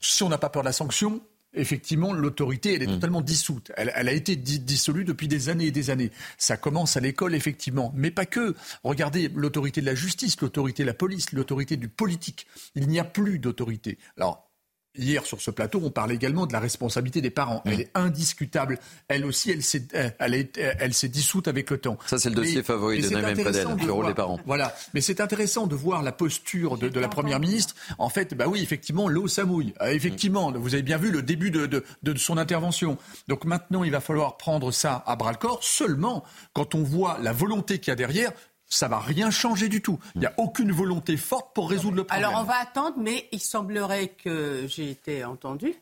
[0.00, 1.20] si on n'a pas peur de la sanction,
[1.54, 2.94] effectivement, l'autorité, elle est hmm.
[2.94, 3.72] totalement dissoute.
[3.76, 6.10] Elle, a été dissolue depuis des années et des années.
[6.38, 8.54] Ça commence à l'école, effectivement, mais pas que.
[8.84, 12.46] Regardez l'autorité de la justice, l'autorité de la police, l'autorité du politique.
[12.74, 13.98] Il n'y a plus d'autorité.
[14.16, 14.49] Alors,
[14.96, 17.62] Hier, sur ce plateau, on parle également de la responsabilité des parents.
[17.64, 18.78] Elle est indiscutable.
[19.06, 19.86] Elle aussi, elle s'est,
[20.18, 21.96] elle, elle s'est dissoute avec le temps.
[22.06, 24.40] Ça, c'est le dossier favori de Naïm Fadel, le rôle des parents.
[24.46, 24.74] Voilà.
[24.92, 27.76] Mais c'est intéressant de voir la posture de, la Première ministre.
[27.98, 29.74] En fait, bah oui, effectivement, l'eau, ça mouille.
[29.80, 32.98] Euh, effectivement, vous avez bien vu le début de, de son intervention.
[33.28, 37.78] Donc maintenant, il va falloir prendre ça à bras-le-corps seulement quand on voit la volonté
[37.78, 38.32] qu'il y a derrière
[38.70, 39.98] ça va rien changer du tout.
[40.14, 42.24] Il n'y a aucune volonté forte pour résoudre le problème.
[42.24, 45.74] Alors on va attendre, mais il semblerait que j'ai été entendu.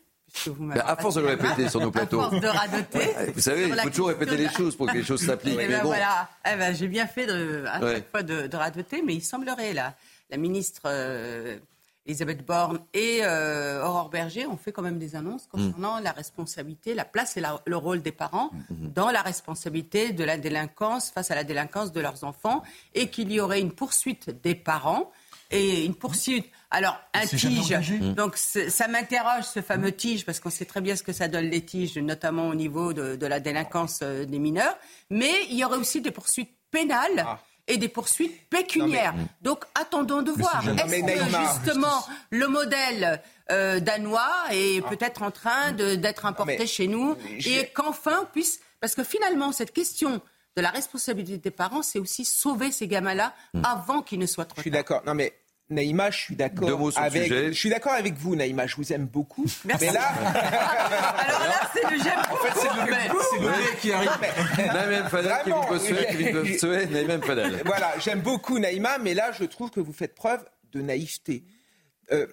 [0.45, 2.19] Vous à force de le répéter sur nos plateaux.
[2.19, 3.33] À force de radoter.
[3.33, 5.57] vous savez, il faut toujours répéter les choses pour que les choses s'appliquent.
[5.57, 6.29] Ben voilà.
[6.45, 9.73] Eh ben, j'ai bien fait de, à chaque fois de, de, radoter, mais il semblerait,
[9.73, 9.95] là,
[10.29, 11.57] la ministre euh,
[12.09, 16.95] Elisabeth Borne et euh, Aurore Berger ont fait quand même des annonces concernant la responsabilité,
[16.95, 18.93] la place et le rôle des parents mm, mm, mm.
[18.93, 22.63] dans la responsabilité de la délinquance face à la délinquance de leurs enfants
[22.95, 25.11] et qu'il y aurait une poursuite des parents
[25.51, 26.47] et une poursuite.
[26.71, 27.75] Alors, un tige,
[28.15, 31.45] donc ça m'interroge ce fameux tige, parce qu'on sait très bien ce que ça donne
[31.45, 34.77] les tiges, notamment au niveau de, la délinquance euh, des mineurs.
[35.09, 37.25] Mais il y aurait aussi des poursuites pénales.
[37.25, 37.39] Ah
[37.69, 39.13] et des poursuites pécuniaires.
[39.41, 40.61] Donc attendons de voir.
[40.67, 43.21] Est-ce que justement le modèle
[43.51, 44.89] euh, danois est ah.
[44.89, 47.15] peut-être en train d'être importé chez nous
[47.45, 48.59] et qu'enfin on puisse...
[48.81, 50.21] Parce que finalement, cette question
[50.55, 53.61] de la responsabilité des parents, c'est aussi sauver ces gamins-là hmm.
[53.65, 55.01] avant qu'ils ne soient trop Je suis d'accord.
[55.05, 55.33] Non mais
[55.69, 57.31] Naïma, je suis d'accord avec.
[57.31, 58.65] Je suis d'accord avec vous, Naïma.
[58.65, 59.45] Je vous aime beaucoup.
[59.65, 59.85] Merci.
[59.85, 62.19] Mais là, alors là, c'est le j'aime.
[62.31, 62.91] En fait, c'est le
[63.41, 64.09] mais qui arrive.
[64.57, 65.31] Naïma Fadel,
[66.91, 67.61] Kevin Fadel.
[67.65, 71.43] Voilà, j'aime beaucoup Naïma, mais là, je trouve que vous faites preuve de naïveté.
[72.11, 72.25] Euh,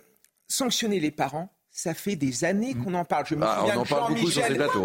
[0.49, 3.27] sanctionner les parents, ça fait des années qu'on en parle.
[3.29, 4.09] Je me ah, souviens, que, Jean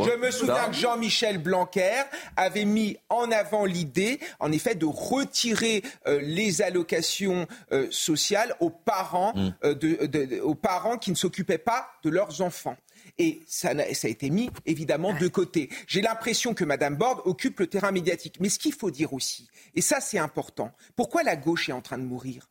[0.03, 2.03] je me souviens que Jean-Michel Blanquer
[2.35, 8.69] avait mis en avant l'idée, en effet, de retirer euh, les allocations euh, sociales aux
[8.69, 9.53] parents, mm.
[9.63, 12.75] euh, de, aux parents qui ne s'occupaient pas de leurs enfants.
[13.17, 15.69] Et ça, ça, a été mis évidemment de côté.
[15.87, 18.35] J'ai l'impression que Mme Borde occupe le terrain médiatique.
[18.41, 21.81] Mais ce qu'il faut dire aussi, et ça c'est important, pourquoi la gauche est en
[21.81, 22.49] train de mourir?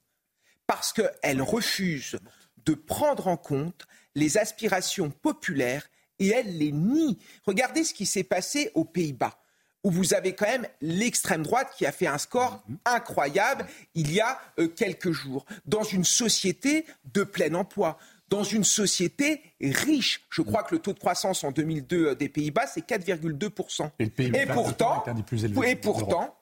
[0.66, 2.18] Parce qu'elle refuse
[2.64, 5.88] de prendre en compte les aspirations populaires
[6.18, 7.18] et elle les nie.
[7.44, 9.40] Regardez ce qui s'est passé aux Pays-Bas
[9.82, 14.20] où vous avez quand même l'extrême droite qui a fait un score incroyable il y
[14.20, 16.84] a euh, quelques jours, dans une société
[17.14, 20.26] de plein emploi, dans une société riche.
[20.30, 23.90] Je crois que le taux de croissance en 2002 euh, des Pays-Bas, c'est 4,2%.
[23.98, 25.04] Et, et, pourtant,
[25.64, 26.36] et pourtant,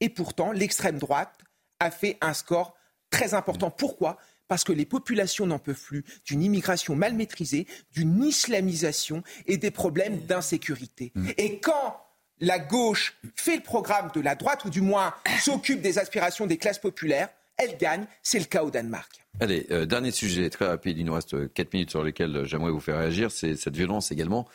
[0.00, 1.38] et pourtant, l'extrême droite
[1.78, 2.74] a fait un score
[3.10, 3.70] très important.
[3.70, 4.18] Pourquoi?
[4.50, 9.70] Parce que les populations n'en peuvent plus d'une immigration mal maîtrisée, d'une islamisation et des
[9.70, 11.12] problèmes d'insécurité.
[11.14, 11.28] Mm.
[11.38, 12.04] Et quand
[12.40, 16.56] la gauche fait le programme de la droite, ou du moins s'occupe des aspirations des
[16.56, 17.28] classes populaires,
[17.58, 18.06] elle gagne.
[18.24, 19.20] C'est le cas au Danemark.
[19.38, 20.98] Allez, euh, dernier sujet très rapide.
[20.98, 23.30] Il nous reste 4 minutes sur lesquelles j'aimerais vous faire réagir.
[23.30, 24.48] C'est cette violence également.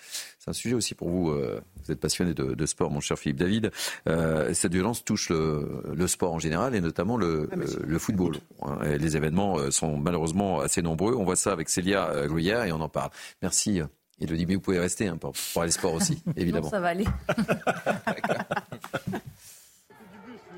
[0.45, 1.31] C'est un sujet aussi pour vous.
[1.31, 3.71] Euh, vous êtes passionné de, sport, mon cher Philippe David.
[4.07, 8.35] Euh, cette violence touche le, sport en général et notamment le, ah, le football.
[8.61, 11.15] Hein, les événements sont malheureusement assez nombreux.
[11.15, 13.09] On voit ça avec Célia Gruyère et on en parle.
[13.41, 13.81] Merci.
[14.21, 16.69] Elodie, mais vous pouvez rester hein, pour, pour les sports aussi, évidemment.
[16.69, 17.05] ça va aller.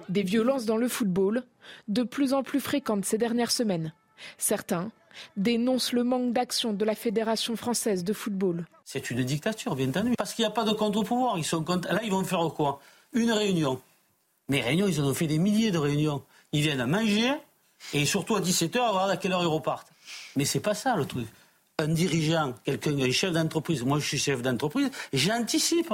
[0.09, 1.43] Des violences dans le football,
[1.88, 3.93] de plus en plus fréquentes ces dernières semaines.
[4.38, 4.91] Certains
[5.35, 8.65] dénonce le manque d'action de la Fédération française de football.
[8.85, 11.38] C'est une dictature, bien entendu, parce qu'il n'y a pas de contre-pouvoir.
[11.38, 12.80] Là, ils vont faire quoi?
[13.14, 13.81] Une réunion.
[14.49, 16.23] Mais réunions, ils en ont fait des milliers de réunions.
[16.53, 17.34] Ils viennent à manger
[17.94, 19.91] et surtout à 17h, à voir à quelle heure ils repartent.
[20.35, 21.27] Mais c'est pas ça le truc.
[21.80, 25.94] Un dirigeant, quelqu'un, un chef d'entreprise, moi je suis chef d'entreprise, j'anticipe,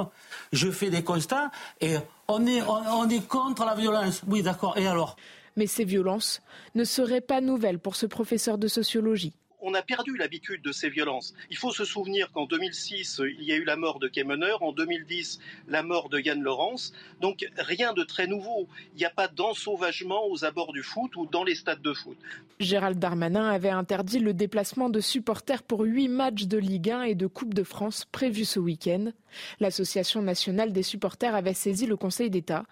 [0.52, 1.96] je fais des constats et
[2.26, 4.22] on est, on est contre la violence.
[4.26, 4.78] Oui, d'accord.
[4.78, 5.16] Et alors?
[5.56, 6.42] Mais ces violences
[6.74, 10.90] ne seraient pas nouvelles pour ce professeur de sociologie on a perdu l'habitude de ces
[10.90, 11.32] violences.
[11.50, 14.72] Il faut se souvenir qu'en 2006, il y a eu la mort de Kemener, en
[14.72, 16.92] 2010, la mort de Yann Laurence.
[17.22, 18.68] Donc rien de très nouveau.
[18.94, 22.18] Il n'y a pas d'ensauvagement aux abords du foot ou dans les stades de foot.
[22.60, 27.14] Gérald Darmanin avait interdit le déplacement de supporters pour huit matchs de Ligue 1 et
[27.14, 29.12] de Coupe de France prévus ce week-end.
[29.60, 32.66] L'Association nationale des supporters avait saisi le Conseil d'État,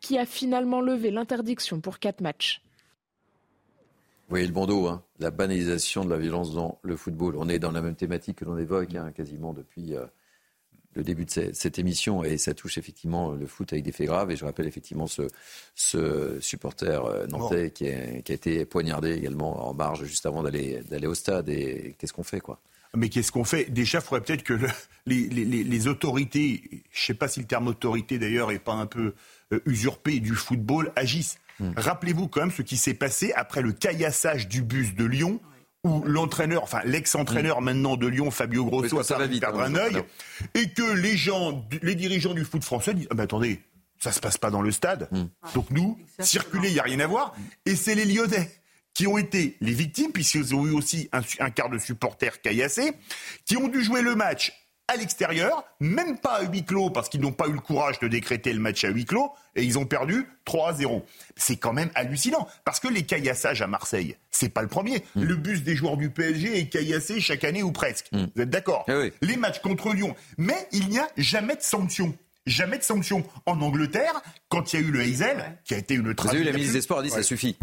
[0.00, 2.62] qui a finalement levé l'interdiction pour quatre matchs.
[4.30, 5.02] Oui, le bandeau, hein.
[5.18, 7.34] la banalisation de la violence dans le football.
[7.36, 10.06] On est dans la même thématique que l'on évoque hein, quasiment depuis euh,
[10.94, 14.30] le début de cette, émission et ça touche effectivement le foot avec des faits graves.
[14.30, 15.22] Et je rappelle effectivement ce,
[15.74, 21.14] ce supporter euh, nantais qui, a, été poignardé également en marge juste avant d'aller au
[21.14, 21.48] stade.
[21.48, 22.60] Et qu'est-ce qu'on fait quoi?
[22.94, 23.66] Mais qu'est-ce qu'on fait?
[23.70, 24.54] Déjà, il faudrait peut-être que
[25.06, 26.60] les, les, autorités,
[26.90, 29.14] je ne sais pas si le terme autorité d'ailleurs est pas un peu
[29.52, 31.38] euh, usurpé du football, agissent.
[31.58, 31.72] Hmm.
[31.76, 35.40] Rappelez-vous quand même ce qui s'est passé après le caillassage du bus de Lyon
[35.82, 37.64] où l'entraîneur, enfin l'ex-entraîneur hmm.
[37.64, 40.02] maintenant de Lyon, Fabio Grosso, a perdu perdre un œil,
[40.54, 43.60] et que les gens, les dirigeants du foot français disent ah attendez,
[43.98, 45.24] ça se passe pas dans le stade, hmm.
[45.54, 47.34] donc nous, circuler, il y a rien à voir,
[47.66, 48.50] et c'est les Lyonnais
[48.92, 52.92] qui ont été les victimes, puisqu'ils ont eu aussi un, un quart de supporters caillassés,
[53.46, 54.52] qui ont dû jouer le match
[54.90, 58.08] à l'extérieur, même pas à huis clos, parce qu'ils n'ont pas eu le courage de
[58.08, 61.06] décréter le match à huis clos, et ils ont perdu 3 à 0.
[61.36, 65.04] C'est quand même hallucinant, parce que les caillassages à Marseille, c'est pas le premier.
[65.14, 65.22] Mm.
[65.22, 68.10] Le bus des joueurs du PSG est caillassé chaque année ou presque.
[68.12, 68.24] Mm.
[68.34, 70.14] Vous êtes d'accord eh Les matchs contre Lyon.
[70.38, 72.14] Mais il n'y a jamais de sanction
[72.46, 73.22] jamais de sanction.
[73.46, 76.42] En Angleterre, quand il y a eu le Hazel, qui a été une tragédie.
[76.42, 77.56] Vous avez la ministre des Sports a dit ça suffit.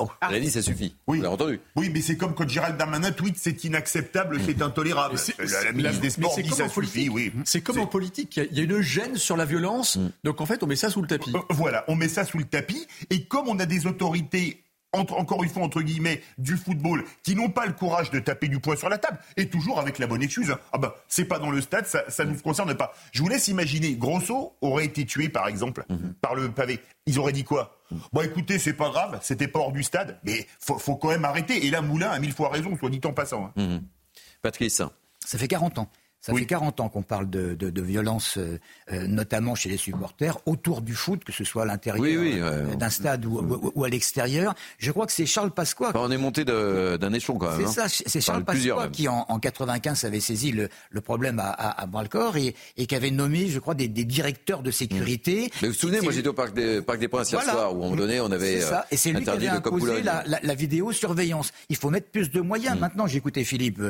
[0.00, 0.96] Oh, elle a dit ça suffit.
[1.06, 1.20] Oui.
[1.22, 1.60] On entendu.
[1.76, 4.62] Oui, mais c'est comme quand Gérald Darmanin tweet c'est inacceptable, c'est mm.
[4.62, 5.16] intolérable.
[5.38, 7.32] la, ministre des Sports dit ça suffit, oui.
[7.44, 10.10] C'est comme en politique, il y, a une gêne sur la violence, mm.
[10.24, 11.32] donc en fait on met ça sous le tapis.
[11.34, 15.44] Euh, voilà, on met ça sous le tapis, et comme on a des autorités encore
[15.44, 18.74] une fois, entre guillemets, du football, qui n'ont pas le courage de taper du poing
[18.74, 20.50] sur la table, et toujours avec la bonne excuse.
[20.50, 20.58] Hein.
[20.72, 22.92] Ah ben, c'est pas dans le stade, ça, ça nous concerne pas.
[23.12, 25.84] Je vous laisse imaginer, Grosso aurait été tué, par exemple,
[26.20, 26.80] par le pavé.
[27.06, 27.79] Ils auraient dit quoi?
[28.12, 31.24] Bon, écoutez, c'est pas grave, c'était pas hors du stade, mais faut, faut quand même
[31.24, 31.66] arrêter.
[31.66, 33.46] Et là, Moulin a mille fois raison, soit dit en passant.
[33.46, 33.52] Hein.
[33.56, 33.82] Mhm.
[34.42, 34.82] Patrice.
[35.24, 35.88] Ça fait 40 ans
[36.20, 38.58] ça fait 40 ans qu'on parle de, de, de violence, euh,
[38.92, 42.90] euh, notamment chez les supporters, autour du foot, que ce soit à l'intérieur euh, d'un
[42.90, 43.40] stade ou,
[43.74, 44.54] ou, à l'extérieur.
[44.78, 45.92] Je crois que c'est Charles Pasqua.
[45.94, 47.66] on est monté d'un échelon quand même.
[47.66, 47.88] C'est hein.
[47.88, 51.82] ça, c'est Charles Pasqua qui en, en 95 avait saisi le, le problème à, à,
[51.82, 55.50] à bras-le-corps et, et qui avait nommé, je crois, des, des directeurs de sécurité.
[55.62, 57.82] Mais vous vous souvenez, moi j'étais au Parc des, Parc des Princes hier soir, où
[57.82, 58.86] à un moment donné on avait ça.
[58.90, 61.52] Et c'est lui qui avait imposé la, la, la, vidéosurveillance.
[61.70, 62.76] Il faut mettre plus de moyens.
[62.76, 62.80] Mm.
[62.80, 63.80] Maintenant, écouté Philippe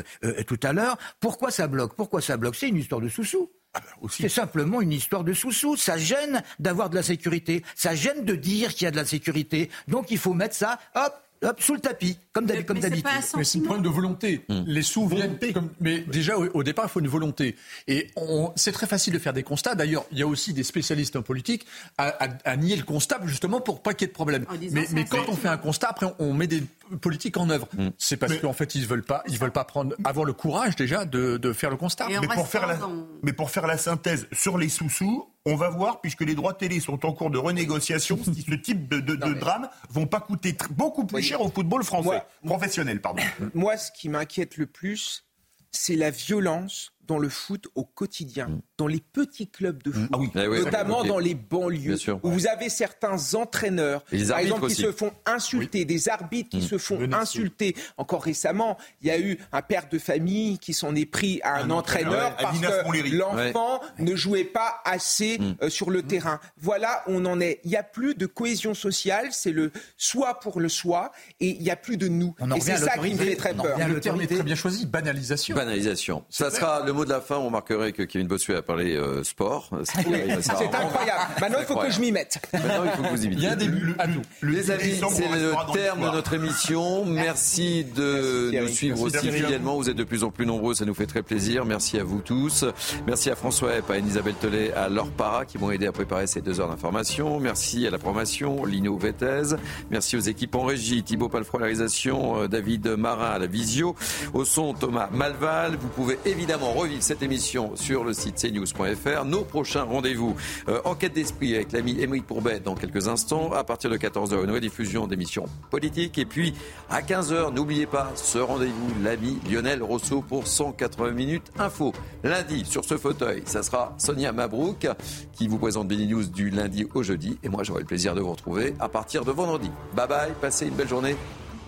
[0.46, 0.96] tout à l'heure.
[1.18, 1.94] Pourquoi ça bloque?
[1.94, 3.50] Pourquoi ça bloque C'est une histoire de sous-sous.
[3.72, 5.76] Ah ben, c'est simplement une histoire de sous-sous.
[5.76, 7.64] Ça gêne d'avoir de la sécurité.
[7.76, 9.70] Ça gêne de dire qu'il y a de la sécurité.
[9.86, 13.04] Donc il faut mettre ça, hop, hop, sous le tapis, comme d'habitude.
[13.36, 14.44] Mais c'est un problème de volonté.
[14.48, 14.62] Hmm.
[14.66, 15.38] Les sous viennent.
[15.80, 17.56] mais déjà, au, départ, il faut une volonté.
[17.88, 18.10] Et
[18.56, 19.74] c'est très facile de faire des constats.
[19.74, 21.66] D'ailleurs, il y a aussi des spécialistes en politique
[21.98, 24.46] à, nier le constat, justement, pour pas qu'il y ait de problème.
[24.70, 26.62] Mais, mais, quand on fait un constat, après, on, met des
[27.00, 27.68] politiques en œuvre.
[27.76, 27.90] Hmm.
[27.98, 31.04] C'est parce qu'en fait, ils veulent pas, ils veulent pas prendre, avoir le courage déjà
[31.04, 32.08] de, de faire le constat.
[32.08, 32.78] Mais pour, faire la,
[33.22, 36.80] mais pour faire la synthèse sur les sous-sous, on va voir, puisque les droits télé
[36.80, 40.56] sont en cours de renégociation, si ce type de, de, de drames vont pas coûter
[40.70, 43.00] beaucoup plus cher au football français, professionnel.
[43.00, 43.22] Pardon.
[43.54, 45.24] Moi, ce qui m'inquiète le plus,
[45.72, 48.60] c'est la violence dans le foot au quotidien, mm.
[48.78, 49.92] dans les petits clubs de mm.
[49.92, 54.76] foot, ah eh notamment dans les banlieues, où vous avez certains entraîneurs, par exemple, qui
[54.76, 56.68] se font insulter, des arbitres qui mm.
[56.68, 57.74] se font insulter.
[57.96, 61.56] Encore récemment, il y a eu un père de famille qui s'en est pris à
[61.56, 66.38] un, entraîneur parce que l'enfant ne jouait pas assez euh, sur le terrain.
[66.58, 67.58] Voilà, on en est.
[67.64, 71.10] Il n'y a plus de cohésion sociale, c'est le soi pour le soi,
[71.40, 72.36] et il n'y a plus de nous.
[72.54, 73.76] et c'est ça qui me fait très peur.
[73.88, 75.56] Le terme est très bien choisi, banalisation.
[75.56, 76.24] Banalisation.
[76.30, 79.24] Ça sera le mot de la fin, on remarquerait que Kevin Bossuet a parlé euh,
[79.24, 79.70] sport.
[79.84, 81.32] C'est incroyable.
[81.40, 82.38] Maintenant, il faut que je m'y mette.
[82.52, 83.42] Maintenant, il faut que vous y mettiez.
[83.42, 84.20] Il y a un début à tout.
[84.42, 87.06] Les amis, c'est le terme de notre émission.
[87.06, 89.76] Merci de nous suivre aussi fidèlement.
[89.76, 91.64] Vous êtes de plus en plus nombreux, ça nous fait très plaisir.
[91.64, 92.66] Merci à vous tous.
[93.06, 96.26] Merci à François Epp, à Isabelle Tollet, à Laure Para qui m'ont aidé à préparer
[96.26, 97.40] ces deux heures d'information.
[97.40, 99.54] Merci à la formation, Lino Vettez.
[99.90, 103.46] Merci aux équipes en régie, Thibaut Palfro à la réalisation, euh, David Marin à la
[103.46, 103.94] visio.
[104.34, 105.76] Au son, Thomas Malval.
[105.80, 109.24] Vous pouvez évidemment cette émission sur le site cnews.fr.
[109.24, 110.34] Nos prochains rendez-vous,
[110.68, 113.52] euh, enquête d'esprit avec l'ami Émeric Pourbet dans quelques instants.
[113.52, 116.18] À partir de 14h, une rediffusion d'émissions politiques.
[116.18, 116.54] Et puis
[116.88, 121.92] à 15h, n'oubliez pas ce rendez-vous, l'ami Lionel Rousseau pour 180 minutes info.
[122.24, 124.88] Lundi, sur ce fauteuil, ça sera Sonia Mabrouk
[125.32, 127.38] qui vous présente Benny News du lundi au jeudi.
[127.42, 129.70] Et moi, j'aurai le plaisir de vous retrouver à partir de vendredi.
[129.94, 131.16] Bye bye, passez une belle journée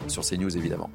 [0.09, 0.91] sur CNews évidemment.